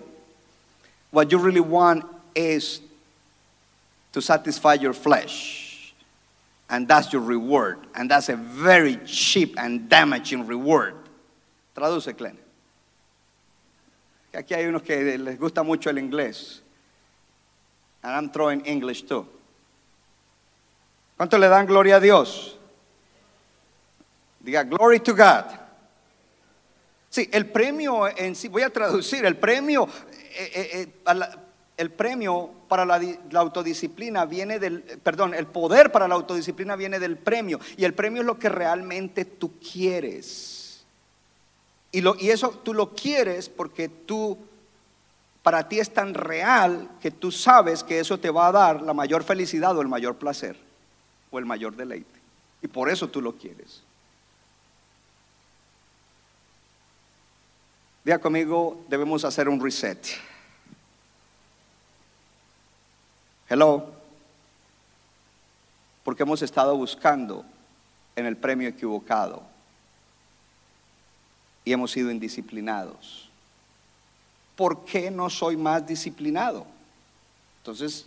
What 1.10 1.28
you 1.28 1.38
really 1.38 1.60
want 1.60 2.04
is 2.34 2.80
to 4.12 4.22
satisfy 4.22 4.74
your 4.74 4.94
flesh. 4.94 5.92
And 6.70 6.88
that's 6.88 7.12
your 7.12 7.22
reward. 7.22 7.80
And 7.94 8.10
that's 8.10 8.30
a 8.30 8.36
very 8.36 8.96
cheap 9.04 9.56
and 9.58 9.90
damaging 9.90 10.46
reward. 10.46 10.94
Traduce, 11.74 12.16
Glenn. 12.16 12.38
Aquí 14.32 14.54
hay 14.54 14.66
unos 14.66 14.82
que 14.82 15.18
les 15.18 15.38
gusta 15.38 15.62
mucho 15.62 15.90
el 15.90 15.98
inglés. 15.98 16.62
And 18.02 18.14
I'm 18.14 18.30
throwing 18.30 18.64
English 18.64 19.06
too. 19.06 19.26
¿Cuánto 21.16 21.36
le 21.36 21.48
dan 21.48 21.66
gloria 21.66 21.96
a 21.96 22.00
Dios? 22.00 22.56
Diga, 24.42 24.64
glory 24.64 25.00
to 25.00 25.14
God. 25.14 25.44
Sí, 27.10 27.28
el 27.32 27.46
premio 27.50 28.08
en 28.08 28.34
sí, 28.34 28.48
voy 28.48 28.62
a 28.62 28.70
traducir, 28.70 29.24
el 29.24 29.36
premio, 29.36 29.88
eh, 30.32 30.50
eh, 30.54 30.92
eh, 31.04 31.14
el 31.76 31.90
premio 31.90 32.50
para 32.68 32.86
la, 32.86 33.00
la 33.30 33.40
autodisciplina 33.40 34.24
viene 34.24 34.58
del, 34.58 34.82
perdón, 35.02 35.34
el 35.34 35.46
poder 35.46 35.90
para 35.90 36.06
la 36.06 36.14
autodisciplina 36.14 36.76
viene 36.76 36.98
del 37.00 37.18
premio. 37.18 37.58
Y 37.76 37.84
el 37.84 37.94
premio 37.94 38.22
es 38.22 38.26
lo 38.26 38.38
que 38.38 38.48
realmente 38.48 39.24
tú 39.24 39.58
quieres. 39.58 40.84
Y, 41.92 42.00
lo, 42.00 42.14
y 42.18 42.30
eso 42.30 42.50
tú 42.62 42.72
lo 42.72 42.94
quieres 42.94 43.48
porque 43.48 43.88
tú, 43.88 44.38
para 45.42 45.68
ti 45.68 45.80
es 45.80 45.92
tan 45.92 46.14
real 46.14 46.88
que 47.00 47.10
tú 47.10 47.32
sabes 47.32 47.82
que 47.82 47.98
eso 47.98 48.18
te 48.18 48.30
va 48.30 48.48
a 48.48 48.52
dar 48.52 48.82
la 48.82 48.92
mayor 48.92 49.24
felicidad 49.24 49.76
o 49.76 49.80
el 49.80 49.88
mayor 49.88 50.16
placer 50.16 50.56
o 51.30 51.38
el 51.38 51.46
mayor 51.46 51.76
deleite. 51.76 52.20
Y 52.62 52.68
por 52.68 52.90
eso 52.90 53.08
tú 53.08 53.22
lo 53.22 53.34
quieres. 53.34 53.82
Diga 58.04 58.18
conmigo, 58.18 58.84
debemos 58.88 59.24
hacer 59.24 59.48
un 59.48 59.60
reset. 59.60 60.06
Hello. 63.48 63.92
Porque 66.04 66.22
hemos 66.22 66.42
estado 66.42 66.76
buscando 66.76 67.44
en 68.16 68.26
el 68.26 68.36
premio 68.36 68.68
equivocado 68.68 69.42
y 71.64 71.72
hemos 71.72 71.90
sido 71.92 72.10
indisciplinados. 72.10 73.29
¿Por 74.60 74.84
qué 74.84 75.10
no 75.10 75.30
soy 75.30 75.56
más 75.56 75.86
disciplinado? 75.86 76.66
Entonces, 77.62 78.04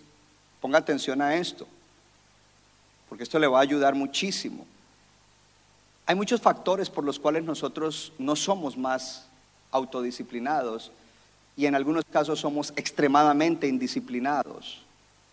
ponga 0.61 0.77
atención 0.77 1.19
a 1.19 1.35
esto, 1.35 1.65
porque 3.09 3.23
esto 3.23 3.39
le 3.39 3.47
va 3.47 3.57
a 3.57 3.63
ayudar 3.63 3.95
muchísimo. 3.95 4.63
Hay 6.05 6.13
muchos 6.13 6.39
factores 6.39 6.91
por 6.91 7.05
los 7.05 7.17
cuales 7.17 7.43
nosotros 7.43 8.13
no 8.19 8.35
somos 8.35 8.77
más 8.77 9.25
autodisciplinados 9.71 10.91
y 11.57 11.65
en 11.65 11.73
algunos 11.73 12.05
casos 12.05 12.41
somos 12.41 12.71
extremadamente 12.75 13.67
indisciplinados. 13.67 14.83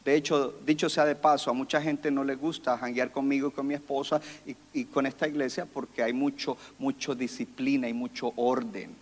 De 0.06 0.14
hecho, 0.14 0.54
dicho 0.64 0.88
sea 0.88 1.04
de 1.04 1.16
paso, 1.16 1.50
a 1.50 1.52
mucha 1.52 1.82
gente 1.82 2.10
no 2.10 2.24
le 2.24 2.34
gusta 2.34 2.78
janguear 2.78 3.12
conmigo 3.12 3.48
y 3.48 3.52
con 3.52 3.66
mi 3.66 3.74
esposa 3.74 4.22
y, 4.46 4.56
y 4.72 4.86
con 4.86 5.04
esta 5.04 5.28
iglesia 5.28 5.66
porque 5.66 6.02
hay 6.02 6.14
mucho, 6.14 6.56
mucho 6.78 7.14
disciplina 7.14 7.90
y 7.90 7.92
mucho 7.92 8.32
orden. 8.36 8.99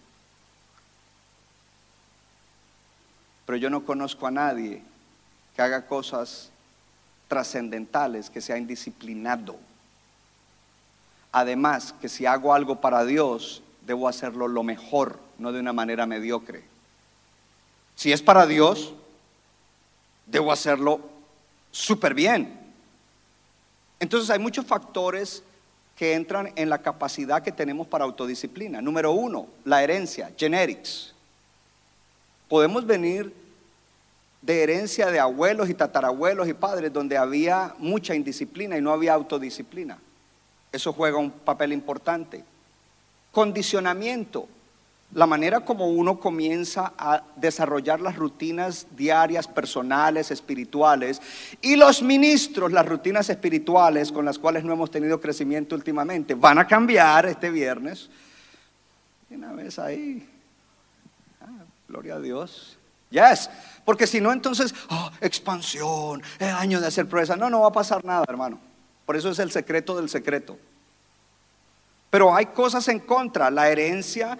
Pero 3.49 3.57
yo 3.57 3.71
no 3.71 3.83
conozco 3.83 4.27
a 4.27 4.31
nadie 4.31 4.83
que 5.57 5.63
haga 5.63 5.87
cosas 5.87 6.51
trascendentales, 7.29 8.29
que 8.29 8.43
sea 8.43 8.59
indisciplinado. 8.59 9.57
Además, 11.33 11.95
que 11.99 12.11
si 12.11 12.27
hago 12.27 12.53
algo 12.53 12.83
para 12.83 13.07
Dios, 13.07 13.63
debo 13.87 14.07
hacerlo 14.07 14.49
lo 14.49 14.63
mejor, 14.65 15.19
no 15.39 15.51
de 15.51 15.61
una 15.61 15.73
manera 15.73 16.05
mediocre. 16.05 16.63
Si 17.97 18.13
es 18.13 18.21
para 18.21 18.45
Dios, 18.45 18.93
debo 20.27 20.53
hacerlo 20.53 21.01
súper 21.71 22.13
bien. 22.13 22.55
Entonces 23.99 24.29
hay 24.29 24.41
muchos 24.41 24.67
factores 24.67 25.43
que 25.97 26.13
entran 26.13 26.53
en 26.55 26.69
la 26.69 26.83
capacidad 26.83 27.43
que 27.43 27.53
tenemos 27.53 27.87
para 27.87 28.05
autodisciplina. 28.05 28.83
Número 28.83 29.13
uno, 29.13 29.47
la 29.65 29.83
herencia, 29.83 30.33
genetics. 30.37 31.15
Podemos 32.49 32.87
venir 32.87 33.33
de 34.43 34.63
herencia 34.63 35.11
de 35.11 35.21
abuelos 35.21 35.69
y 35.69 35.75
tatarabuelos 35.75 36.49
y 36.49 36.55
padres 36.55 36.93
donde 36.93 37.17
había 37.17 37.75
mucha 37.79 38.15
indisciplina 38.15 38.79
y 38.79 38.81
no 38.81 38.93
había 38.93 39.15
autodisciplina. 39.15 39.99
Eso 40.73 40.93
juega 40.93 41.19
un 41.19 41.31
papel 41.31 41.73
importante. 41.73 42.45
Condicionamiento, 43.33 44.49
la 45.15 45.27
manera 45.27 45.61
como 45.61 45.89
uno 45.89 46.21
comienza 46.21 46.93
a 46.99 47.23
desarrollar 47.37 48.01
las 48.01 48.17
rutinas 48.17 48.87
diarias, 48.95 49.49
personales, 49.49 50.31
espirituales, 50.31 51.23
y 51.63 51.77
los 51.77 52.03
ministros, 52.03 52.73
las 52.73 52.87
rutinas 52.87 53.31
espirituales 53.31 54.13
con 54.13 54.25
las 54.25 54.39
cuales 54.39 54.65
no 54.65 54.73
hemos 54.75 54.91
tenido 54.91 55.21
crecimiento 55.21 55.75
últimamente, 55.75 56.35
van 56.35 56.59
a 56.59 56.67
cambiar 56.67 57.27
este 57.27 57.51
viernes. 57.51 58.11
Una 59.31 59.53
vez 59.53 59.79
ahí, 59.79 60.27
ah, 60.27 60.38
gloria 61.89 62.17
a 62.17 62.21
Dios. 62.21 62.77
Yes, 63.11 63.49
porque 63.85 64.07
si 64.07 64.21
no, 64.21 64.33
entonces, 64.33 64.75
oh, 64.91 65.11
expansión, 65.21 66.23
el 66.39 66.51
año 66.51 66.81
de 66.81 66.87
hacer 66.87 67.09
proeza. 67.09 67.37
No, 67.37 67.49
no 67.49 67.63
va 67.63 67.69
a 67.69 67.73
pasar 67.73 68.05
nada, 68.05 68.25
hermano. 68.29 68.61
Por 69.07 69.17
eso 69.17 69.31
es 69.31 69.39
el 69.39 69.51
secreto 69.51 69.97
del 69.97 70.11
secreto. 70.11 70.59
Pero 72.11 72.35
hay 72.35 72.47
cosas 72.47 72.87
en 72.89 73.01
contra, 73.01 73.51
la 73.51 73.71
herencia, 73.71 74.37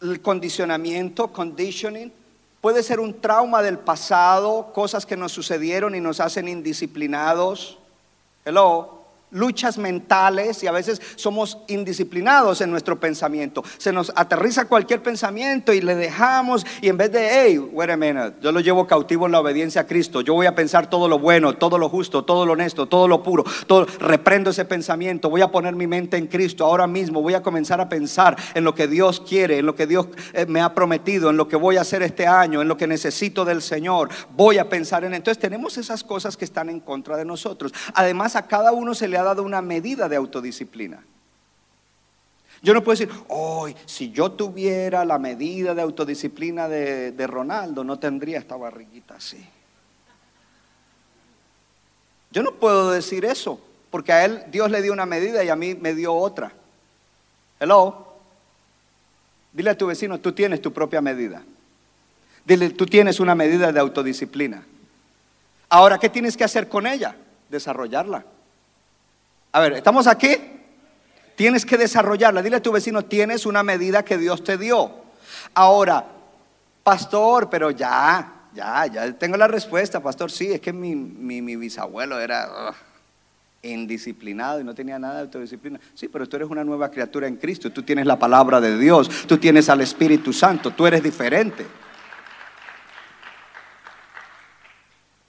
el 0.00 0.20
condicionamiento, 0.20 1.32
conditioning, 1.32 2.12
puede 2.60 2.82
ser 2.84 3.00
un 3.00 3.20
trauma 3.20 3.60
del 3.62 3.78
pasado, 3.78 4.72
cosas 4.72 5.04
que 5.04 5.16
nos 5.16 5.32
sucedieron 5.32 5.94
y 5.94 6.00
nos 6.00 6.20
hacen 6.20 6.46
indisciplinados. 6.46 7.78
Hello 8.44 9.01
luchas 9.32 9.78
mentales 9.78 10.62
y 10.62 10.66
a 10.66 10.72
veces 10.72 11.00
somos 11.16 11.58
indisciplinados 11.66 12.60
en 12.60 12.70
nuestro 12.70 13.00
pensamiento. 13.00 13.64
Se 13.78 13.92
nos 13.92 14.12
aterriza 14.14 14.66
cualquier 14.66 15.02
pensamiento 15.02 15.72
y 15.72 15.80
le 15.80 15.94
dejamos 15.94 16.64
y 16.80 16.88
en 16.88 16.96
vez 16.96 17.10
de, 17.12 17.28
hey, 17.30 17.58
wait 17.58 17.90
a 17.90 17.96
minute, 17.96 18.36
yo 18.40 18.52
lo 18.52 18.60
llevo 18.60 18.86
cautivo 18.86 19.26
en 19.26 19.32
la 19.32 19.40
obediencia 19.40 19.82
a 19.82 19.86
Cristo, 19.86 20.20
yo 20.20 20.34
voy 20.34 20.46
a 20.46 20.54
pensar 20.54 20.88
todo 20.88 21.08
lo 21.08 21.18
bueno, 21.18 21.54
todo 21.54 21.78
lo 21.78 21.88
justo, 21.88 22.24
todo 22.24 22.46
lo 22.46 22.52
honesto, 22.52 22.86
todo 22.86 23.08
lo 23.08 23.22
puro, 23.22 23.44
todo, 23.66 23.86
reprendo 23.98 24.50
ese 24.50 24.64
pensamiento, 24.64 25.30
voy 25.30 25.40
a 25.40 25.50
poner 25.50 25.74
mi 25.74 25.86
mente 25.86 26.16
en 26.16 26.26
Cristo 26.26 26.64
ahora 26.64 26.86
mismo, 26.86 27.22
voy 27.22 27.34
a 27.34 27.42
comenzar 27.42 27.80
a 27.80 27.88
pensar 27.88 28.36
en 28.54 28.64
lo 28.64 28.74
que 28.74 28.86
Dios 28.86 29.20
quiere, 29.20 29.58
en 29.58 29.66
lo 29.66 29.74
que 29.74 29.86
Dios 29.86 30.08
eh, 30.32 30.46
me 30.46 30.60
ha 30.60 30.74
prometido, 30.74 31.30
en 31.30 31.36
lo 31.36 31.48
que 31.48 31.56
voy 31.56 31.76
a 31.76 31.82
hacer 31.82 32.02
este 32.02 32.26
año, 32.26 32.60
en 32.60 32.68
lo 32.68 32.76
que 32.76 32.86
necesito 32.86 33.44
del 33.44 33.62
Señor, 33.62 34.10
voy 34.36 34.58
a 34.58 34.68
pensar 34.68 35.04
en, 35.04 35.14
entonces 35.14 35.40
tenemos 35.40 35.78
esas 35.78 36.04
cosas 36.04 36.36
que 36.36 36.44
están 36.44 36.68
en 36.68 36.80
contra 36.80 37.16
de 37.16 37.24
nosotros. 37.24 37.72
Además 37.94 38.36
a 38.36 38.46
cada 38.46 38.72
uno 38.72 38.94
se 38.94 39.08
le 39.08 39.16
ha 39.16 39.21
dado 39.22 39.42
una 39.42 39.62
medida 39.62 40.08
de 40.08 40.16
autodisciplina. 40.16 41.02
Yo 42.62 42.74
no 42.74 42.84
puedo 42.84 42.96
decir, 42.96 43.12
hoy, 43.28 43.74
si 43.86 44.12
yo 44.12 44.32
tuviera 44.32 45.04
la 45.04 45.18
medida 45.18 45.74
de 45.74 45.82
autodisciplina 45.82 46.68
de, 46.68 47.10
de, 47.10 47.26
Ronaldo, 47.26 47.82
no 47.82 47.98
tendría 47.98 48.38
esta 48.38 48.56
barriguita 48.56 49.16
así. 49.16 49.44
Yo 52.30 52.42
no 52.42 52.52
puedo 52.52 52.92
decir 52.92 53.24
eso, 53.24 53.60
porque 53.90 54.12
a 54.12 54.24
él 54.24 54.44
Dios 54.50 54.70
le 54.70 54.80
dio 54.80 54.92
una 54.92 55.06
medida 55.06 55.42
y 55.42 55.48
a 55.48 55.56
mí 55.56 55.74
me 55.74 55.94
dio 55.94 56.14
otra. 56.14 56.52
Hello. 57.58 58.12
Dile 59.52 59.70
a 59.70 59.76
tu 59.76 59.86
vecino, 59.86 60.18
tú 60.18 60.32
tienes 60.32 60.62
tu 60.62 60.72
propia 60.72 61.00
medida. 61.00 61.42
Dile, 62.44 62.70
tú 62.70 62.86
tienes 62.86 63.20
una 63.20 63.34
medida 63.34 63.72
de 63.72 63.80
autodisciplina. 63.80 64.64
Ahora, 65.68 65.98
¿qué 65.98 66.08
tienes 66.08 66.36
que 66.36 66.44
hacer 66.44 66.68
con 66.68 66.86
ella? 66.86 67.16
Desarrollarla. 67.50 68.24
A 69.52 69.60
ver, 69.60 69.74
¿estamos 69.74 70.06
aquí? 70.06 70.34
Tienes 71.36 71.66
que 71.66 71.76
desarrollarla. 71.76 72.42
Dile 72.42 72.56
a 72.56 72.62
tu 72.62 72.72
vecino, 72.72 73.04
tienes 73.04 73.44
una 73.44 73.62
medida 73.62 74.02
que 74.02 74.16
Dios 74.16 74.42
te 74.42 74.56
dio. 74.56 74.90
Ahora, 75.54 76.06
pastor, 76.82 77.50
pero 77.50 77.70
ya, 77.70 78.48
ya, 78.54 78.86
ya 78.86 79.12
tengo 79.12 79.36
la 79.36 79.48
respuesta, 79.48 80.00
pastor. 80.00 80.30
Sí, 80.30 80.50
es 80.52 80.60
que 80.60 80.72
mi, 80.72 80.94
mi, 80.94 81.56
bisabuelo 81.56 82.18
era 82.18 82.74
indisciplinado 83.62 84.60
y 84.60 84.64
no 84.64 84.74
tenía 84.74 84.98
nada 84.98 85.16
de 85.16 85.20
autodisciplina. 85.22 85.78
Sí, 85.94 86.08
pero 86.08 86.26
tú 86.26 86.36
eres 86.36 86.48
una 86.48 86.64
nueva 86.64 86.90
criatura 86.90 87.26
en 87.28 87.36
Cristo. 87.36 87.70
Tú 87.70 87.82
tienes 87.82 88.06
la 88.06 88.18
palabra 88.18 88.58
de 88.58 88.78
Dios, 88.78 89.26
tú 89.26 89.36
tienes 89.36 89.68
al 89.68 89.82
Espíritu 89.82 90.32
Santo, 90.32 90.70
tú 90.70 90.86
eres 90.86 91.02
diferente. 91.02 91.66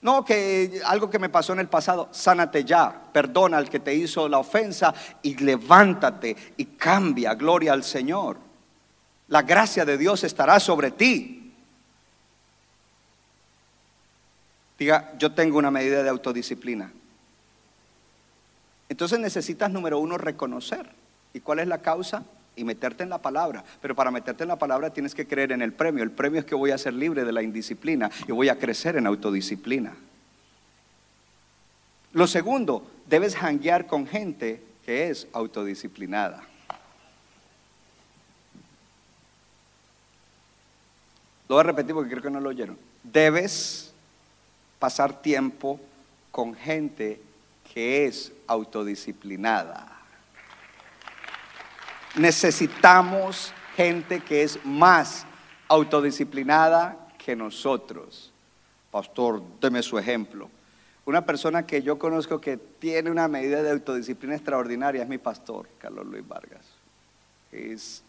No, 0.04 0.22
que 0.22 0.82
algo 0.84 1.08
que 1.08 1.18
me 1.18 1.30
pasó 1.30 1.54
en 1.54 1.60
el 1.60 1.68
pasado, 1.68 2.10
sánate 2.12 2.62
ya, 2.62 3.04
perdona 3.10 3.56
al 3.56 3.70
que 3.70 3.80
te 3.80 3.94
hizo 3.94 4.28
la 4.28 4.36
ofensa 4.36 4.92
y 5.22 5.34
levántate 5.36 6.36
y 6.58 6.66
cambia, 6.66 7.32
gloria 7.34 7.72
al 7.72 7.82
Señor. 7.82 8.36
La 9.28 9.40
gracia 9.40 9.86
de 9.86 9.96
Dios 9.96 10.22
estará 10.22 10.60
sobre 10.60 10.90
ti. 10.90 11.54
Diga, 14.78 15.14
yo 15.16 15.32
tengo 15.32 15.56
una 15.56 15.70
medida 15.70 16.02
de 16.02 16.10
autodisciplina. 16.10 16.92
Entonces 18.90 19.18
necesitas, 19.18 19.70
número 19.70 19.98
uno, 19.98 20.18
reconocer. 20.18 20.86
¿Y 21.32 21.40
cuál 21.40 21.60
es 21.60 21.66
la 21.66 21.78
causa? 21.78 22.24
Y 22.56 22.64
meterte 22.64 23.02
en 23.02 23.10
la 23.10 23.18
palabra. 23.18 23.64
Pero 23.80 23.94
para 23.94 24.10
meterte 24.10 24.44
en 24.44 24.48
la 24.48 24.58
palabra 24.58 24.90
tienes 24.90 25.14
que 25.14 25.26
creer 25.26 25.52
en 25.52 25.62
el 25.62 25.72
premio. 25.72 26.02
El 26.02 26.10
premio 26.10 26.40
es 26.40 26.46
que 26.46 26.54
voy 26.54 26.70
a 26.70 26.78
ser 26.78 26.94
libre 26.94 27.24
de 27.24 27.32
la 27.32 27.42
indisciplina 27.42 28.10
y 28.26 28.32
voy 28.32 28.48
a 28.48 28.58
crecer 28.58 28.96
en 28.96 29.06
autodisciplina. 29.06 29.94
Lo 32.12 32.26
segundo, 32.26 32.88
debes 33.06 33.34
hanguear 33.34 33.86
con 33.86 34.06
gente 34.06 34.62
que 34.84 35.10
es 35.10 35.26
autodisciplinada. 35.32 36.44
Lo 41.48 41.56
voy 41.56 41.60
a 41.60 41.64
repetir 41.64 41.94
porque 41.94 42.10
creo 42.10 42.22
que 42.22 42.30
no 42.30 42.40
lo 42.40 42.50
oyeron. 42.50 42.78
Debes 43.02 43.92
pasar 44.78 45.20
tiempo 45.20 45.80
con 46.30 46.54
gente 46.54 47.20
que 47.72 48.06
es 48.06 48.32
autodisciplinada. 48.46 49.93
Necesitamos 52.16 53.52
gente 53.76 54.20
que 54.20 54.42
es 54.44 54.64
más 54.64 55.26
autodisciplinada 55.68 57.08
que 57.18 57.34
nosotros. 57.34 58.32
Pastor, 58.90 59.42
deme 59.60 59.82
su 59.82 59.98
ejemplo. 59.98 60.48
Una 61.06 61.26
persona 61.26 61.66
que 61.66 61.82
yo 61.82 61.98
conozco 61.98 62.40
que 62.40 62.56
tiene 62.56 63.10
una 63.10 63.26
medida 63.26 63.62
de 63.62 63.70
autodisciplina 63.70 64.36
extraordinaria 64.36 65.02
es 65.02 65.08
mi 65.08 65.18
pastor, 65.18 65.68
Carlos 65.78 66.06
Luis 66.06 66.26
Vargas. 66.26 66.64
Es 67.50 68.02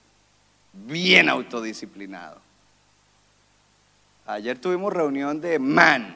bien 0.71 1.27
autodisciplinado. 1.27 2.39
Ayer 4.27 4.59
tuvimos 4.59 4.93
reunión 4.93 5.41
de 5.41 5.57
MAN, 5.59 6.15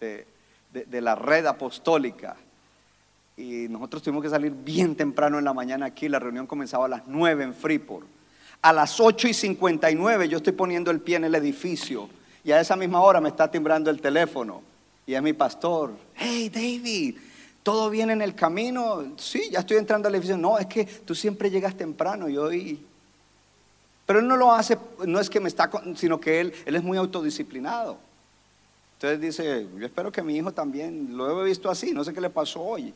de, 0.00 0.26
de 0.72 1.00
la 1.00 1.14
red 1.14 1.46
apostólica, 1.46 2.36
y 3.36 3.66
nosotros 3.68 4.02
tuvimos 4.02 4.22
que 4.22 4.30
salir 4.30 4.52
bien 4.52 4.94
temprano 4.94 5.38
en 5.38 5.44
la 5.44 5.52
mañana 5.52 5.86
aquí. 5.86 6.08
La 6.08 6.18
reunión 6.18 6.46
comenzaba 6.46 6.86
a 6.86 6.88
las 6.88 7.02
9 7.06 7.44
en 7.44 7.54
Freeport. 7.54 8.06
A 8.62 8.72
las 8.72 9.00
8 9.00 9.28
y 9.28 9.34
59 9.34 10.28
yo 10.28 10.38
estoy 10.38 10.52
poniendo 10.52 10.90
el 10.90 11.00
pie 11.00 11.16
en 11.16 11.24
el 11.24 11.34
edificio 11.34 12.08
y 12.44 12.52
a 12.52 12.60
esa 12.60 12.76
misma 12.76 13.00
hora 13.00 13.20
me 13.20 13.28
está 13.28 13.50
timbrando 13.50 13.90
el 13.90 14.00
teléfono 14.00 14.62
y 15.06 15.14
es 15.14 15.22
mi 15.22 15.32
pastor. 15.32 15.92
Hey 16.14 16.48
David, 16.48 17.16
¿todo 17.62 17.90
bien 17.90 18.10
en 18.10 18.22
el 18.22 18.34
camino? 18.34 19.04
Sí, 19.16 19.50
ya 19.50 19.60
estoy 19.60 19.78
entrando 19.78 20.08
al 20.08 20.14
edificio. 20.14 20.38
No, 20.38 20.58
es 20.58 20.66
que 20.66 20.84
tú 20.84 21.14
siempre 21.14 21.50
llegas 21.50 21.76
temprano 21.76 22.28
y 22.28 22.36
hoy... 22.36 22.86
Pero 24.06 24.18
él 24.18 24.28
no 24.28 24.36
lo 24.36 24.52
hace, 24.52 24.76
no 25.06 25.18
es 25.18 25.30
que 25.30 25.40
me 25.40 25.48
está, 25.48 25.70
sino 25.96 26.20
que 26.20 26.38
él, 26.38 26.52
él 26.66 26.76
es 26.76 26.82
muy 26.82 26.98
autodisciplinado. 26.98 27.96
Entonces 28.96 29.18
dice, 29.18 29.66
yo 29.78 29.86
espero 29.86 30.12
que 30.12 30.22
mi 30.22 30.36
hijo 30.36 30.52
también, 30.52 31.16
lo 31.16 31.40
he 31.40 31.44
visto 31.48 31.70
así, 31.70 31.92
no 31.92 32.04
sé 32.04 32.12
qué 32.12 32.20
le 32.20 32.28
pasó 32.28 32.60
hoy. 32.60 32.92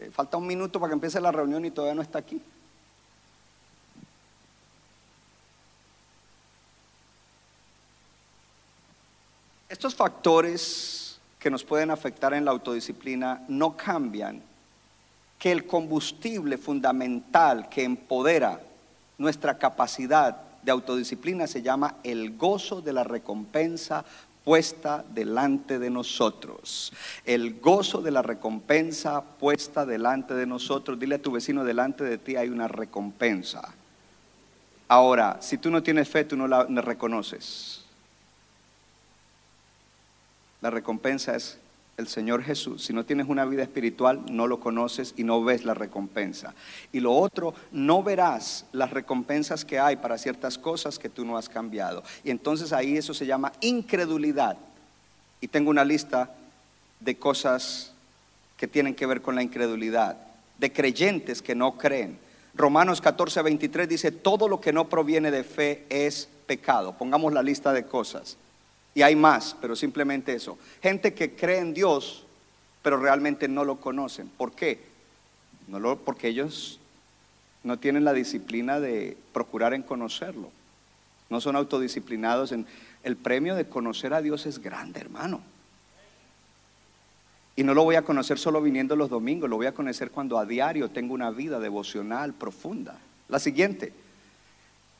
Eh, 0.00 0.10
falta 0.12 0.36
un 0.36 0.46
minuto 0.46 0.80
para 0.80 0.90
que 0.90 0.94
empiece 0.94 1.20
la 1.20 1.32
reunión 1.32 1.64
y 1.64 1.70
todavía 1.70 1.94
no 1.94 2.02
está 2.02 2.18
aquí. 2.18 2.40
Estos 9.68 9.94
factores 9.94 11.18
que 11.38 11.50
nos 11.50 11.64
pueden 11.64 11.90
afectar 11.90 12.32
en 12.32 12.44
la 12.44 12.52
autodisciplina 12.52 13.44
no 13.48 13.76
cambian 13.76 14.42
que 15.38 15.52
el 15.52 15.66
combustible 15.66 16.56
fundamental 16.58 17.68
que 17.68 17.84
empodera 17.84 18.60
nuestra 19.18 19.58
capacidad 19.58 20.36
de 20.62 20.72
autodisciplina 20.72 21.46
se 21.46 21.60
llama 21.60 21.96
el 22.02 22.36
gozo 22.36 22.80
de 22.80 22.92
la 22.92 23.04
recompensa 23.04 24.04
puesta 24.44 25.04
delante 25.08 25.78
de 25.78 25.90
nosotros. 25.90 26.92
El 27.24 27.60
gozo 27.60 28.02
de 28.02 28.10
la 28.10 28.22
recompensa 28.22 29.22
puesta 29.22 29.86
delante 29.86 30.34
de 30.34 30.46
nosotros. 30.46 30.98
Dile 30.98 31.16
a 31.16 31.22
tu 31.22 31.32
vecino, 31.32 31.64
delante 31.64 32.04
de 32.04 32.18
ti 32.18 32.36
hay 32.36 32.50
una 32.50 32.68
recompensa. 32.68 33.74
Ahora, 34.86 35.38
si 35.40 35.58
tú 35.58 35.70
no 35.70 35.82
tienes 35.82 36.08
fe, 36.08 36.24
tú 36.24 36.36
no 36.36 36.46
la 36.46 36.66
no 36.68 36.82
reconoces. 36.82 37.84
La 40.60 40.70
recompensa 40.70 41.34
es 41.34 41.58
el 41.96 42.08
Señor 42.08 42.42
Jesús. 42.42 42.84
Si 42.84 42.92
no 42.92 43.04
tienes 43.04 43.28
una 43.28 43.44
vida 43.44 43.62
espiritual, 43.62 44.22
no 44.30 44.46
lo 44.46 44.60
conoces 44.60 45.14
y 45.16 45.24
no 45.24 45.42
ves 45.44 45.64
la 45.64 45.74
recompensa. 45.74 46.54
Y 46.92 47.00
lo 47.00 47.12
otro, 47.12 47.54
no 47.72 48.02
verás 48.02 48.66
las 48.72 48.90
recompensas 48.90 49.64
que 49.64 49.78
hay 49.78 49.96
para 49.96 50.18
ciertas 50.18 50.58
cosas 50.58 50.98
que 50.98 51.08
tú 51.08 51.24
no 51.24 51.36
has 51.36 51.48
cambiado. 51.48 52.02
Y 52.24 52.30
entonces 52.30 52.72
ahí 52.72 52.96
eso 52.96 53.14
se 53.14 53.26
llama 53.26 53.52
incredulidad. 53.60 54.56
Y 55.40 55.48
tengo 55.48 55.70
una 55.70 55.84
lista 55.84 56.34
de 57.00 57.16
cosas 57.16 57.92
que 58.56 58.68
tienen 58.68 58.94
que 58.94 59.06
ver 59.06 59.20
con 59.20 59.34
la 59.34 59.42
incredulidad, 59.42 60.16
de 60.58 60.72
creyentes 60.72 61.42
que 61.42 61.54
no 61.54 61.76
creen. 61.76 62.18
Romanos 62.54 63.00
14, 63.00 63.42
23 63.42 63.88
dice, 63.88 64.12
todo 64.12 64.48
lo 64.48 64.60
que 64.60 64.72
no 64.72 64.88
proviene 64.88 65.30
de 65.30 65.44
fe 65.44 65.84
es 65.88 66.28
pecado. 66.46 66.96
Pongamos 66.96 67.32
la 67.32 67.42
lista 67.42 67.72
de 67.72 67.84
cosas. 67.84 68.36
Y 68.94 69.02
hay 69.02 69.16
más, 69.16 69.56
pero 69.60 69.74
simplemente 69.74 70.34
eso. 70.34 70.56
Gente 70.82 71.14
que 71.14 71.34
cree 71.34 71.58
en 71.58 71.74
Dios, 71.74 72.24
pero 72.82 72.96
realmente 72.96 73.48
no 73.48 73.64
lo 73.64 73.80
conocen. 73.80 74.28
¿Por 74.28 74.52
qué? 74.52 74.80
No 75.66 75.80
lo, 75.80 75.98
porque 75.98 76.28
ellos 76.28 76.78
no 77.64 77.78
tienen 77.78 78.04
la 78.04 78.12
disciplina 78.12 78.78
de 78.78 79.16
procurar 79.32 79.74
en 79.74 79.82
conocerlo. 79.82 80.50
No 81.30 81.40
son 81.40 81.56
autodisciplinados 81.56 82.52
en 82.52 82.66
el 83.02 83.16
premio 83.16 83.56
de 83.56 83.68
conocer 83.68 84.14
a 84.14 84.22
Dios 84.22 84.46
es 84.46 84.60
grande, 84.60 85.00
hermano. 85.00 85.42
Y 87.56 87.62
no 87.62 87.74
lo 87.74 87.84
voy 87.84 87.96
a 87.96 88.02
conocer 88.02 88.38
solo 88.38 88.60
viniendo 88.60 88.96
los 88.96 89.10
domingos, 89.10 89.48
lo 89.48 89.56
voy 89.56 89.66
a 89.66 89.74
conocer 89.74 90.10
cuando 90.10 90.38
a 90.38 90.46
diario 90.46 90.90
tengo 90.90 91.14
una 91.14 91.30
vida 91.30 91.60
devocional 91.60 92.32
profunda. 92.32 92.98
La 93.28 93.38
siguiente, 93.38 93.92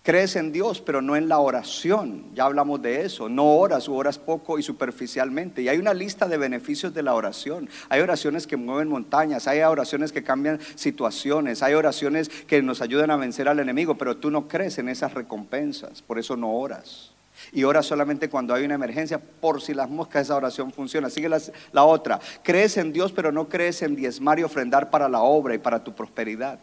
Crees 0.05 0.37
en 0.37 0.53
Dios, 0.53 0.83
pero 0.83 1.01
no 1.01 1.17
en 1.17 1.31
la 1.31 1.39
oración. 1.39 2.27
Ya 2.35 2.45
hablamos 2.45 2.83
de 2.83 3.07
eso. 3.07 3.31
No 3.31 3.57
oras 3.57 3.89
o 3.89 3.95
oras 3.95 4.19
poco 4.19 4.59
y 4.59 4.63
superficialmente. 4.63 5.63
Y 5.63 5.71
hay 5.71 5.79
una 5.79 5.95
lista 5.95 6.29
de 6.29 6.37
beneficios 6.37 6.93
de 6.93 7.03
la 7.03 7.15
oración. 7.15 7.71
Hay 7.89 8.03
oraciones 8.03 8.47
que 8.47 8.59
mueven 8.59 8.91
montañas, 8.91 9.49
hay 9.49 9.61
oraciones 9.61 10.13
que 10.13 10.23
cambian 10.23 10.61
situaciones, 10.75 11.63
hay 11.63 11.73
oraciones 11.73 12.29
que 12.29 12.61
nos 12.61 12.83
ayudan 12.83 13.13
a 13.13 13.17
vencer 13.17 13.49
al 13.49 13.61
enemigo, 13.61 13.95
pero 13.95 14.19
tú 14.19 14.31
no 14.31 14.47
crees 14.47 14.77
en 14.77 14.91
esas 14.91 15.15
recompensas. 15.15 16.03
Por 16.03 16.19
eso 16.19 16.37
no 16.37 16.53
oras. 16.53 17.13
Y 17.51 17.65
oras 17.65 17.87
solamente 17.87 18.29
cuando 18.29 18.53
hay 18.53 18.67
una 18.67 18.75
emergencia, 18.75 19.19
por 19.19 19.63
si 19.63 19.73
las 19.73 19.89
moscas 19.89 20.27
esa 20.27 20.37
oración 20.37 20.71
funciona. 20.71 21.09
Sigue 21.09 21.31
la, 21.31 21.41
la 21.73 21.85
otra. 21.85 22.21
Crees 22.43 22.77
en 22.77 22.93
Dios, 22.93 23.11
pero 23.11 23.33
no 23.33 23.49
crees 23.49 23.81
en 23.81 23.97
diezmar 23.97 24.39
y 24.39 24.43
ofrendar 24.43 24.91
para 24.91 25.09
la 25.09 25.23
obra 25.23 25.55
y 25.55 25.59
para 25.59 25.83
tu 25.83 25.95
prosperidad. 25.95 26.59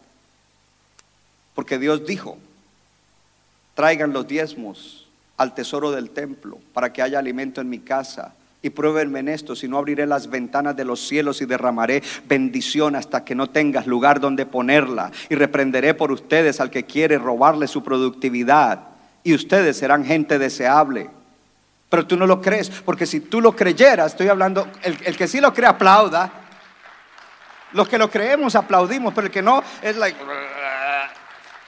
Porque 1.56 1.80
Dios 1.80 2.06
dijo, 2.06 2.38
traigan 3.82 4.14
los 4.14 4.28
diezmos 4.28 5.08
al 5.38 5.56
tesoro 5.56 5.90
del 5.90 6.12
templo 6.12 6.60
para 6.72 6.94
que 6.94 7.02
haya 7.02 7.18
alimento 7.18 7.62
en 7.62 7.68
mi 7.68 7.80
casa. 7.80 8.36
Y 8.62 8.70
pruébenme 8.70 9.22
en 9.22 9.28
esto, 9.28 9.56
si 9.56 9.68
no 9.68 9.80
abriré 9.80 10.06
las 10.06 10.30
ventanas 10.30 10.76
de 10.76 10.86
los 10.86 11.00
cielos 11.08 11.42
y 11.42 11.48
derramaré 11.48 12.04
bendición 12.28 12.96
hasta 12.96 13.26
que 13.26 13.34
no 13.34 13.50
tengas 13.50 13.88
lugar 13.88 14.20
donde 14.20 14.46
ponerla. 14.46 15.12
Y 15.32 15.34
reprenderé 15.34 15.96
por 15.96 16.12
ustedes 16.12 16.60
al 16.60 16.70
que 16.70 16.84
quiere 16.84 17.18
robarle 17.18 17.68
su 17.68 17.84
productividad. 17.84 18.82
Y 19.24 19.34
ustedes 19.34 19.78
serán 19.78 20.06
gente 20.06 20.38
deseable. 20.38 21.10
Pero 21.90 22.06
tú 22.06 22.18
no 22.18 22.28
lo 22.28 22.40
crees, 22.40 22.70
porque 22.70 23.08
si 23.08 23.20
tú 23.20 23.42
lo 23.42 23.56
creyeras, 23.56 24.12
estoy 24.12 24.28
hablando, 24.28 24.68
el, 24.84 24.96
el 25.06 25.18
que 25.18 25.28
sí 25.28 25.42
lo 25.42 25.56
cree 25.56 25.68
aplauda. 25.68 26.32
Los 27.74 27.90
que 27.90 27.98
lo 27.98 28.12
creemos 28.12 28.54
aplaudimos, 28.56 29.12
pero 29.12 29.26
el 29.26 29.34
que 29.34 29.42
no 29.42 29.64
es 29.82 29.98
like... 29.98 30.20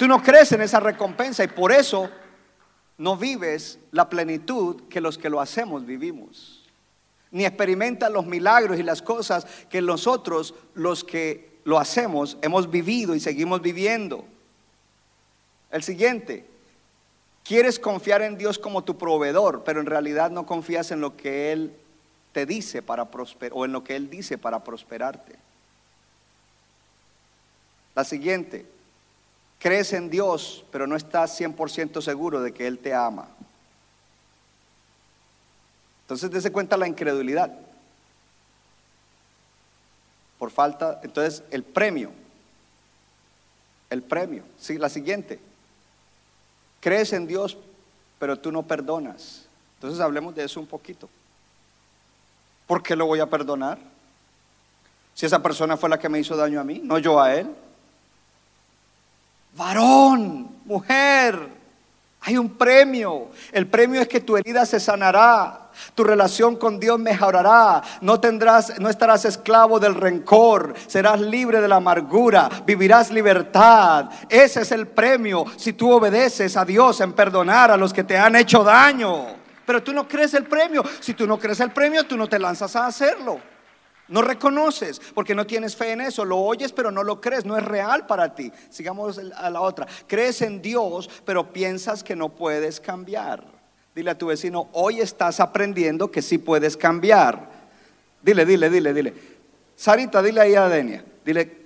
Tú 0.04 0.10
no 0.10 0.22
crees 0.22 0.52
en 0.52 0.60
esa 0.60 0.82
recompensa 0.82 1.46
y 1.46 1.48
por 1.48 1.72
eso 1.72 2.10
no 2.98 3.16
vives 3.16 3.80
la 3.94 4.10
plenitud 4.10 4.82
que 4.90 5.00
los 5.00 5.18
que 5.18 5.30
lo 5.30 5.40
hacemos 5.40 5.86
vivimos. 5.86 6.62
Ni 7.32 7.46
experimentas 7.46 8.12
los 8.12 8.26
milagros 8.26 8.78
y 8.78 8.84
las 8.84 9.02
cosas 9.02 9.48
que 9.70 9.82
nosotros, 9.82 10.56
los 10.74 11.06
que 11.06 11.58
lo 11.64 11.80
hacemos, 11.80 12.38
hemos 12.42 12.70
vivido 12.70 13.16
y 13.16 13.22
seguimos 13.22 13.62
viviendo. 13.62 14.26
El 15.72 15.84
siguiente, 15.84 16.46
quieres 17.46 17.80
confiar 17.80 18.24
en 18.24 18.38
Dios 18.38 18.60
como 18.60 18.84
tu 18.84 18.98
proveedor, 18.98 19.64
pero 19.64 19.80
en 19.80 19.86
realidad 19.86 20.32
no 20.32 20.46
confías 20.46 20.92
en 20.92 21.00
lo 21.00 21.16
que 21.16 21.54
Él 21.54 21.74
te 22.34 22.46
dice 22.46 22.82
para 22.82 23.10
prosperar 23.10 23.54
o 23.56 23.64
en 23.64 23.72
lo 23.72 23.86
que 23.86 23.96
Él 23.96 24.10
dice 24.10 24.38
para 24.38 24.66
prosperarte. 24.66 25.38
La 27.96 28.04
siguiente, 28.04 28.66
Crees 29.64 29.94
en 29.94 30.10
Dios, 30.10 30.66
pero 30.74 30.86
no 30.88 30.98
estás 30.98 31.40
100% 31.40 32.02
seguro 32.02 32.42
de 32.42 32.54
que 32.54 32.68
Él 32.68 32.80
te 32.80 32.94
ama. 32.94 33.30
Entonces, 36.02 36.30
dése 36.30 36.52
cuenta 36.52 36.76
la 36.76 36.86
incredulidad. 36.86 37.50
Por 40.38 40.52
falta, 40.52 41.00
entonces, 41.02 41.44
el 41.50 41.64
premio. 41.64 42.12
El 43.90 44.02
premio. 44.04 44.44
Sí, 44.60 44.78
la 44.78 44.90
siguiente. 44.90 45.40
Crees 46.82 47.14
en 47.14 47.26
Dios, 47.26 47.58
pero 48.20 48.38
tú 48.38 48.52
no 48.52 48.64
perdonas. 48.64 49.46
Entonces, 49.76 50.02
hablemos 50.02 50.36
de 50.36 50.44
eso 50.44 50.60
un 50.60 50.68
poquito. 50.68 51.08
¿Por 52.68 52.84
qué 52.84 52.98
lo 52.98 53.06
voy 53.06 53.22
a 53.22 53.30
perdonar? 53.30 53.78
Si 55.14 55.26
esa 55.26 55.42
persona 55.42 55.78
fue 55.78 55.88
la 55.88 55.98
que 55.98 56.10
me 56.10 56.20
hizo 56.20 56.36
daño 56.36 56.60
a 56.60 56.66
mí, 56.66 56.82
no 56.84 56.98
yo 56.98 57.22
a 57.22 57.34
él 57.34 57.56
varón, 59.56 60.58
mujer, 60.66 61.50
hay 62.26 62.38
un 62.38 62.50
premio. 62.52 63.30
El 63.52 63.68
premio 63.68 64.02
es 64.02 64.08
que 64.08 64.22
tu 64.22 64.38
herida 64.38 64.66
se 64.66 64.80
sanará. 64.80 65.60
Tu 65.94 66.04
relación 66.04 66.56
con 66.56 66.80
Dios 66.80 66.98
mejorará. 66.98 67.82
No 68.00 68.20
tendrás, 68.20 68.80
no 68.80 68.90
estarás 68.90 69.26
esclavo 69.26 69.78
del 69.80 69.96
rencor. 69.96 70.74
Serás 70.88 71.20
libre 71.20 71.60
de 71.60 71.68
la 71.68 71.78
amargura. 71.78 72.50
Vivirás 72.66 73.12
libertad. 73.12 74.10
Ese 74.30 74.62
es 74.62 74.72
el 74.72 74.88
premio 74.88 75.46
si 75.58 75.74
tú 75.74 75.92
obedeces 75.92 76.56
a 76.56 76.64
Dios 76.64 77.02
en 77.02 77.12
perdonar 77.12 77.72
a 77.72 77.78
los 77.78 77.92
que 77.92 78.06
te 78.06 78.18
han 78.18 78.38
hecho 78.38 78.64
daño. 78.64 79.26
Pero 79.66 79.84
tú 79.84 79.92
no 79.92 80.08
crees 80.08 80.34
el 80.34 80.46
premio. 80.46 80.82
Si 81.02 81.14
tú 81.14 81.28
no 81.28 81.38
crees 81.38 81.60
el 81.60 81.72
premio, 81.72 82.06
tú 82.06 82.16
no 82.16 82.28
te 82.28 82.40
lanzas 82.40 82.74
a 82.78 82.86
hacerlo. 82.86 83.53
No 84.14 84.22
reconoces 84.22 85.02
porque 85.16 85.34
no 85.34 85.48
tienes 85.48 85.76
fe 85.76 85.94
en 85.94 86.02
eso. 86.02 86.24
Lo 86.24 86.38
oyes 86.38 86.72
pero 86.72 86.92
no 86.92 87.02
lo 87.02 87.20
crees. 87.20 87.46
No 87.46 87.58
es 87.58 87.66
real 87.66 88.06
para 88.06 88.36
ti. 88.36 88.52
Sigamos 88.70 89.20
a 89.36 89.50
la 89.50 89.60
otra. 89.60 89.88
Crees 90.06 90.44
en 90.44 90.62
Dios 90.62 91.10
pero 91.26 91.52
piensas 91.52 92.04
que 92.04 92.16
no 92.16 92.30
puedes 92.30 92.80
cambiar. 92.80 93.44
Dile 93.96 94.12
a 94.12 94.18
tu 94.18 94.28
vecino, 94.28 94.70
hoy 94.74 95.00
estás 95.00 95.40
aprendiendo 95.40 96.12
que 96.12 96.22
sí 96.22 96.38
puedes 96.38 96.78
cambiar. 96.78 97.50
Dile, 98.22 98.46
dile, 98.46 98.70
dile, 98.70 98.94
dile. 98.94 99.14
Sarita, 99.76 100.22
dile 100.22 100.42
ahí 100.42 100.54
a 100.54 100.70
Denia. 100.70 101.04
Dile, 101.26 101.58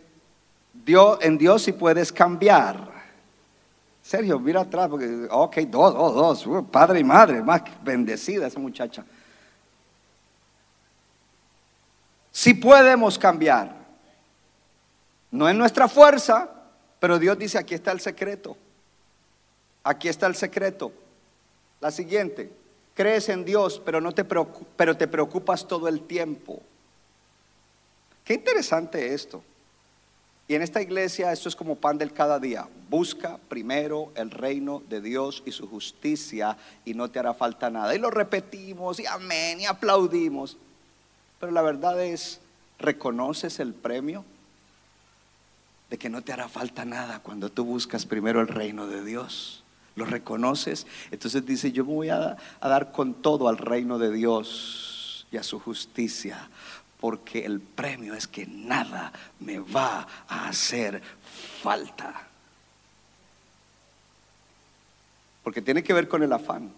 Dios, 0.71 1.19
en 1.21 1.37
Dios 1.37 1.63
sí 1.63 1.73
puedes 1.73 2.13
cambiar. 2.13 2.91
Sergio, 4.01 4.39
mira 4.39 4.61
atrás, 4.61 4.87
porque, 4.87 5.27
ok, 5.29 5.57
dos, 5.67 5.93
dos, 5.93 6.15
dos, 6.15 6.47
uh, 6.47 6.65
padre 6.65 7.01
y 7.01 7.03
madre, 7.03 7.41
más 7.41 7.61
bendecida 7.83 8.47
esa 8.47 8.59
muchacha. 8.59 9.03
Si 12.37 12.53
podemos 12.53 13.17
cambiar. 13.17 13.75
No 15.31 15.49
es 15.49 15.55
nuestra 15.55 15.87
fuerza, 15.87 16.47
pero 16.99 17.17
Dios 17.17 17.35
dice, 17.39 17.57
aquí 17.57 17.73
está 17.73 17.91
el 17.91 17.99
secreto. 17.99 18.55
Aquí 19.83 20.07
está 20.07 20.27
el 20.27 20.35
secreto. 20.35 20.91
La 21.81 21.89
siguiente, 21.89 22.51
crees 22.93 23.29
en 23.29 23.43
Dios, 23.43 23.81
pero, 23.83 24.01
no 24.01 24.11
te, 24.11 24.23
pero 24.23 24.95
te 24.95 25.07
preocupas 25.07 25.67
todo 25.67 25.87
el 25.87 26.01
tiempo. 26.01 26.61
Qué 28.23 28.35
interesante 28.35 29.15
esto. 29.15 29.41
Y 30.47 30.53
en 30.53 30.61
esta 30.61 30.79
iglesia 30.79 31.31
esto 31.31 31.49
es 31.49 31.55
como 31.55 31.75
pan 31.75 31.97
del 31.97 32.13
cada 32.13 32.37
día. 32.37 32.67
Busca 32.87 33.39
primero 33.49 34.11
el 34.13 34.29
reino 34.29 34.83
de 34.87 35.01
Dios 35.01 35.41
y 35.47 35.51
su 35.51 35.67
justicia 35.67 36.55
y 36.85 36.93
no 36.93 37.09
te 37.09 37.17
hará 37.17 37.33
falta 37.33 37.71
nada. 37.71 37.95
Y 37.95 37.97
lo 37.97 38.11
repetimos 38.11 38.99
y 38.99 39.07
amén 39.07 39.59
y 39.59 39.65
aplaudimos. 39.65 40.55
Pero 41.39 41.51
la 41.51 41.61
verdad 41.61 42.01
es, 42.03 42.39
¿reconoces 42.79 43.59
el 43.59 43.73
premio? 43.73 44.25
De 45.89 45.97
que 45.97 46.09
no 46.09 46.21
te 46.21 46.33
hará 46.33 46.49
falta 46.49 46.85
nada 46.85 47.19
cuando 47.19 47.49
tú 47.49 47.63
buscas 47.63 48.05
primero 48.05 48.41
el 48.41 48.47
reino 48.47 48.87
de 48.87 49.03
Dios. 49.03 49.63
¿Lo 49.95 50.05
reconoces? 50.05 50.85
Entonces 51.11 51.45
dice, 51.45 51.71
yo 51.71 51.85
me 51.85 51.93
voy 51.93 52.09
a, 52.09 52.37
a 52.59 52.67
dar 52.69 52.91
con 52.91 53.15
todo 53.15 53.47
al 53.47 53.57
reino 53.57 53.97
de 53.97 54.11
Dios 54.11 55.25
y 55.31 55.37
a 55.37 55.43
su 55.43 55.59
justicia 55.59 56.49
porque 56.99 57.45
el 57.45 57.59
premio 57.59 58.13
es 58.13 58.27
que 58.27 58.45
nada 58.47 59.11
me 59.39 59.59
va 59.59 60.07
a 60.27 60.47
hacer 60.49 61.01
falta. 61.61 62.27
Porque 65.43 65.61
tiene 65.61 65.83
que 65.83 65.93
ver 65.93 66.07
con 66.07 66.23
el 66.23 66.33
afán. 66.33 66.71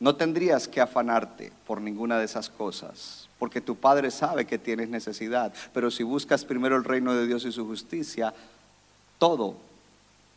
No 0.00 0.14
tendrías 0.14 0.68
que 0.68 0.80
afanarte 0.80 1.52
por 1.66 1.80
ninguna 1.80 2.18
de 2.18 2.24
esas 2.24 2.48
cosas, 2.48 3.28
porque 3.38 3.60
tu 3.60 3.76
Padre 3.76 4.10
sabe 4.10 4.46
que 4.46 4.58
tienes 4.58 4.88
necesidad, 4.88 5.52
pero 5.72 5.90
si 5.90 6.04
buscas 6.04 6.44
primero 6.44 6.76
el 6.76 6.84
reino 6.84 7.14
de 7.14 7.26
Dios 7.26 7.44
y 7.44 7.52
su 7.52 7.66
justicia, 7.66 8.32
todo 9.18 9.56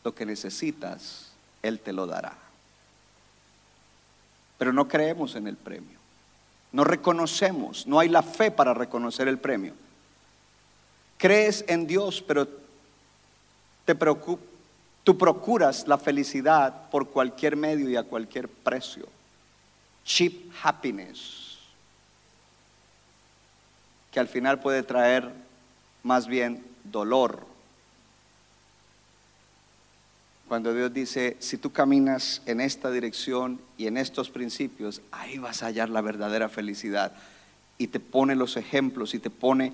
lo 0.03 0.15
que 0.15 0.25
necesitas, 0.25 1.31
Él 1.61 1.79
te 1.79 1.93
lo 1.93 2.07
dará. 2.07 2.35
Pero 4.57 4.73
no 4.73 4.87
creemos 4.87 5.35
en 5.35 5.47
el 5.47 5.57
premio. 5.57 5.99
No 6.71 6.83
reconocemos, 6.83 7.85
no 7.85 7.99
hay 7.99 8.09
la 8.09 8.23
fe 8.23 8.49
para 8.49 8.73
reconocer 8.73 9.27
el 9.27 9.37
premio. 9.37 9.73
Crees 11.17 11.65
en 11.67 11.85
Dios, 11.85 12.23
pero 12.25 12.47
te 13.85 13.95
tú 15.03 15.17
procuras 15.17 15.87
la 15.87 15.97
felicidad 15.97 16.89
por 16.89 17.09
cualquier 17.09 17.57
medio 17.57 17.89
y 17.89 17.95
a 17.95 18.03
cualquier 18.03 18.47
precio. 18.47 19.07
Cheap 20.05 20.51
happiness, 20.63 21.57
que 24.11 24.19
al 24.19 24.27
final 24.27 24.59
puede 24.59 24.83
traer 24.83 25.31
más 26.03 26.27
bien 26.27 26.65
dolor 26.83 27.51
cuando 30.51 30.73
Dios 30.73 30.93
dice, 30.93 31.37
si 31.39 31.57
tú 31.57 31.71
caminas 31.71 32.41
en 32.45 32.59
esta 32.59 32.91
dirección 32.91 33.61
y 33.77 33.87
en 33.87 33.95
estos 33.95 34.29
principios, 34.29 35.01
ahí 35.09 35.37
vas 35.37 35.63
a 35.63 35.67
hallar 35.67 35.87
la 35.87 36.01
verdadera 36.01 36.49
felicidad. 36.49 37.13
Y 37.77 37.87
te 37.87 38.01
pone 38.01 38.35
los 38.35 38.57
ejemplos 38.57 39.13
y 39.13 39.19
te 39.19 39.29
pone, 39.29 39.71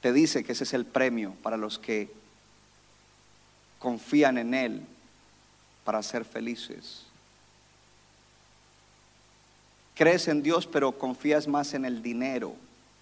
te 0.00 0.14
dice 0.14 0.42
que 0.42 0.52
ese 0.52 0.64
es 0.64 0.72
el 0.72 0.86
premio 0.86 1.34
para 1.42 1.58
los 1.58 1.78
que 1.78 2.10
confían 3.78 4.38
en 4.38 4.54
Él 4.54 4.82
para 5.84 6.02
ser 6.02 6.24
felices. 6.24 7.05
Crees 9.96 10.28
en 10.28 10.42
Dios, 10.42 10.66
pero 10.66 10.92
confías 10.92 11.48
más 11.48 11.72
en 11.74 11.86
el 11.86 12.02
dinero. 12.02 12.54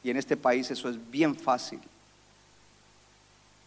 Y 0.04 0.10
en 0.10 0.16
este 0.16 0.36
país 0.36 0.70
eso 0.70 0.88
es 0.88 1.10
bien 1.10 1.34
fácil. 1.34 1.80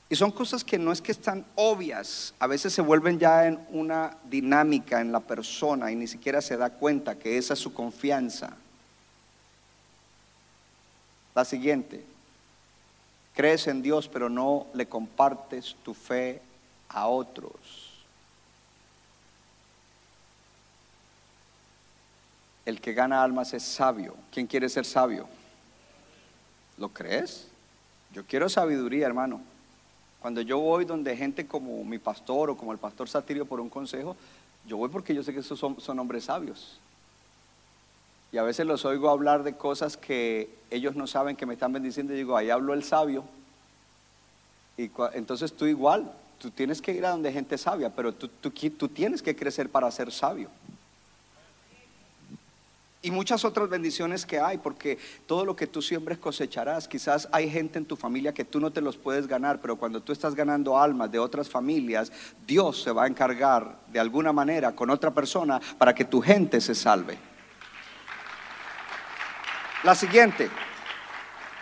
Y 0.10 0.16
son 0.16 0.32
cosas 0.32 0.64
que 0.64 0.80
no 0.80 0.94
es 0.94 1.02
que 1.02 1.12
están 1.12 1.46
obvias, 1.56 2.34
a 2.40 2.48
veces 2.48 2.72
se 2.72 2.82
vuelven 2.82 3.20
ya 3.20 3.46
en 3.46 3.60
una 3.70 4.16
dinámica 4.24 5.02
en 5.02 5.12
la 5.12 5.20
persona 5.20 5.92
y 5.92 5.96
ni 5.96 6.08
siquiera 6.08 6.42
se 6.42 6.56
da 6.56 6.70
cuenta 6.70 7.20
que 7.20 7.38
esa 7.38 7.54
es 7.54 7.60
su 7.60 7.74
confianza. 7.74 8.56
La 11.36 11.44
siguiente, 11.44 12.06
crees 13.36 13.68
en 13.68 13.82
Dios 13.82 14.08
pero 14.08 14.30
no 14.30 14.68
le 14.74 14.88
compartes 14.88 15.76
tu 15.84 15.94
fe 15.94 16.42
a 16.88 17.08
otros. 17.08 17.87
El 22.68 22.82
que 22.82 22.92
gana 22.92 23.24
almas 23.24 23.54
es 23.54 23.64
sabio. 23.64 24.14
¿Quién 24.30 24.46
quiere 24.46 24.68
ser 24.68 24.84
sabio? 24.84 25.26
¿Lo 26.78 26.90
crees? 26.90 27.48
Yo 28.12 28.26
quiero 28.26 28.50
sabiduría, 28.50 29.08
hermano. 29.08 29.40
Cuando 30.20 30.42
yo 30.42 30.60
voy 30.60 30.84
donde 30.84 31.16
gente 31.16 31.48
como 31.48 31.82
mi 31.86 31.98
pastor 31.98 32.50
o 32.50 32.58
como 32.58 32.74
el 32.74 32.78
pastor 32.78 33.08
Satirio 33.08 33.46
por 33.46 33.62
un 33.62 33.70
consejo, 33.70 34.18
yo 34.66 34.76
voy 34.76 34.90
porque 34.90 35.16
yo 35.16 35.24
sé 35.24 35.34
que 35.34 35.40
esos 35.40 35.58
son, 35.58 35.98
hombres 35.98 36.26
sabios. 36.26 36.78
Y 38.34 38.38
a 38.38 38.44
veces 38.44 38.66
los 38.66 38.84
oigo 38.84 39.10
hablar 39.10 39.44
de 39.44 39.56
cosas 39.56 39.96
que 39.96 40.54
ellos 40.70 40.94
no 40.94 41.08
saben 41.08 41.38
que 41.38 41.46
me 41.46 41.54
están 41.54 41.72
bendiciendo 41.72 42.14
y 42.14 42.18
digo, 42.18 42.36
ahí 42.36 42.50
hablo 42.50 42.74
el 42.74 42.84
sabio. 42.84 43.24
Y 44.76 44.92
entonces 45.14 45.54
tú 45.54 45.68
igual, 45.68 46.12
tú 46.38 46.52
tienes 46.52 46.82
que 46.82 46.92
ir 46.92 47.06
a 47.06 47.12
donde 47.12 47.32
gente 47.32 47.58
sabia, 47.58 47.96
pero 47.96 48.14
tú, 48.14 48.28
tú 48.28 48.90
tienes 48.90 49.22
que 49.22 49.38
crecer 49.38 49.70
para 49.70 49.90
ser 49.90 50.12
sabio 50.12 50.50
y 53.02 53.12
muchas 53.12 53.46
otras 53.46 53.70
bendiciones 53.70 54.26
que 54.26 54.40
hay, 54.40 54.58
porque 54.58 54.98
todo 55.28 55.46
lo 55.46 55.56
que 55.56 55.68
tú 55.68 55.82
siembres 55.82 56.18
cosecharás. 56.18 56.88
Quizás 56.88 57.30
hay 57.32 57.50
gente 57.50 57.78
en 57.78 57.86
tu 57.86 57.96
familia 57.96 58.34
que 58.34 58.44
tú 58.44 58.60
no 58.60 58.72
te 58.72 58.82
los 58.82 58.98
puedes 58.98 59.28
ganar, 59.28 59.60
pero 59.62 59.76
cuando 59.76 60.02
tú 60.02 60.12
estás 60.12 60.34
ganando 60.34 60.80
almas 60.80 61.12
de 61.12 61.20
otras 61.20 61.48
familias, 61.48 62.12
Dios 62.46 62.82
se 62.82 62.92
va 62.92 63.04
a 63.04 63.08
encargar 63.08 63.78
de 63.92 64.00
alguna 64.00 64.34
manera 64.34 64.76
con 64.76 64.90
otra 64.90 65.12
persona 65.12 65.62
para 65.78 65.94
que 65.94 66.06
tu 66.06 66.22
gente 66.22 66.60
se 66.60 66.74
salve. 66.74 67.18
La 69.84 69.94
siguiente, 69.94 70.50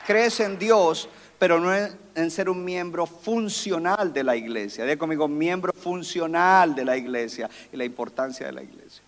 crees 0.08 0.40
en 0.40 0.58
Dios, 0.58 1.10
pero 1.38 1.60
no 1.60 1.74
en 1.76 2.32
ser 2.32 2.50
un 2.50 2.64
miembro 2.64 3.06
funcional 3.06 4.14
de 4.14 4.24
la 4.24 4.38
iglesia. 4.38 4.86
Diga 4.86 4.98
conmigo, 4.98 5.28
miembro 5.28 5.74
funcional 5.74 6.74
de 6.74 6.86
la 6.86 6.96
iglesia 6.96 7.50
y 7.74 7.76
la 7.76 7.84
importancia 7.84 8.46
de 8.46 8.54
la 8.54 8.64
iglesia. 8.64 9.04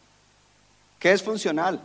¿Qué 1.00 1.14
es 1.14 1.24
funcional? 1.24 1.82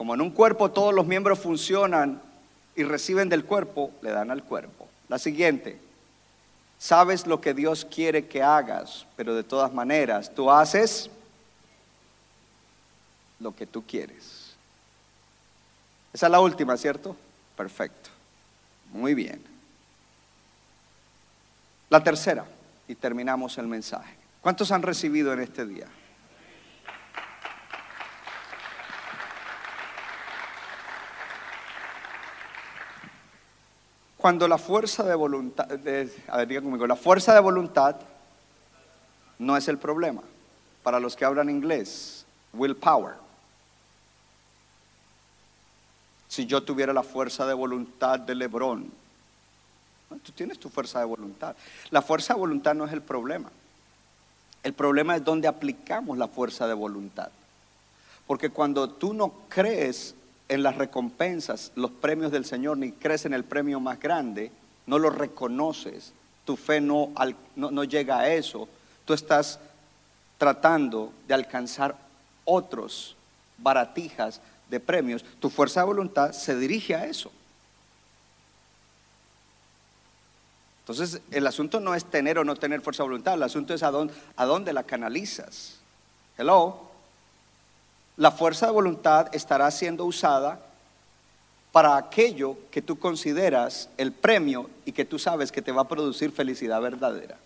Como 0.00 0.14
en 0.14 0.22
un 0.22 0.30
cuerpo 0.30 0.70
todos 0.70 0.94
los 0.94 1.06
miembros 1.06 1.40
funcionan 1.40 2.22
y 2.74 2.84
reciben 2.84 3.28
del 3.28 3.44
cuerpo, 3.44 3.90
le 4.00 4.10
dan 4.10 4.30
al 4.30 4.42
cuerpo. 4.42 4.88
La 5.10 5.18
siguiente, 5.18 5.78
sabes 6.78 7.26
lo 7.26 7.42
que 7.42 7.52
Dios 7.52 7.84
quiere 7.84 8.26
que 8.26 8.42
hagas, 8.42 9.04
pero 9.14 9.34
de 9.34 9.42
todas 9.42 9.74
maneras 9.74 10.34
tú 10.34 10.50
haces 10.50 11.10
lo 13.40 13.54
que 13.54 13.66
tú 13.66 13.84
quieres. 13.86 14.54
Esa 16.14 16.28
es 16.28 16.32
la 16.32 16.40
última, 16.40 16.78
¿cierto? 16.78 17.14
Perfecto. 17.54 18.08
Muy 18.94 19.12
bien. 19.12 19.44
La 21.90 22.02
tercera, 22.02 22.46
y 22.88 22.94
terminamos 22.94 23.58
el 23.58 23.66
mensaje. 23.66 24.14
¿Cuántos 24.40 24.72
han 24.72 24.80
recibido 24.80 25.34
en 25.34 25.40
este 25.40 25.66
día? 25.66 25.88
Cuando 34.20 34.46
la 34.46 34.58
fuerza 34.58 35.02
de 35.02 35.14
voluntad, 35.14 35.66
a 35.72 35.76
ver, 36.36 36.46
diga 36.46 36.60
conmigo, 36.60 36.86
la 36.86 36.94
fuerza 36.94 37.32
de 37.32 37.40
voluntad 37.40 37.96
no 39.38 39.56
es 39.56 39.66
el 39.68 39.78
problema. 39.78 40.20
Para 40.82 41.00
los 41.00 41.16
que 41.16 41.24
hablan 41.24 41.48
inglés, 41.48 42.26
willpower. 42.52 43.14
Si 46.28 46.44
yo 46.44 46.62
tuviera 46.62 46.92
la 46.92 47.02
fuerza 47.02 47.46
de 47.46 47.54
voluntad 47.54 48.20
de 48.20 48.34
Lebrón, 48.34 48.90
tú 50.22 50.32
tienes 50.32 50.58
tu 50.58 50.68
fuerza 50.68 50.98
de 50.98 51.06
voluntad. 51.06 51.56
La 51.90 52.02
fuerza 52.02 52.34
de 52.34 52.40
voluntad 52.40 52.74
no 52.74 52.84
es 52.84 52.92
el 52.92 53.00
problema. 53.00 53.50
El 54.62 54.74
problema 54.74 55.16
es 55.16 55.24
dónde 55.24 55.48
aplicamos 55.48 56.18
la 56.18 56.28
fuerza 56.28 56.66
de 56.66 56.74
voluntad. 56.74 57.30
Porque 58.26 58.50
cuando 58.50 58.90
tú 58.90 59.14
no 59.14 59.32
crees 59.48 60.14
en 60.50 60.64
las 60.64 60.76
recompensas, 60.76 61.70
los 61.76 61.92
premios 61.92 62.32
del 62.32 62.44
Señor, 62.44 62.76
ni 62.76 62.90
crees 62.90 63.24
en 63.24 63.32
el 63.32 63.44
premio 63.44 63.78
más 63.78 64.00
grande, 64.00 64.50
no 64.84 64.98
lo 64.98 65.08
reconoces, 65.08 66.12
tu 66.44 66.56
fe 66.56 66.80
no, 66.80 67.12
no, 67.54 67.84
llega 67.84 68.18
a 68.18 68.34
eso, 68.34 68.68
tú 69.04 69.14
estás 69.14 69.60
tratando 70.38 71.12
de 71.28 71.34
alcanzar 71.34 71.96
otros 72.44 73.14
baratijas 73.58 74.40
de 74.68 74.80
premios, 74.80 75.24
tu 75.38 75.50
fuerza 75.50 75.80
de 75.80 75.86
voluntad 75.86 76.32
se 76.32 76.58
dirige 76.58 76.96
a 76.96 77.06
eso. 77.06 77.30
Entonces, 80.80 81.22
el 81.30 81.46
asunto 81.46 81.78
no 81.78 81.94
es 81.94 82.04
tener 82.04 82.40
o 82.40 82.44
no 82.44 82.56
tener 82.56 82.80
fuerza 82.80 83.04
de 83.04 83.10
voluntad, 83.10 83.34
el 83.34 83.44
asunto 83.44 83.72
es 83.72 83.84
a 83.84 83.92
dónde, 83.92 84.14
a 84.34 84.44
dónde 84.46 84.72
la 84.72 84.82
canalizas. 84.82 85.76
Hello 86.36 86.89
la 88.20 88.30
fuerza 88.30 88.66
de 88.66 88.72
voluntad 88.72 89.34
estará 89.34 89.70
siendo 89.70 90.04
usada 90.04 90.60
para 91.72 91.96
aquello 91.96 92.54
que 92.70 92.82
tú 92.82 92.98
consideras 92.98 93.88
el 93.96 94.12
premio 94.12 94.68
y 94.84 94.92
que 94.92 95.06
tú 95.06 95.18
sabes 95.18 95.50
que 95.50 95.62
te 95.62 95.72
va 95.72 95.82
a 95.82 95.88
producir 95.88 96.30
felicidad 96.30 96.82
verdadera. 96.82 97.38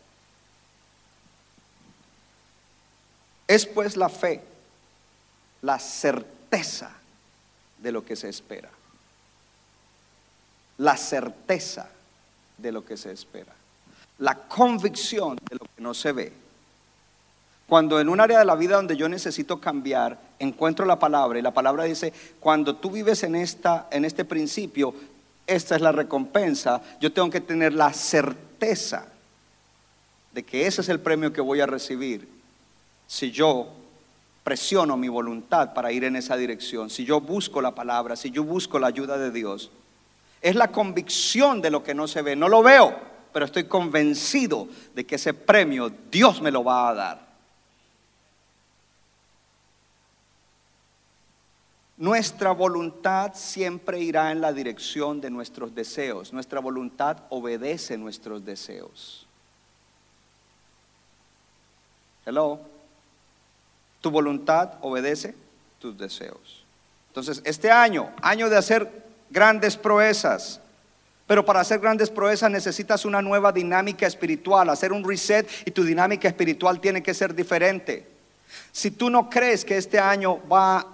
Es 3.47 3.67
pues 3.67 3.97
la 3.97 4.09
fe, 4.09 4.43
la 5.63 5.79
certeza 5.79 6.91
de 7.79 7.93
lo 7.93 8.05
que 8.05 8.17
se 8.17 8.29
espera. 8.29 8.71
la 10.79 10.97
certeza 10.97 11.89
de 12.59 12.73
lo 12.73 12.85
que 12.85 12.97
se 12.97 13.13
espera, 13.13 13.53
la 14.19 14.35
convicción 14.35 15.37
de 15.49 15.55
lo 15.55 15.67
que 15.67 15.81
no 15.81 15.95
se 15.95 16.11
ve. 16.11 16.44
Cuando 17.69 17.99
en 17.99 18.09
un 18.09 18.21
área 18.21 18.39
de 18.39 18.45
la 18.45 18.57
vida 18.57 18.77
donde 18.77 18.97
yo 18.97 19.09
necesito 19.09 19.61
cambiar, 19.61 20.19
encuentro 20.39 20.85
la 20.85 20.99
palabra 20.99 21.39
y 21.39 21.43
la 21.43 21.55
palabra 21.55 21.85
dice, 21.85 22.13
cuando 22.41 22.77
tú 22.77 22.91
vives 22.91 23.23
en, 23.23 23.35
esta, 23.35 23.89
en 23.91 24.05
este 24.05 24.25
principio, 24.25 24.95
esta 25.47 25.75
es 25.75 25.81
la 25.81 25.93
recompensa, 25.93 26.83
yo 27.01 27.13
tengo 27.13 27.31
que 27.31 27.41
tener 27.41 27.73
la 27.73 27.93
certeza 27.93 29.07
de 30.33 30.43
que 30.43 30.67
ese 30.67 30.83
es 30.83 30.89
el 30.89 31.01
premio 31.01 31.33
que 31.33 31.41
voy 31.41 31.61
a 31.61 31.67
recibir 31.67 32.29
si 33.07 33.31
yo 33.31 33.69
presiono 34.43 34.97
mi 34.97 35.09
voluntad 35.09 35.73
para 35.73 35.91
ir 35.93 36.05
en 36.05 36.17
esa 36.17 36.37
dirección, 36.37 36.91
si 36.91 37.05
yo 37.05 37.21
busco 37.21 37.63
la 37.63 37.75
palabra, 37.75 38.17
si 38.17 38.31
yo 38.31 38.45
busco 38.45 38.79
la 38.79 38.89
ayuda 38.89 39.17
de 39.17 39.31
Dios. 39.31 39.71
Es 40.43 40.55
la 40.55 40.71
convicción 40.71 41.63
de 41.63 41.71
lo 41.71 41.83
que 41.83 41.95
no 41.95 42.07
se 42.07 42.21
ve. 42.21 42.37
No 42.37 42.51
lo 42.51 42.63
veo, 42.63 42.95
pero 43.33 43.47
estoy 43.47 43.65
convencido 43.65 44.69
de 44.95 45.07
que 45.07 45.15
ese 45.15 45.33
premio 45.33 45.91
Dios 46.11 46.43
me 46.43 46.51
lo 46.51 46.63
va 46.63 46.91
a 46.91 46.95
dar. 46.95 47.34
Nuestra 51.97 52.51
voluntad 52.51 53.33
siempre 53.35 54.01
irá 54.01 54.33
en 54.33 54.41
la 54.41 54.53
dirección 54.53 55.21
de 55.21 55.31
nuestros 55.31 55.75
deseos. 55.75 56.33
Nuestra 56.33 56.59
voluntad 56.59 57.19
obedece 57.29 57.97
nuestros 57.97 58.45
deseos. 58.45 59.27
Hello. 62.27 62.59
Tu 64.01 64.11
voluntad 64.11 64.75
obedece 64.81 65.35
tus 65.79 65.97
deseos. 65.97 66.65
Entonces, 67.09 67.41
este 67.45 67.71
año, 67.71 68.13
año 68.21 68.51
de 68.51 68.57
hacer 68.57 69.05
grandes 69.31 69.77
proezas, 69.77 70.61
pero 71.29 71.45
para 71.45 71.61
hacer 71.61 71.79
grandes 71.79 72.11
proezas 72.11 72.51
necesitas 72.51 73.05
una 73.05 73.23
nueva 73.23 73.53
dinámica 73.53 74.07
espiritual, 74.07 74.69
hacer 74.69 74.93
un 74.93 75.09
reset 75.09 75.49
y 75.65 75.71
tu 75.71 75.85
dinámica 75.85 76.27
espiritual 76.27 76.81
tiene 76.81 77.03
que 77.03 77.15
ser 77.15 77.35
diferente. 77.35 78.07
Si 78.73 78.91
tú 78.91 79.11
no 79.11 79.31
crees 79.31 79.65
que 79.65 79.77
este 79.77 79.99
año 79.99 80.41
va 80.49 80.94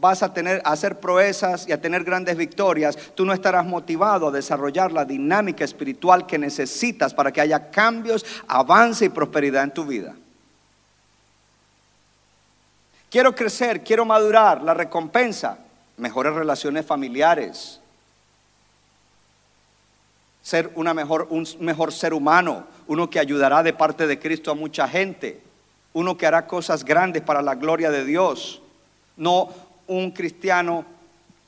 vas 0.00 0.22
a 0.22 0.32
tener 0.32 0.60
a 0.64 0.72
hacer 0.72 0.98
proezas 0.98 1.68
y 1.68 1.72
a 1.72 1.80
tener 1.80 2.04
grandes 2.04 2.36
victorias, 2.36 2.96
tú 3.14 3.24
no 3.24 3.32
estarás 3.32 3.64
motivado 3.64 4.28
a 4.28 4.32
desarrollar 4.32 4.92
la 4.92 5.04
dinámica 5.04 5.64
espiritual 5.64 6.26
que 6.26 6.38
necesitas 6.38 7.14
para 7.14 7.32
que 7.32 7.40
haya 7.40 7.70
cambios, 7.70 8.24
avance 8.46 9.04
y 9.04 9.08
prosperidad 9.08 9.64
en 9.64 9.74
tu 9.74 9.84
vida. 9.84 10.14
Quiero 13.14 13.32
crecer, 13.32 13.84
quiero 13.84 14.04
madurar. 14.04 14.62
La 14.62 14.74
recompensa, 14.74 15.58
mejores 15.98 16.34
relaciones 16.34 16.84
familiares. 16.84 17.80
Ser 20.42 20.72
una 20.74 20.92
mejor, 20.92 21.28
un 21.30 21.46
mejor 21.60 21.92
ser 21.92 22.12
humano, 22.12 22.66
uno 22.88 23.08
que 23.08 23.20
ayudará 23.20 23.62
de 23.62 23.72
parte 23.72 24.08
de 24.08 24.18
Cristo 24.18 24.50
a 24.50 24.54
mucha 24.54 24.88
gente, 24.88 25.40
uno 25.92 26.16
que 26.16 26.26
hará 26.26 26.48
cosas 26.48 26.84
grandes 26.84 27.22
para 27.22 27.40
la 27.40 27.54
gloria 27.54 27.92
de 27.92 28.04
Dios. 28.04 28.60
No 29.16 29.48
un 29.86 30.10
cristiano 30.10 30.84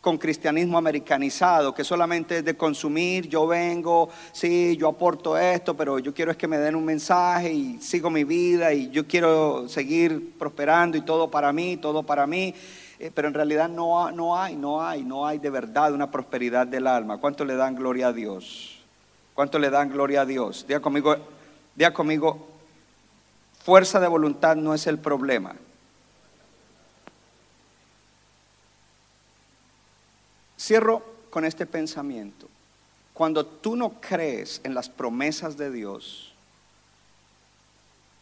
con 0.06 0.18
cristianismo 0.18 0.78
americanizado, 0.78 1.74
que 1.74 1.82
solamente 1.82 2.38
es 2.38 2.44
de 2.44 2.56
consumir, 2.56 3.28
yo 3.28 3.44
vengo, 3.44 4.08
sí, 4.30 4.76
yo 4.76 4.86
aporto 4.86 5.36
esto, 5.36 5.76
pero 5.76 5.98
yo 5.98 6.14
quiero 6.14 6.30
es 6.30 6.36
que 6.36 6.46
me 6.46 6.58
den 6.58 6.76
un 6.76 6.84
mensaje 6.84 7.52
y 7.52 7.78
sigo 7.80 8.08
mi 8.08 8.22
vida 8.22 8.72
y 8.72 8.88
yo 8.90 9.08
quiero 9.08 9.68
seguir 9.68 10.34
prosperando 10.38 10.96
y 10.96 11.00
todo 11.00 11.28
para 11.28 11.52
mí, 11.52 11.76
todo 11.76 12.04
para 12.04 12.24
mí. 12.24 12.54
Eh, 13.00 13.10
pero 13.12 13.26
en 13.26 13.34
realidad 13.34 13.68
no, 13.68 14.12
no 14.12 14.38
hay, 14.38 14.54
no 14.54 14.80
hay, 14.80 15.02
no 15.02 15.26
hay 15.26 15.38
de 15.38 15.50
verdad 15.50 15.92
una 15.92 16.08
prosperidad 16.08 16.68
del 16.68 16.86
alma. 16.86 17.18
¿Cuánto 17.18 17.44
le 17.44 17.56
dan 17.56 17.74
gloria 17.74 18.06
a 18.06 18.12
Dios? 18.12 18.78
¿Cuánto 19.34 19.58
le 19.58 19.70
dan 19.70 19.90
gloria 19.90 20.20
a 20.20 20.24
Dios? 20.24 20.64
Conmigo, 20.80 21.16
diga 21.74 21.92
conmigo, 21.92 22.46
fuerza 23.64 23.98
de 23.98 24.06
voluntad 24.06 24.54
no 24.54 24.72
es 24.72 24.86
el 24.86 25.00
problema. 25.00 25.56
Cierro 30.58 31.02
con 31.30 31.44
este 31.44 31.66
pensamiento. 31.66 32.48
Cuando 33.12 33.46
tú 33.46 33.76
no 33.76 34.00
crees 34.00 34.60
en 34.64 34.74
las 34.74 34.88
promesas 34.88 35.56
de 35.56 35.70
Dios 35.70 36.32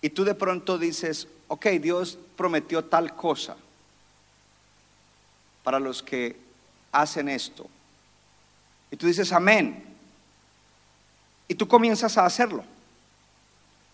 y 0.01 0.11
tú 0.11 0.25
de 0.25 0.35
pronto 0.35 0.79
dices, 0.79 1.29
ok, 1.49 1.67
Dios 1.81 2.19
prometió 2.37 2.85
tal 2.85 3.15
cosa 3.17 3.57
para 5.63 5.81
los 5.81 6.03
que 6.03 6.37
hacen 6.93 7.29
esto. 7.29 7.67
Y 8.91 8.97
tú 8.97 9.07
dices, 9.07 9.33
amén. 9.33 9.83
Y 11.49 11.55
tú 11.55 11.67
comienzas 11.67 12.17
a 12.17 12.27
hacerlo. 12.27 12.65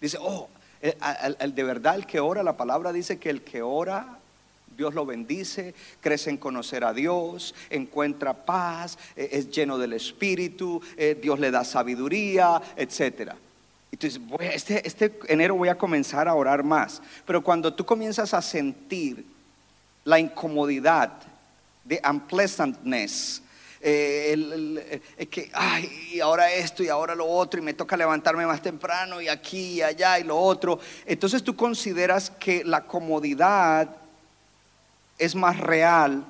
Dice, 0.01 0.19
oh, 0.21 0.49
el, 0.83 1.55
de 1.55 1.63
verdad 1.65 1.97
el 1.97 2.07
que 2.07 2.21
ora, 2.21 2.43
la 2.43 2.57
palabra 2.57 2.93
dice 2.93 3.19
que 3.19 3.31
el 3.31 3.43
que 3.43 3.63
ora 3.63 4.20
Dios 4.77 4.95
lo 4.95 5.05
bendice, 5.05 5.75
crece 6.01 6.31
en 6.31 6.37
conocer 6.37 6.85
a 6.85 6.95
Dios, 6.95 7.55
encuentra 7.69 8.33
paz, 8.33 8.99
eh, 9.17 9.29
es 9.33 9.51
lleno 9.51 9.79
del 9.79 9.93
Espíritu, 9.93 10.81
eh, 10.97 11.19
Dios 11.21 11.39
le 11.39 11.51
da 11.51 11.65
sabiduría, 11.65 12.61
etc. 12.77 13.33
Entonces, 13.93 14.21
este, 14.41 14.87
este 14.87 15.19
enero 15.27 15.57
voy 15.57 15.69
a 15.69 15.77
comenzar 15.77 16.29
a 16.29 16.35
orar 16.35 16.63
más. 16.63 17.03
Pero 17.27 17.43
cuando 17.43 17.75
tú 17.75 17.85
comienzas 17.85 18.33
a 18.33 18.41
sentir 18.41 19.25
la 20.05 20.19
incomodidad 20.19 21.13
de 21.85 22.01
unpleasantness, 22.09 23.43
eh, 23.83 25.01
que, 25.31 25.51
ay, 25.53 26.21
ahora 26.23 26.53
esto 26.53 26.83
y 26.83 26.89
ahora 26.89 27.15
lo 27.15 27.27
otro, 27.27 27.61
y 27.61 27.65
me 27.65 27.75
toca 27.75 27.97
levantarme 27.97 28.47
más 28.47 28.63
temprano, 28.63 29.21
y 29.21 29.29
aquí 29.29 29.75
y 29.75 29.83
allá 29.83 30.19
y 30.19 30.25
lo 30.25 30.39
otro. 30.39 30.79
Entonces 31.07 31.43
tú 31.43 31.57
consideras 31.57 32.31
que 32.31 32.63
la 32.65 32.87
comodidad 32.87 33.97
es 35.21 35.37
más 35.37 35.59
real 35.59 36.25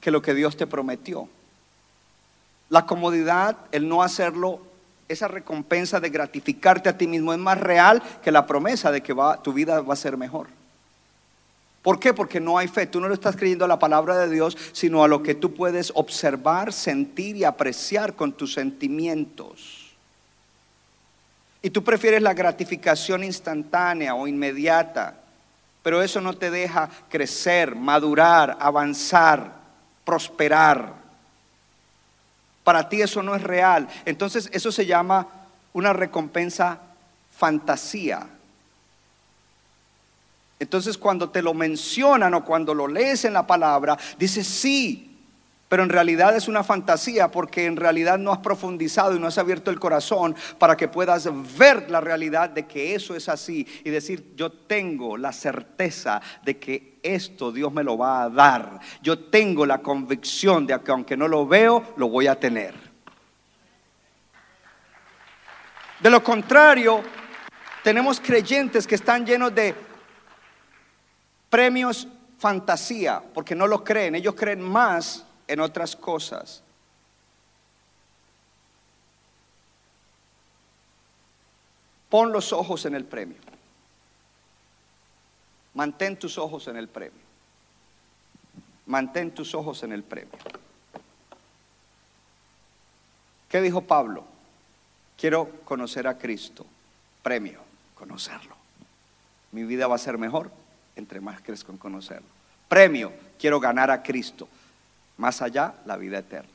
que 0.00 0.12
lo 0.12 0.22
que 0.22 0.34
Dios 0.34 0.56
te 0.56 0.66
prometió. 0.66 1.28
La 2.68 2.86
comodidad, 2.86 3.56
el 3.72 3.88
no 3.88 4.02
hacerlo, 4.02 4.60
esa 5.08 5.28
recompensa 5.28 5.98
de 5.98 6.10
gratificarte 6.10 6.88
a 6.88 6.98
ti 6.98 7.06
mismo 7.06 7.32
es 7.32 7.38
más 7.38 7.58
real 7.58 8.02
que 8.22 8.30
la 8.30 8.46
promesa 8.46 8.92
de 8.92 9.02
que 9.02 9.14
tu 9.42 9.52
vida 9.52 9.80
va 9.80 9.94
a 9.94 9.96
ser 9.96 10.16
mejor. 10.16 10.48
¿Por 11.82 12.00
qué? 12.00 12.12
Porque 12.12 12.40
no 12.40 12.58
hay 12.58 12.66
fe. 12.66 12.86
Tú 12.86 13.00
no 13.00 13.06
lo 13.06 13.14
estás 13.14 13.36
creyendo 13.36 13.64
a 13.64 13.68
la 13.68 13.78
palabra 13.78 14.16
de 14.18 14.28
Dios, 14.28 14.56
sino 14.72 15.04
a 15.04 15.08
lo 15.08 15.22
que 15.22 15.36
tú 15.36 15.54
puedes 15.54 15.92
observar, 15.94 16.72
sentir 16.72 17.36
y 17.36 17.44
apreciar 17.44 18.14
con 18.14 18.32
tus 18.32 18.54
sentimientos. 18.54 19.94
Y 21.62 21.70
tú 21.70 21.84
prefieres 21.84 22.22
la 22.22 22.34
gratificación 22.34 23.22
instantánea 23.22 24.16
o 24.16 24.26
inmediata 24.26 25.14
pero 25.86 26.02
eso 26.02 26.20
no 26.20 26.32
te 26.34 26.50
deja 26.50 26.90
crecer, 27.08 27.76
madurar, 27.76 28.56
avanzar, 28.58 29.52
prosperar. 30.04 30.94
Para 32.64 32.88
ti 32.88 33.02
eso 33.02 33.22
no 33.22 33.36
es 33.36 33.42
real. 33.44 33.86
Entonces 34.04 34.48
eso 34.52 34.72
se 34.72 34.84
llama 34.84 35.28
una 35.72 35.92
recompensa 35.92 36.80
fantasía. 37.30 38.26
Entonces 40.58 40.98
cuando 40.98 41.30
te 41.30 41.40
lo 41.40 41.54
mencionan 41.54 42.34
o 42.34 42.44
cuando 42.44 42.74
lo 42.74 42.88
lees 42.88 43.24
en 43.24 43.34
la 43.34 43.46
palabra, 43.46 43.96
dices 44.18 44.44
sí, 44.44 45.05
pero 45.68 45.82
en 45.82 45.88
realidad 45.88 46.36
es 46.36 46.46
una 46.46 46.62
fantasía 46.62 47.30
porque 47.30 47.66
en 47.66 47.76
realidad 47.76 48.18
no 48.18 48.32
has 48.32 48.38
profundizado 48.38 49.16
y 49.16 49.18
no 49.18 49.26
has 49.26 49.38
abierto 49.38 49.70
el 49.70 49.80
corazón 49.80 50.36
para 50.58 50.76
que 50.76 50.86
puedas 50.86 51.28
ver 51.58 51.90
la 51.90 52.00
realidad 52.00 52.50
de 52.50 52.66
que 52.66 52.94
eso 52.94 53.16
es 53.16 53.28
así 53.28 53.66
y 53.84 53.90
decir, 53.90 54.32
yo 54.36 54.52
tengo 54.52 55.16
la 55.16 55.32
certeza 55.32 56.20
de 56.44 56.58
que 56.58 56.98
esto 57.02 57.50
Dios 57.50 57.72
me 57.72 57.82
lo 57.82 57.98
va 57.98 58.22
a 58.22 58.30
dar. 58.30 58.78
Yo 59.02 59.18
tengo 59.18 59.66
la 59.66 59.78
convicción 59.78 60.66
de 60.66 60.80
que 60.80 60.92
aunque 60.92 61.16
no 61.16 61.26
lo 61.26 61.46
veo, 61.46 61.94
lo 61.96 62.08
voy 62.08 62.28
a 62.28 62.38
tener. 62.38 62.74
De 65.98 66.10
lo 66.10 66.22
contrario, 66.22 67.02
tenemos 67.82 68.20
creyentes 68.20 68.86
que 68.86 68.94
están 68.94 69.26
llenos 69.26 69.52
de 69.52 69.74
premios 71.50 72.06
fantasía 72.38 73.20
porque 73.34 73.54
no 73.54 73.66
lo 73.66 73.82
creen. 73.82 74.14
Ellos 74.14 74.34
creen 74.34 74.60
más 74.60 75.26
en 75.48 75.60
otras 75.60 75.96
cosas. 75.96 76.62
Pon 82.08 82.32
los 82.32 82.52
ojos 82.52 82.84
en 82.86 82.94
el 82.94 83.04
premio. 83.04 83.38
Mantén 85.74 86.18
tus 86.18 86.38
ojos 86.38 86.68
en 86.68 86.76
el 86.76 86.88
premio. 86.88 87.20
Mantén 88.86 89.32
tus 89.32 89.54
ojos 89.54 89.82
en 89.82 89.92
el 89.92 90.02
premio. 90.02 90.32
¿Qué 93.48 93.60
dijo 93.60 93.82
Pablo? 93.82 94.24
Quiero 95.18 95.50
conocer 95.64 96.06
a 96.06 96.18
Cristo. 96.18 96.64
Premio, 97.22 97.60
conocerlo. 97.94 98.56
Mi 99.52 99.64
vida 99.64 99.86
va 99.86 99.96
a 99.96 99.98
ser 99.98 100.18
mejor 100.18 100.50
entre 100.96 101.20
más 101.20 101.40
crezco 101.40 101.72
en 101.72 101.78
conocerlo. 101.78 102.26
Premio, 102.68 103.12
quiero 103.38 103.60
ganar 103.60 103.90
a 103.90 104.02
Cristo. 104.02 104.48
Más 105.16 105.42
allá, 105.42 105.74
la 105.86 105.96
vida 105.96 106.18
eterna. 106.18 106.50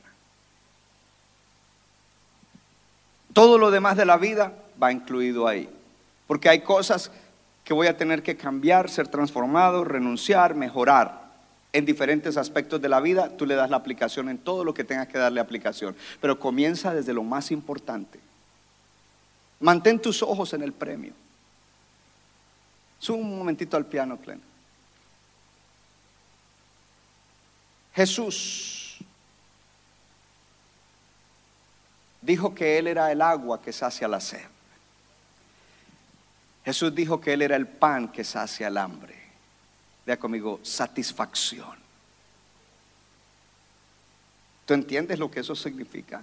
Todo 3.32 3.58
lo 3.58 3.70
demás 3.70 3.96
de 3.96 4.04
la 4.04 4.18
vida 4.18 4.52
va 4.80 4.92
incluido 4.92 5.48
ahí. 5.48 5.68
Porque 6.26 6.48
hay 6.48 6.60
cosas 6.60 7.10
que 7.64 7.74
voy 7.74 7.86
a 7.86 7.96
tener 7.96 8.22
que 8.22 8.36
cambiar, 8.36 8.90
ser 8.90 9.08
transformado, 9.08 9.84
renunciar, 9.84 10.54
mejorar. 10.54 11.22
En 11.72 11.86
diferentes 11.86 12.36
aspectos 12.36 12.82
de 12.82 12.88
la 12.88 13.00
vida, 13.00 13.30
tú 13.36 13.46
le 13.46 13.54
das 13.54 13.70
la 13.70 13.76
aplicación 13.76 14.28
en 14.28 14.38
todo 14.38 14.64
lo 14.64 14.74
que 14.74 14.84
tengas 14.84 15.08
que 15.08 15.18
darle 15.18 15.40
aplicación. 15.40 15.96
Pero 16.20 16.38
comienza 16.38 16.92
desde 16.92 17.14
lo 17.14 17.22
más 17.22 17.50
importante. 17.50 18.20
Mantén 19.60 20.00
tus 20.00 20.22
ojos 20.22 20.52
en 20.52 20.62
el 20.62 20.72
premio. 20.72 21.12
Sube 22.98 23.18
un 23.18 23.38
momentito 23.38 23.76
al 23.76 23.86
piano, 23.86 24.18
Clen. 24.18 24.51
Jesús 27.94 28.98
dijo 32.22 32.54
que 32.54 32.78
Él 32.78 32.86
era 32.86 33.12
el 33.12 33.20
agua 33.20 33.60
que 33.60 33.72
sacia 33.72 34.08
la 34.08 34.20
sed. 34.20 34.46
Jesús 36.64 36.94
dijo 36.94 37.20
que 37.20 37.32
Él 37.32 37.42
era 37.42 37.56
el 37.56 37.66
pan 37.66 38.10
que 38.10 38.24
sacia 38.24 38.68
el 38.68 38.76
hambre. 38.76 39.20
Vea 40.06 40.16
conmigo, 40.16 40.60
satisfacción. 40.62 41.76
¿Tú 44.64 44.74
entiendes 44.74 45.18
lo 45.18 45.30
que 45.30 45.40
eso 45.40 45.54
significa? 45.54 46.22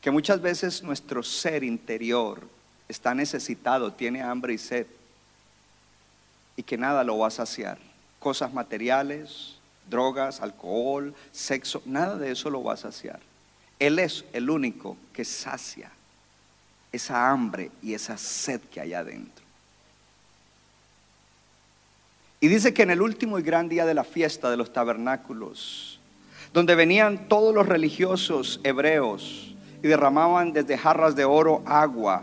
Que 0.00 0.10
muchas 0.10 0.40
veces 0.40 0.82
nuestro 0.82 1.22
ser 1.22 1.64
interior 1.64 2.46
está 2.88 3.14
necesitado, 3.14 3.92
tiene 3.92 4.22
hambre 4.22 4.54
y 4.54 4.58
sed, 4.58 4.86
y 6.56 6.62
que 6.62 6.76
nada 6.76 7.04
lo 7.04 7.18
va 7.18 7.28
a 7.28 7.30
saciar. 7.30 7.78
Cosas 8.24 8.54
materiales, 8.54 9.56
drogas, 9.90 10.40
alcohol, 10.40 11.14
sexo, 11.30 11.82
nada 11.84 12.16
de 12.16 12.30
eso 12.30 12.48
lo 12.48 12.64
va 12.64 12.72
a 12.72 12.78
saciar. 12.78 13.20
Él 13.78 13.98
es 13.98 14.24
el 14.32 14.48
único 14.48 14.96
que 15.12 15.26
sacia 15.26 15.90
esa 16.90 17.30
hambre 17.30 17.70
y 17.82 17.92
esa 17.92 18.16
sed 18.16 18.62
que 18.62 18.80
hay 18.80 18.94
adentro. 18.94 19.44
Y 22.40 22.48
dice 22.48 22.72
que 22.72 22.84
en 22.84 22.92
el 22.92 23.02
último 23.02 23.38
y 23.38 23.42
gran 23.42 23.68
día 23.68 23.84
de 23.84 23.92
la 23.92 24.04
fiesta 24.04 24.50
de 24.50 24.56
los 24.56 24.72
tabernáculos, 24.72 26.00
donde 26.54 26.74
venían 26.74 27.28
todos 27.28 27.54
los 27.54 27.66
religiosos 27.66 28.58
hebreos 28.64 29.54
y 29.82 29.86
derramaban 29.88 30.54
desde 30.54 30.78
jarras 30.78 31.14
de 31.14 31.26
oro 31.26 31.62
agua, 31.66 32.22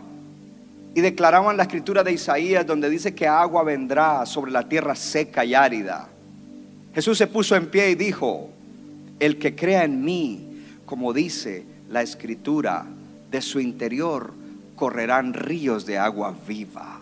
y 0.94 1.00
declaraban 1.00 1.56
la 1.56 1.62
escritura 1.64 2.02
de 2.02 2.12
Isaías 2.12 2.66
donde 2.66 2.90
dice 2.90 3.14
que 3.14 3.26
agua 3.26 3.62
vendrá 3.62 4.26
sobre 4.26 4.52
la 4.52 4.68
tierra 4.68 4.94
seca 4.94 5.44
y 5.44 5.54
árida. 5.54 6.08
Jesús 6.94 7.16
se 7.16 7.26
puso 7.26 7.56
en 7.56 7.66
pie 7.66 7.90
y 7.90 7.94
dijo, 7.94 8.50
el 9.18 9.38
que 9.38 9.54
crea 9.54 9.84
en 9.84 10.04
mí, 10.04 10.64
como 10.84 11.12
dice 11.12 11.64
la 11.88 12.02
escritura, 12.02 12.84
de 13.30 13.40
su 13.40 13.60
interior 13.60 14.34
correrán 14.76 15.32
ríos 15.32 15.86
de 15.86 15.96
agua 15.98 16.34
viva. 16.46 17.00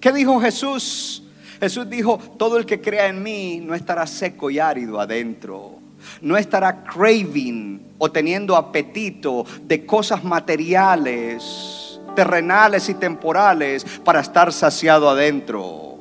¿Qué 0.00 0.12
dijo 0.12 0.40
Jesús? 0.40 1.22
Jesús 1.60 1.90
dijo, 1.90 2.18
todo 2.38 2.56
el 2.56 2.64
que 2.64 2.80
crea 2.80 3.08
en 3.08 3.22
mí 3.22 3.60
no 3.62 3.74
estará 3.74 4.06
seco 4.06 4.50
y 4.50 4.58
árido 4.58 4.98
adentro. 4.98 5.74
No 6.22 6.38
estará 6.38 6.82
craving 6.84 7.94
o 7.98 8.10
teniendo 8.10 8.56
apetito 8.56 9.44
de 9.62 9.84
cosas 9.84 10.24
materiales, 10.24 11.89
terrenales 12.14 12.88
y 12.88 12.94
temporales 12.94 13.84
para 14.04 14.20
estar 14.20 14.52
saciado 14.52 15.08
adentro. 15.08 15.98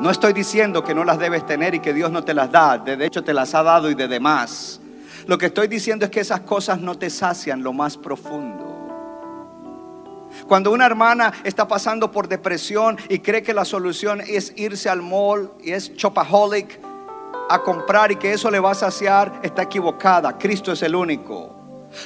No 0.00 0.10
estoy 0.10 0.32
diciendo 0.32 0.84
que 0.84 0.94
no 0.94 1.04
las 1.04 1.18
debes 1.18 1.44
tener 1.44 1.74
y 1.74 1.80
que 1.80 1.92
Dios 1.92 2.12
no 2.12 2.22
te 2.22 2.32
las 2.32 2.52
da. 2.52 2.78
De 2.78 3.04
hecho, 3.04 3.24
te 3.24 3.34
las 3.34 3.54
ha 3.54 3.62
dado 3.64 3.90
y 3.90 3.94
de 3.94 4.06
demás. 4.06 4.80
Lo 5.26 5.36
que 5.36 5.46
estoy 5.46 5.66
diciendo 5.66 6.04
es 6.04 6.10
que 6.10 6.20
esas 6.20 6.40
cosas 6.40 6.80
no 6.80 6.96
te 6.96 7.10
sacian 7.10 7.62
lo 7.62 7.72
más 7.72 7.96
profundo. 7.96 8.68
Cuando 10.46 10.70
una 10.70 10.86
hermana 10.86 11.32
está 11.42 11.66
pasando 11.66 12.12
por 12.12 12.28
depresión 12.28 12.96
y 13.08 13.18
cree 13.18 13.42
que 13.42 13.52
la 13.52 13.64
solución 13.64 14.20
es 14.20 14.52
irse 14.56 14.88
al 14.88 15.02
mall 15.02 15.50
y 15.60 15.72
es 15.72 15.94
chopaholic 15.96 16.80
a 17.50 17.62
comprar 17.62 18.12
y 18.12 18.16
que 18.16 18.32
eso 18.32 18.50
le 18.50 18.60
va 18.60 18.70
a 18.70 18.74
saciar, 18.74 19.40
está 19.42 19.62
equivocada. 19.62 20.38
Cristo 20.38 20.72
es 20.72 20.82
el 20.82 20.94
único. 20.94 21.57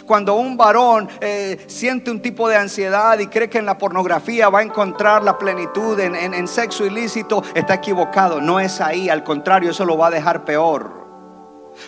Cuando 0.07 0.35
un 0.35 0.57
varón 0.57 1.09
eh, 1.21 1.65
siente 1.67 2.11
un 2.11 2.21
tipo 2.21 2.49
de 2.49 2.57
ansiedad 2.57 3.19
y 3.19 3.27
cree 3.27 3.49
que 3.49 3.59
en 3.59 3.67
la 3.67 3.79
pornografía 3.79 4.49
va 4.49 4.61
a 4.61 4.63
encontrar 4.63 5.23
la 5.23 5.39
plenitud 5.39 5.99
en, 6.01 6.15
en 6.15 6.49
sexo 6.49 6.87
ilícito, 6.87 7.43
está 7.55 7.75
equivocado. 7.75 8.41
No 8.41 8.61
es 8.61 8.81
ahí, 8.81 9.09
al 9.09 9.25
contrario, 9.25 9.71
eso 9.71 9.85
lo 9.85 9.97
va 9.97 10.09
a 10.09 10.11
dejar 10.11 10.45
peor. 10.45 11.03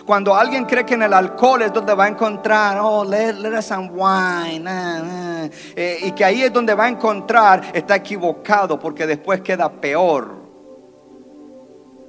Cuando 0.05 0.35
alguien 0.35 0.65
cree 0.65 0.85
que 0.85 0.95
en 0.95 1.03
el 1.03 1.13
alcohol 1.13 1.61
es 1.61 1.73
donde 1.73 1.93
va 1.93 2.05
a 2.05 2.07
encontrar, 2.07 2.79
oh, 2.81 3.03
let, 3.03 3.35
us 3.57 3.65
some 3.65 3.89
wine, 3.93 4.65
eh, 5.75 5.99
y 6.01 6.11
que 6.11 6.25
ahí 6.25 6.43
es 6.43 6.51
donde 6.51 6.73
va 6.73 6.85
a 6.85 6.89
encontrar, 6.89 7.61
está 7.73 7.95
equivocado 7.95 8.79
porque 8.79 9.05
después 9.05 9.41
queda 9.41 9.71
peor. 9.71 10.43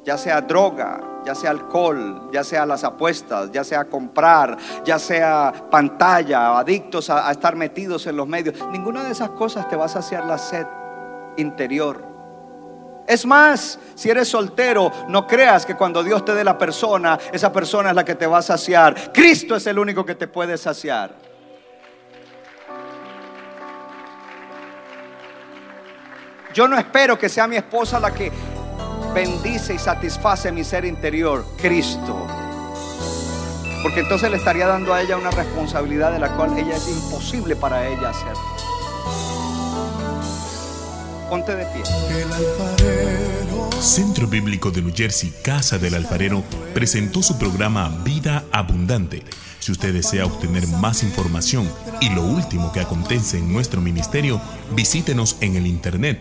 Ya 0.05 0.17
sea 0.17 0.41
droga, 0.41 1.01
ya 1.27 1.35
sea 1.35 1.51
alcohol, 1.51 2.31
ya 2.33 2.45
sea 2.45 2.65
las 2.65 2.85
apuestas, 2.85 3.51
ya 3.51 3.65
sea 3.65 3.85
comprar, 3.87 4.57
ya 4.85 4.99
sea 4.99 5.53
pantalla, 5.69 6.57
adictos 6.57 7.11
a 7.11 7.29
estar 7.33 7.57
metidos 7.57 8.07
en 8.07 8.17
los 8.17 8.29
medios. 8.29 8.55
Ninguna 8.71 9.03
de 9.03 9.11
esas 9.11 9.31
cosas 9.31 9.69
te 9.69 9.75
va 9.75 9.87
a 9.87 9.89
saciar 9.89 10.25
la 10.25 10.39
sed 10.39 10.67
interior. 11.37 12.17
Es 13.09 13.27
más, 13.27 13.79
si 13.95 14.09
eres 14.09 14.29
soltero, 14.29 14.93
no 15.09 15.27
creas 15.27 15.67
que 15.67 15.75
cuando 15.75 16.03
Dios 16.03 16.25
te 16.25 16.35
dé 16.35 16.45
la 16.45 16.57
persona, 16.57 17.19
esa 17.33 17.53
persona 17.53 17.91
es 17.91 17.97
la 17.97 18.05
que 18.05 18.15
te 18.15 18.27
va 18.27 18.39
a 18.39 18.43
saciar. 18.43 19.13
Cristo 19.13 19.57
es 19.57 19.67
el 19.67 19.79
único 19.79 20.05
que 20.05 20.15
te 20.15 20.29
puede 20.29 20.57
saciar. 20.57 21.15
Yo 26.55 26.67
no 26.67 26.79
espero 26.79 27.19
que 27.19 27.29
sea 27.29 27.47
mi 27.47 27.57
esposa 27.57 28.01
la 28.01 28.15
que 28.15 28.33
bendice 29.15 29.75
y 29.75 29.79
satisface 29.79 30.53
mi 30.53 30.65
ser 30.65 30.85
interior, 30.85 31.45
Cristo. 31.61 32.27
Porque 33.83 34.01
entonces 34.01 34.31
le 34.31 34.37
estaría 34.37 34.67
dando 34.67 34.93
a 34.93 35.03
ella 35.03 35.17
una 35.17 35.31
responsabilidad 35.31 36.13
de 36.13 36.19
la 36.19 36.31
cual 36.37 36.57
ella 36.59 36.77
es 36.77 36.89
imposible 36.89 37.57
para 37.57 37.87
ella 37.87 38.11
hacer. 38.11 38.33
Ponte 41.29 41.55
de 41.55 41.65
pie. 41.67 41.83
Centro 43.81 44.27
Bíblico 44.27 44.71
de 44.71 44.83
New 44.83 44.93
Jersey, 44.95 45.33
Casa 45.43 45.79
del 45.79 45.95
Alfarero, 45.95 46.43
presentó 46.75 47.23
su 47.23 47.39
programa 47.39 47.89
Vida 48.05 48.45
Abundante. 48.51 49.23
Si 49.59 49.73
usted 49.73 49.93
desea 49.93 50.27
obtener 50.27 50.67
más 50.67 51.03
información 51.03 51.69
y 52.01 52.11
lo 52.11 52.23
último 52.23 52.73
que 52.73 52.81
acontece 52.81 53.39
en 53.39 53.53
nuestro 53.53 53.81
ministerio, 53.81 54.41
visítenos 54.75 55.37
en 55.41 55.57
el 55.57 55.67
internet 55.67 56.21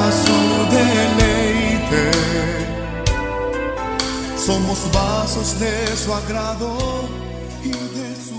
Somos 4.45 4.91
vasos 4.91 5.57
de 5.59 5.95
su 5.95 6.11
agrado 6.11 6.75
y 7.63 7.69
de 7.69 8.15
su 8.15 8.33